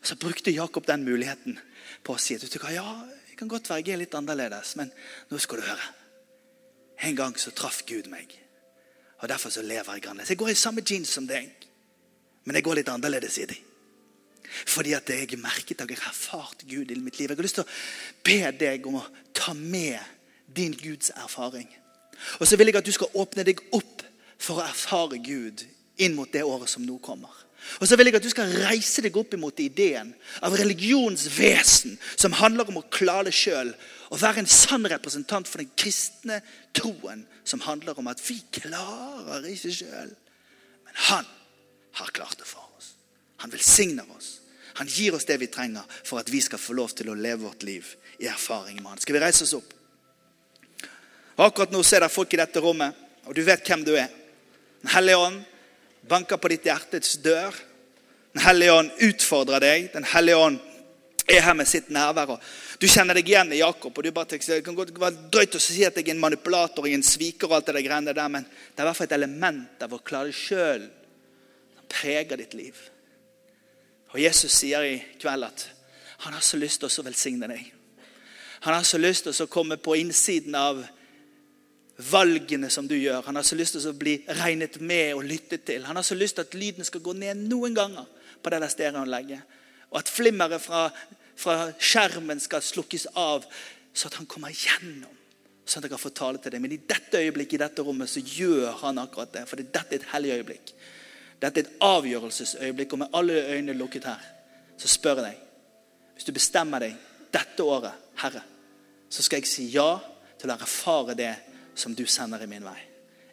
Og 0.00 0.06
Så 0.06 0.16
brukte 0.16 0.50
Jakob 0.50 0.86
den 0.86 1.04
muligheten 1.04 1.58
på 2.04 2.14
å 2.14 2.20
si 2.22 2.36
at 2.36 2.44
ja, 2.72 2.84
jeg 3.28 3.38
kan 3.38 3.48
godt 3.48 3.70
være 3.70 3.96
litt 3.96 4.14
annerledes, 4.14 4.76
men 4.76 4.92
nå 5.30 5.38
skal 5.38 5.58
du 5.58 5.66
høre. 5.66 5.88
En 7.06 7.16
gang 7.16 7.34
så 7.38 7.50
traff 7.50 7.84
Gud 7.86 8.10
meg, 8.10 8.34
og 9.22 9.28
derfor 9.28 9.50
så 9.50 9.62
lever 9.62 9.94
jeg 9.94 10.06
annerledes. 10.06 10.30
Jeg 10.34 10.38
går 10.38 10.50
i 10.52 10.58
samme 10.58 10.82
jeans 10.82 11.14
som 11.14 11.26
deg, 11.26 11.50
men 12.48 12.56
jeg 12.56 12.64
går 12.64 12.80
litt 12.80 12.92
annerledes 12.92 13.36
i 13.42 13.48
dem. 13.50 13.64
Fordi 14.48 14.94
at 14.96 15.10
jeg 15.12 15.36
merket 15.38 15.82
at 15.84 15.90
jeg 15.90 16.00
har 16.00 16.10
erfart 16.10 16.64
Gud 16.64 16.90
i 16.90 16.96
mitt 16.96 17.18
liv. 17.20 17.28
Jeg 17.28 17.36
har 17.36 17.44
lyst 17.44 17.58
til 17.60 17.66
å 17.66 17.74
be 18.24 18.40
deg 18.56 18.86
om 18.88 18.96
å 19.02 19.04
ta 19.36 19.52
med 19.52 20.00
din 20.56 20.72
Guds 20.72 21.12
erfaring. 21.12 21.68
Og 22.40 22.48
så 22.48 22.56
vil 22.56 22.72
jeg 22.72 22.80
at 22.80 22.88
du 22.88 22.94
skal 22.94 23.12
åpne 23.20 23.44
deg 23.46 23.60
opp 23.76 24.06
for 24.40 24.58
å 24.58 24.64
erfare 24.64 25.20
Gud 25.20 25.66
inn 26.00 26.16
mot 26.16 26.32
det 26.32 26.46
året 26.46 26.72
som 26.72 26.86
nå 26.86 26.96
kommer. 27.04 27.30
Og 27.82 27.88
så 27.90 27.98
vil 27.98 28.08
jeg 28.08 28.16
at 28.16 28.24
du 28.24 28.30
skal 28.32 28.52
reise 28.64 29.02
deg 29.04 29.16
opp 29.18 29.34
imot 29.36 29.60
ideen 29.60 30.14
av 30.46 30.54
religionens 30.56 31.26
vesen, 31.34 31.98
som 32.16 32.36
handler 32.38 32.70
om 32.70 32.80
å 32.80 32.86
klare 32.88 33.28
det 33.28 33.36
sjøl. 33.36 33.74
Og 34.08 34.22
være 34.22 34.40
en 34.42 34.50
sann 34.50 34.86
representant 34.88 35.50
for 35.50 35.60
den 35.60 35.72
kristne 35.76 36.40
troen, 36.76 37.26
som 37.44 37.60
handler 37.66 37.98
om 37.98 38.08
at 38.08 38.22
vi 38.24 38.38
klarer 38.54 39.44
ikke 39.50 39.74
sjøl. 39.82 40.14
Men 40.86 41.02
han 41.10 41.28
har 42.00 42.12
klart 42.14 42.38
det 42.38 42.48
for 42.48 42.64
oss. 42.76 42.92
Han 43.42 43.52
velsigner 43.54 44.06
oss. 44.16 44.38
Han 44.78 44.86
gir 44.86 45.14
oss 45.14 45.26
det 45.26 45.38
vi 45.40 45.48
trenger 45.50 45.82
for 46.04 46.20
at 46.20 46.30
vi 46.30 46.40
skal 46.40 46.60
få 46.62 46.76
lov 46.78 46.92
til 46.94 47.10
å 47.10 47.16
leve 47.18 47.48
vårt 47.48 47.64
liv 47.66 47.86
i 48.22 48.28
erfaring 48.30 48.78
med 48.78 48.92
han. 48.92 49.00
Skal 49.02 49.16
vi 49.16 49.22
reise 49.22 49.42
oss 49.46 49.56
opp? 49.58 49.72
Og 51.38 51.44
Akkurat 51.46 51.74
nå 51.74 51.80
er 51.82 52.04
det 52.04 52.10
folk 52.14 52.34
i 52.34 52.40
dette 52.40 52.62
rommet, 52.62 52.94
og 53.26 53.34
du 53.34 53.42
vet 53.46 53.66
hvem 53.66 53.84
du 53.86 53.92
er. 53.94 54.10
Den 54.82 54.92
hellige 54.94 55.22
ånd 55.22 55.42
banker 56.08 56.38
på 56.38 56.50
ditt 56.50 56.66
hjertets 56.66 57.16
dør. 57.22 57.54
Den 58.34 58.42
hellige 58.42 58.74
ånd 58.74 59.04
utfordrer 59.08 59.62
deg. 59.62 59.90
Den 59.94 60.06
hellige 60.06 60.38
ånd 60.38 60.58
er 61.28 61.42
her 61.44 61.56
med 61.58 61.68
sitt 61.68 61.90
nærvær. 61.94 62.38
Du 62.78 62.86
kjenner 62.88 63.18
deg 63.18 63.28
igjen 63.28 63.52
i 63.52 63.60
Jakob. 63.60 63.98
og 63.98 64.04
du 64.04 64.10
bare 64.10 64.26
tenker, 64.26 64.54
Det 64.54 64.64
kan 64.64 64.74
godt 64.74 64.94
være 64.94 65.30
drøyt 65.30 65.54
å 65.54 65.60
si 65.60 65.84
at 65.84 65.96
jeg 65.96 66.08
er 66.08 66.14
en 66.14 66.20
manipulator 66.20 66.86
og 66.86 66.90
en 66.90 67.02
sviker, 67.02 67.46
og 67.48 67.56
alt 67.56 67.66
det 67.66 67.84
greiene 67.84 68.14
der, 68.14 68.28
men 68.28 68.44
det 68.44 68.78
er 68.78 68.82
i 68.82 68.86
hvert 68.86 68.96
fall 68.96 69.10
et 69.10 69.18
element 69.18 69.82
av 69.82 69.92
å 69.92 69.98
klare 69.98 70.26
det 70.26 70.34
sjøl 70.34 70.88
preger 71.88 72.40
ditt 72.40 72.54
liv. 72.54 72.76
Og 74.12 74.20
Jesus 74.22 74.54
sier 74.56 74.84
i 74.86 75.00
kveld 75.20 75.48
at 75.48 75.66
han 76.24 76.34
har 76.34 76.42
så 76.42 76.58
lyst 76.58 76.82
til 76.82 76.90
å 76.90 77.06
velsigne 77.06 77.48
deg. 77.50 77.66
Han 78.66 78.74
har 78.74 78.86
så 78.86 78.98
lyst 78.98 79.28
til 79.28 79.44
å 79.44 79.50
komme 79.50 79.78
på 79.78 79.94
innsiden 80.00 80.56
av 80.58 80.80
valgene 81.98 82.70
som 82.70 82.88
du 82.88 82.96
gjør. 82.96 83.22
Han 83.26 83.38
har 83.38 83.46
så 83.46 83.58
lyst 83.58 83.76
til 83.76 83.90
å 83.90 83.94
bli 83.98 84.16
regnet 84.40 84.80
med 84.80 85.14
og 85.14 85.26
lyttet 85.26 85.66
til. 85.66 85.86
Han 85.86 85.98
har 85.98 86.06
så 86.06 86.18
lyst 86.18 86.38
til 86.38 86.46
at 86.46 86.56
lyden 86.58 86.86
skal 86.86 87.02
gå 87.04 87.14
ned 87.18 87.44
noen 87.50 87.76
ganger 87.76 88.06
på 88.42 88.50
det 88.50 88.60
der 88.62 88.72
stereoanlegget. 88.72 89.56
Og 89.90 90.00
at 90.02 90.10
flimmeret 90.10 90.62
fra, 90.62 90.88
fra, 91.38 91.70
skjermen 91.78 92.42
skal 92.42 92.62
slukkes 92.62 93.08
av, 93.18 93.46
så 93.94 94.10
at 94.10 94.18
han 94.20 94.28
kommer 94.30 94.54
gjennom. 94.54 95.14
Sånn 95.68 95.82
at 95.82 95.88
jeg 95.88 95.94
kan 95.94 96.02
få 96.02 96.14
tale 96.16 96.40
til 96.42 96.54
deg. 96.54 96.62
Men 96.64 96.74
i 96.74 96.80
dette 96.80 97.20
øyeblikket 97.20 97.58
i 97.58 97.64
dette 97.64 97.84
rommet 97.84 98.10
så 98.10 98.22
gjør 98.22 98.78
han 98.82 99.00
akkurat 99.02 99.34
det. 99.34 99.44
For 99.50 99.60
dette 99.60 99.86
er 99.90 100.00
et 100.00 100.10
hellig 100.14 100.36
øyeblikk. 100.38 100.72
Dette 101.38 101.60
er 101.60 101.66
et 101.66 101.82
avgjørelsesøyeblikk. 101.86 102.94
Og 102.94 103.02
med 103.04 103.14
alle 103.14 103.42
øynene 103.46 103.76
lukket 103.78 104.08
her, 104.10 104.22
så 104.78 104.90
spør 104.90 105.22
jeg 105.22 105.32
deg 105.32 105.44
Hvis 106.14 106.26
du 106.26 106.32
bestemmer 106.34 106.82
deg 106.82 106.96
dette 107.32 107.62
året, 107.62 107.92
Herre, 108.18 108.42
så 109.10 109.22
skal 109.22 109.38
jeg 109.38 109.46
si 109.46 109.68
ja 109.70 109.98
til 110.40 110.50
å 110.50 110.56
erfare 110.56 111.14
det 111.18 111.34
som 111.78 111.94
du 111.94 112.04
sender 112.10 112.42
i 112.42 112.48
min 112.50 112.64
vei. 112.66 112.78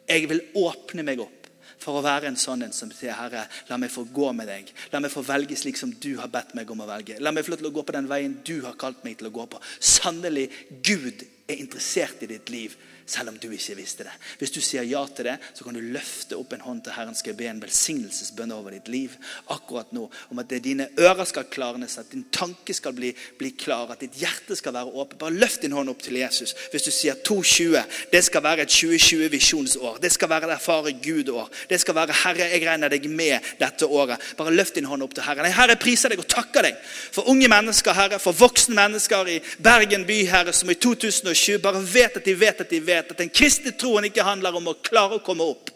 Jeg 0.06 0.28
vil 0.30 0.44
åpne 0.54 1.02
meg 1.02 1.20
opp 1.24 1.48
for 1.82 1.98
å 1.98 2.04
være 2.04 2.30
en 2.30 2.38
sånn 2.38 2.62
en 2.62 2.74
som 2.74 2.92
sier, 2.94 3.16
Herre, 3.16 3.44
la 3.68 3.78
meg 3.80 3.90
få 3.90 4.06
gå 4.14 4.30
med 4.36 4.46
deg. 4.48 4.70
La 4.92 5.00
meg 5.02 5.10
få 5.12 5.24
velge 5.26 5.58
slik 5.58 5.78
som 5.80 5.90
du 5.90 6.12
har 6.20 6.30
bedt 6.32 6.54
meg 6.54 6.70
om 6.70 6.84
å 6.84 6.88
velge. 6.88 7.18
La 7.20 7.32
meg 7.34 7.44
få 7.44 7.52
lov 7.52 7.62
til 7.62 7.70
å 7.70 7.74
gå 7.74 7.84
på 7.86 7.96
den 7.96 8.10
veien 8.10 8.38
du 8.46 8.60
har 8.64 8.78
kalt 8.78 9.02
meg 9.04 9.18
til 9.18 9.30
å 9.30 9.34
gå 9.34 9.48
på. 9.50 9.60
Sannelig, 9.82 10.46
Gud 10.86 11.26
er 11.46 11.62
interessert 11.62 12.22
i 12.22 12.30
ditt 12.30 12.50
liv 12.50 12.76
selv 13.06 13.30
om 13.30 13.36
du 13.38 13.46
ikke 13.54 13.76
visste 13.78 14.04
det. 14.06 14.12
Hvis 14.40 14.50
du 14.50 14.58
sier 14.64 14.82
ja 14.86 15.00
til 15.14 15.28
det, 15.28 15.36
så 15.54 15.64
kan 15.64 15.76
du 15.76 15.82
løfte 15.94 16.36
opp 16.38 16.52
en 16.56 16.64
hånd 16.64 16.82
til 16.84 16.96
Herren 16.96 17.14
skal 17.14 17.36
be 17.38 17.46
en 17.46 17.60
velsignelsesbønn 17.62 18.54
over 18.54 18.74
ditt 18.74 18.90
liv 18.90 19.14
akkurat 19.54 19.92
nå. 19.94 20.08
Om 20.34 20.42
at 20.42 20.54
dine 20.64 20.88
ører 20.98 21.28
skal 21.28 21.46
klarnes, 21.50 21.96
at 22.02 22.10
din 22.10 22.26
tanke 22.34 22.74
skal 22.74 22.96
bli, 22.96 23.12
bli 23.38 23.52
klar, 23.54 23.92
at 23.94 24.02
ditt 24.02 24.18
hjerte 24.18 24.58
skal 24.58 24.74
være 24.74 24.90
åpent. 24.90 25.20
Bare 25.20 25.38
løft 25.38 25.62
din 25.62 25.76
hånd 25.76 25.92
opp 25.92 26.02
til 26.02 26.18
Jesus. 26.18 26.56
Hvis 26.72 26.88
du 26.88 26.90
sier 26.90 27.20
220, 27.22 27.78
det 28.10 28.24
skal 28.26 28.42
være 28.42 28.66
et 28.66 28.74
2020-visjonsår. 28.74 30.02
Det 30.02 30.12
skal 30.16 30.32
være 30.32 30.50
et 30.50 30.56
erfare 30.56 30.96
Gud-år. 31.06 31.52
Det 31.70 31.80
skal 31.82 31.98
være 32.00 32.18
Herre, 32.24 32.50
jeg 32.50 32.66
regner 32.66 32.90
deg 32.90 33.06
med 33.06 33.54
dette 33.60 33.86
året. 33.86 34.34
Bare 34.38 34.54
løft 34.54 34.80
din 34.80 34.90
hånd 34.90 35.06
opp 35.06 35.14
til 35.14 35.28
Herren. 35.28 35.46
Herre, 35.54 35.78
priser 35.78 36.10
deg 36.10 36.24
og 36.24 36.28
takker 36.30 36.66
deg 36.66 36.82
for 37.14 37.30
unge 37.30 37.46
mennesker, 37.54 37.94
Herre, 37.94 38.18
for 38.22 38.34
voksne 38.34 38.74
mennesker 38.74 39.30
i 39.30 39.38
Bergen 39.62 40.08
by, 40.08 40.20
Herre, 40.26 40.56
som 40.56 40.74
i 40.74 40.74
2020 40.74 41.35
bare 41.62 41.84
vet 41.86 42.18
at 42.18 42.24
de 42.26 42.34
vet 42.34 42.60
at 42.60 42.70
de 42.70 42.80
vet 42.80 42.96
vet 42.96 43.12
at 43.12 43.22
den 43.22 43.32
kristne 43.32 43.74
troen 43.76 44.08
ikke 44.08 44.26
handler 44.26 44.56
om 44.56 44.72
å 44.72 44.80
klare 44.86 45.18
å 45.18 45.24
komme 45.24 45.46
opp, 45.46 45.70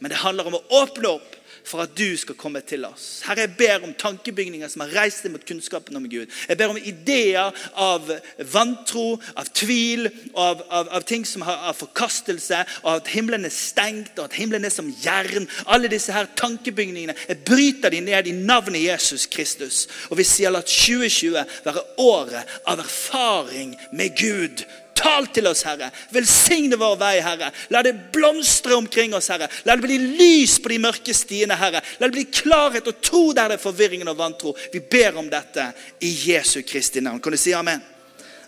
men 0.00 0.12
det 0.12 0.22
handler 0.24 0.50
om 0.50 0.58
å 0.58 0.66
åpne 0.82 1.16
opp 1.18 1.38
for 1.62 1.84
at 1.84 1.92
du 1.94 2.16
skal 2.18 2.34
komme 2.34 2.58
til 2.66 2.82
oss. 2.88 3.20
Herre, 3.22 3.44
jeg 3.44 3.52
ber 3.54 3.84
om 3.86 3.92
tankebygninger 3.94 4.66
som 4.66 4.82
har 4.82 4.96
reist 4.96 5.22
deg 5.22 5.30
mot 5.30 5.44
kunnskapen 5.46 5.94
om 5.94 6.08
Gud. 6.10 6.26
Jeg 6.48 6.58
ber 6.58 6.72
om 6.72 6.80
ideer 6.80 7.54
av 7.78 8.10
vantro, 8.50 9.14
av 9.38 9.46
tvil, 9.54 10.08
av, 10.34 10.64
av, 10.66 10.90
av 10.98 11.06
ting 11.06 11.22
som 11.28 11.44
har 11.46 11.62
av 11.70 11.78
forkastelse, 11.78 12.64
og 12.82 12.90
at 12.96 13.12
himmelen 13.14 13.46
er 13.46 13.54
stengt, 13.54 14.16
og 14.16 14.26
at 14.26 14.36
himmelen 14.40 14.66
er 14.66 14.74
som 14.74 14.90
jern. 15.04 15.46
Alle 15.70 15.92
disse 15.92 16.10
her 16.10 16.26
tankebygningene. 16.34 17.14
Jeg 17.30 17.44
bryter 17.46 17.94
de 17.94 18.02
ned 18.10 18.32
i 18.32 18.36
navnet 18.42 18.82
Jesus 18.82 19.28
Kristus. 19.30 19.84
Og 20.10 20.18
vi 20.18 20.26
sier 20.26 20.50
la 20.50 20.64
2020 20.66 21.38
være 21.62 21.86
året 22.02 22.58
av 22.66 22.82
erfaring 22.82 23.76
med 23.94 24.18
Gud 24.18 24.66
Tal 25.02 25.26
til 25.34 25.48
oss, 25.50 25.64
Herre. 25.66 25.88
Velsigne 26.14 26.78
vår 26.78 26.96
vei, 27.00 27.16
Herre. 27.24 27.50
La 27.74 27.82
det 27.82 27.94
blomstre 28.14 28.76
omkring 28.78 29.16
oss, 29.18 29.32
Herre. 29.32 29.48
La 29.66 29.74
det 29.76 29.82
bli 29.82 29.98
lys 29.98 30.58
på 30.62 30.70
de 30.70 30.78
mørke 30.82 31.14
stiene, 31.16 31.58
Herre. 31.58 31.82
La 31.98 32.06
det 32.06 32.14
bli 32.14 32.28
klarhet 32.30 32.86
og 32.86 33.00
tro 33.02 33.24
der 33.34 33.50
det 33.50 33.58
er 33.58 33.64
forvirringen 33.64 34.12
og 34.12 34.20
vantro. 34.20 34.54
Vi 34.72 34.80
ber 34.80 35.18
om 35.18 35.30
dette 35.32 35.72
i 36.06 36.12
Jesu 36.30 36.60
Kristi 36.62 37.02
navn. 37.02 37.20
Kan 37.22 37.34
du 37.34 37.40
si 37.40 37.54
amen? 37.56 37.82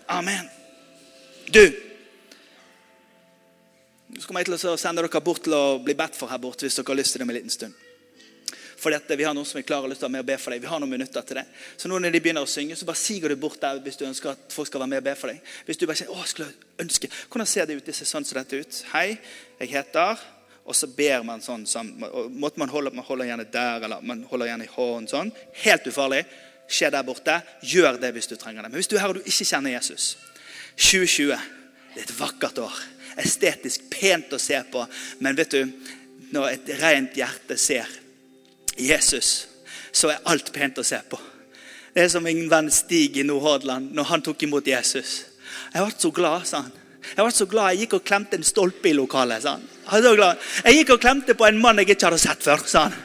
Amen. 0.07 0.47
Du, 1.51 1.65
Så 4.19 4.27
kommer 4.27 4.45
jeg 4.45 4.47
til 4.53 4.69
å 4.71 4.77
sende 4.79 5.03
dere 5.03 5.19
bort 5.19 5.43
til 5.43 5.53
å 5.57 5.79
bli 5.83 5.95
bedt 5.97 6.15
for 6.15 6.31
her 6.31 6.39
borte 6.39 6.63
hvis 6.63 6.77
dere 6.77 6.87
har 6.87 6.99
lyst 7.01 7.15
til 7.15 7.19
det 7.19 7.25
om 7.25 7.31
en 7.33 7.35
liten 7.35 7.51
stund. 7.51 7.73
For 8.85 8.93
dette, 8.93 9.15
Vi 9.17 9.23
har 9.25 9.33
noen 9.33 9.47
som 9.49 9.57
er 9.57 9.63
klare 9.65 9.87
og 9.87 9.89
lyst 9.89 10.03
til 10.03 10.05
å 10.05 10.11
være 10.11 10.13
med 10.13 10.21
og 10.21 10.27
be 10.29 10.35
for 10.37 10.53
deg. 10.53 10.61
Vi 10.61 10.69
har 10.69 10.81
noen 10.83 10.91
minutter 10.93 11.23
til 11.25 11.39
det. 11.39 11.43
Så 11.73 11.89
nå 11.89 11.97
når 11.97 12.11
de 12.13 12.19
begynner 12.21 12.45
å 12.45 12.49
synge, 12.49 12.75
så 12.77 12.85
bare 12.85 12.99
siger 13.01 13.33
du 13.33 13.35
bort 13.41 13.57
der 13.57 13.79
hvis 13.81 13.97
du 13.97 14.03
ønsker 14.05 14.35
at 14.35 14.53
folk 14.53 14.69
skal 14.69 14.83
være 14.83 14.91
med 14.91 15.01
og 15.01 15.07
be 15.07 15.15
for 15.17 15.33
deg. 15.33 15.39
Hvis 15.65 15.79
du 15.81 15.87
bare 15.89 15.97
sier, 15.97 16.11
å, 16.13 16.25
skulle 16.29 16.51
ønske, 16.83 17.09
Hvordan 17.25 17.49
ser 17.49 17.65
det 17.65 17.79
ut? 17.79 17.85
Det 17.87 17.95
ser 17.97 18.05
sånn 18.05 18.27
som 18.29 18.37
dette 18.37 18.59
ut. 18.61 18.83
Hei, 18.91 19.17
jeg 19.63 19.71
heter 19.71 20.21
Og 20.69 20.77
så 20.77 20.85
ber 20.85 21.25
man 21.25 21.41
sånn. 21.41 21.65
sånn 21.65 21.89
Måtte 22.37 22.61
man 22.61 22.69
holde, 22.69 22.93
man 22.93 23.09
holder 23.09 23.31
gjerne 23.31 23.47
der, 23.57 23.89
eller 23.89 24.05
man 24.05 24.21
holder 24.29 24.51
gjerne 24.51 24.69
i 24.69 24.73
hånden 24.75 25.09
sånn. 25.09 25.33
Helt 25.65 25.89
ufarlig. 25.89 26.21
Skje 26.69 26.93
der 26.93 27.09
borte. 27.09 27.41
Gjør 27.65 27.97
det 28.05 28.13
hvis 28.13 28.29
du 28.29 28.37
trenger 28.37 28.61
det. 28.61 28.69
Men 28.69 28.83
hvis 28.83 28.93
du 28.93 28.99
er 28.99 29.07
her 29.07 29.15
og 29.15 29.17
du 29.17 29.25
ikke 29.25 29.49
kjenner 29.49 29.79
Jesus 29.79 30.13
2020 30.77 31.33
det 31.95 32.03
er 32.03 32.05
et 32.05 32.17
vakkert 32.19 32.61
år. 32.61 32.79
Estetisk 33.17 33.89
pent 33.89 34.37
å 34.37 34.37
se 34.37 34.61
på. 34.69 34.85
Men 35.25 35.41
vet 35.41 35.57
du, 35.57 35.77
når 36.37 36.51
et 36.53 36.75
rent 36.85 37.17
hjerte 37.17 37.57
ser 37.57 37.89
Jesus, 38.77 39.47
så 39.95 40.11
er 40.11 40.23
alt 40.31 40.51
pent 40.53 40.79
å 40.81 40.85
se 40.85 40.99
på. 41.09 41.19
Det 41.95 42.03
er 42.03 42.09
som 42.11 42.25
min 42.27 42.49
venn 42.51 42.67
Stig 42.73 43.15
i 43.21 43.23
Nordhordland 43.23 43.93
når 43.95 44.09
han 44.09 44.23
tok 44.25 44.43
imot 44.43 44.67
Jesus. 44.67 45.21
Jeg 45.71 45.83
ble 45.85 45.95
så 45.95 46.11
glad, 46.11 46.47
sa 46.47 46.65
han. 46.65 46.73
Jeg 47.05 47.21
ble 47.21 47.31
så 47.31 47.47
glad, 47.47 47.71
jeg 47.71 47.85
gikk 47.85 47.99
og 47.99 48.07
klemte 48.07 48.39
en 48.39 48.47
stolpe 48.47 48.89
i 48.89 48.95
lokalet. 48.97 49.43
sa 49.45 49.55
han. 49.55 49.63
Jeg, 49.93 50.37
jeg 50.65 50.79
gikk 50.79 50.95
og 50.97 51.01
klemte 51.03 51.37
på 51.37 51.47
en 51.47 51.61
mann 51.61 51.79
jeg 51.79 51.93
ikke 51.93 52.09
hadde 52.09 52.19
sett 52.19 52.43
før. 52.43 52.65
sa 52.67 52.87
han. 52.89 52.97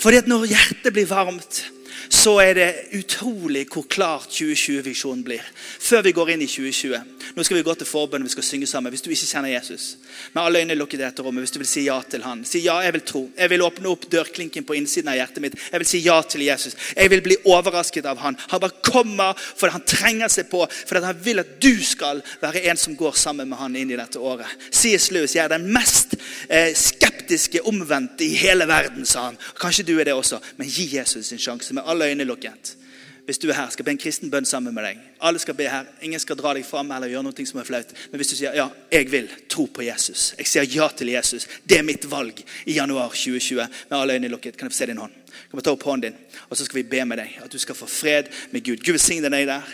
Fordi 0.00 0.20
at 0.20 0.28
når 0.28 0.48
hjertet 0.50 0.92
blir 0.92 1.08
varmt, 1.08 1.62
så 2.08 2.38
er 2.42 2.54
det 2.58 2.68
utrolig 2.98 3.64
hvor 3.72 3.86
klart 3.88 4.28
2020-visjonen 4.32 5.24
blir. 5.24 5.44
Før 5.80 6.04
vi 6.04 6.12
går 6.16 6.34
inn 6.34 6.44
i 6.44 6.48
2020. 6.50 7.14
Nå 7.34 7.44
skal 7.44 7.58
vi 7.58 7.64
gå 7.66 7.74
til 7.78 7.88
forbønn 7.88 8.24
vi 8.26 8.32
skal 8.32 8.46
synge 8.46 8.68
sammen. 8.70 8.92
Hvis 8.92 9.04
du 9.04 9.10
ikke 9.12 9.28
kjenner 9.28 9.52
Jesus, 9.54 9.96
med 10.32 10.42
alle 10.42 10.62
øynene 10.62 10.78
lukket 10.78 11.00
i 11.00 11.04
dette 11.04 11.24
rommet, 11.24 11.44
hvis 11.44 11.54
du 11.54 11.60
vil 11.60 11.68
si 11.68 11.86
ja 11.86 11.96
til 12.10 12.24
han, 12.26 12.44
si 12.48 12.62
ja, 12.64 12.76
jeg 12.84 12.94
vil 12.96 13.04
tro. 13.08 13.22
Jeg 13.38 13.50
vil 13.52 13.64
åpne 13.66 13.90
opp 13.90 14.06
dørklinken 14.12 14.66
på 14.66 14.76
innsiden 14.78 15.10
av 15.12 15.18
hjertet 15.18 15.44
mitt. 15.44 15.58
Jeg 15.72 15.82
vil 15.82 15.90
si 15.90 16.02
ja 16.04 16.18
til 16.22 16.44
Jesus. 16.46 16.76
Jeg 16.96 17.12
vil 17.12 17.24
bli 17.24 17.38
overrasket 17.44 18.08
av 18.10 18.20
han. 18.22 18.38
Han 18.52 18.62
bare 18.62 18.82
kommer 18.84 19.38
fordi 19.44 19.74
han 19.76 19.86
trenger 19.88 20.32
seg 20.32 20.50
på, 20.52 20.64
fordi 20.70 21.04
han 21.06 21.22
vil 21.24 21.42
at 21.42 21.56
du 21.62 21.72
skal 21.84 22.22
være 22.42 22.64
en 22.70 22.80
som 22.80 22.96
går 22.98 23.16
sammen 23.18 23.50
med 23.50 23.60
han 23.60 23.76
inn 23.78 23.94
i 23.94 23.98
dette 23.98 24.20
året. 24.20 24.50
C.S. 24.70 25.10
Lewis 25.14 25.36
jeg 25.36 25.44
er 25.44 25.54
den 25.56 25.66
mest 25.74 26.16
eh, 26.48 26.72
skeptiske 26.76 27.62
omvendte 27.68 28.26
i 28.26 28.34
hele 28.38 28.66
verden, 28.68 29.06
sa 29.08 29.28
han. 29.28 29.38
Kanskje 29.60 29.86
du 29.88 29.94
er 29.98 30.08
det 30.08 30.16
også, 30.16 30.40
men 30.58 30.70
gi 30.70 30.88
Jesus 30.96 31.32
en 31.32 31.42
sjanse. 31.42 31.74
med 31.74 31.82
alle 31.86 31.93
øyne 32.02 32.24
lukket. 32.24 32.76
Hvis 33.24 33.38
du 33.38 33.48
er 33.48 33.56
her, 33.56 33.70
skal 33.72 33.86
be 33.86 33.92
en 33.94 33.98
kristen 33.98 34.28
bønn 34.30 34.44
sammen 34.44 34.74
med 34.76 34.84
deg. 34.84 34.98
Alle 35.24 35.40
skal 35.40 35.56
be 35.56 35.64
her. 35.70 35.86
Ingen 36.04 36.20
skal 36.20 36.36
dra 36.36 36.52
deg 36.56 36.66
fram 36.68 36.90
eller 36.92 37.08
gjøre 37.08 37.24
noe 37.24 37.46
som 37.48 37.60
er 37.60 37.68
flaut. 37.68 37.94
Men 38.10 38.20
hvis 38.20 38.34
du 38.34 38.36
sier 38.36 38.56
ja, 38.58 38.66
jeg 38.92 39.08
vil 39.12 39.30
tro 39.48 39.64
på 39.72 39.86
Jesus, 39.86 40.34
jeg 40.36 40.50
sier 40.50 40.68
ja 40.68 40.90
til 40.92 41.08
Jesus, 41.14 41.46
det 41.64 41.78
er 41.78 41.86
mitt 41.86 42.04
valg 42.10 42.42
i 42.66 42.76
januar 42.76 43.14
2020, 43.16 43.64
med 43.88 43.96
alle 43.96 44.18
øyne 44.18 44.28
lukket, 44.28 44.58
kan 44.58 44.68
jeg 44.68 44.76
få 44.76 44.80
se 44.82 44.90
din 44.92 45.00
hånd? 45.00 45.14
Kan 45.48 45.56
vi 45.56 45.64
ta 45.64 45.72
opp 45.72 45.86
hånden 45.88 46.12
din, 46.12 46.42
og 46.50 46.58
så 46.58 46.66
skal 46.66 46.82
vi 46.82 46.86
be 46.90 47.00
med 47.08 47.22
deg 47.22 47.38
at 47.46 47.52
du 47.52 47.56
skal 47.62 47.78
få 47.78 47.88
fred 47.88 48.28
med 48.52 48.66
Gud. 48.66 48.84
Gud 48.84 48.98
velsigne 48.98 49.32
deg 49.32 49.48
der. 49.48 49.72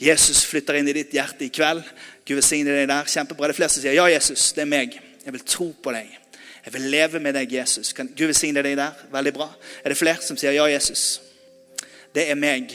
Jesus 0.00 0.44
flytter 0.48 0.76
inn 0.76 0.92
i 0.92 0.96
ditt 0.96 1.16
hjerte 1.16 1.48
i 1.48 1.50
kveld. 1.52 1.80
Gud 2.28 2.36
velsigne 2.36 2.76
deg 2.76 2.88
der. 2.90 3.08
Kjempebra. 3.08 3.48
Det 3.48 3.56
er 3.56 3.60
flere 3.62 3.72
som 3.72 3.84
sier 3.86 3.96
ja, 3.96 4.06
Jesus, 4.12 4.50
det 4.56 4.66
er 4.66 4.70
meg. 4.76 5.00
Jeg 5.24 5.36
vil 5.38 5.48
tro 5.48 5.70
på 5.72 5.96
deg. 5.96 6.12
Jeg 6.66 6.76
vil 6.76 6.86
leve 6.92 7.24
med 7.24 7.32
deg, 7.36 7.56
Jesus. 7.56 7.94
Kan 7.96 8.12
Gud 8.12 8.28
velsigne 8.28 8.60
deg 8.64 8.76
der? 8.76 9.04
Veldig 9.12 9.36
bra. 9.40 9.48
Er 9.80 9.92
det 9.92 10.00
flere 10.00 10.20
som 10.24 10.36
sier 10.36 10.52
ja, 10.52 10.68
Jesus? 10.68 11.29
Det 12.14 12.30
er 12.30 12.38
meg. 12.38 12.72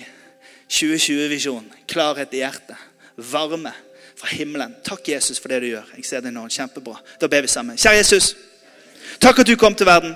2020-visjon. 0.72 1.66
Klarhet 1.88 2.34
i 2.34 2.42
hjertet. 2.42 2.80
Varme 3.16 3.74
fra 4.16 4.32
himmelen. 4.32 4.76
Takk, 4.84 5.10
Jesus, 5.10 5.40
for 5.40 5.52
det 5.52 5.62
du 5.62 5.68
gjør. 5.68 5.90
Jeg 5.98 6.06
ser 6.06 6.24
det 6.24 6.34
nå. 6.34 6.48
Kjempebra. 6.50 6.98
Da 7.22 7.30
ber 7.32 7.46
vi 7.46 7.52
sammen. 7.52 7.78
Kjære 7.78 8.02
Jesus. 8.02 8.36
Takk 9.22 9.40
at 9.44 9.48
du 9.48 9.56
kom 9.60 9.76
til 9.76 9.88
verden 9.88 10.16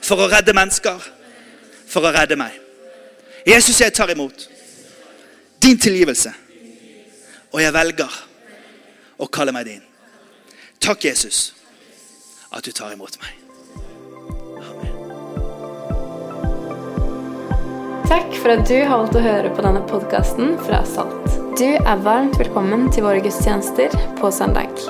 for 0.00 0.22
å 0.22 0.30
redde 0.30 0.54
mennesker. 0.56 1.10
For 1.90 2.06
å 2.06 2.14
redde 2.14 2.38
meg. 2.38 2.54
Jesus, 3.46 3.80
jeg 3.80 3.94
tar 3.94 4.12
imot 4.12 4.46
din 5.62 5.78
tilgivelse. 5.78 6.32
Og 7.50 7.62
jeg 7.62 7.74
velger 7.74 8.18
å 9.18 9.26
kalle 9.26 9.52
meg 9.52 9.66
din. 9.66 9.82
Takk, 10.80 11.04
Jesus, 11.04 11.50
at 12.52 12.64
du 12.64 12.72
tar 12.72 12.94
imot 12.94 13.18
meg. 13.20 13.39
Takk 18.10 18.32
for 18.42 18.50
at 18.50 18.64
du 18.66 18.74
har 18.74 18.98
valgt 18.98 19.14
å 19.14 19.20
høre 19.22 19.50
på 19.54 19.62
denne 19.62 19.84
podkasten 19.86 20.56
fra 20.66 20.80
Salt. 20.82 21.36
Du 21.54 21.76
er 21.78 22.00
varmt 22.02 22.34
velkommen 22.40 22.88
til 22.90 23.04
våre 23.06 23.20
gudstjenester 23.22 23.94
på 24.18 24.32
søndag. 24.34 24.82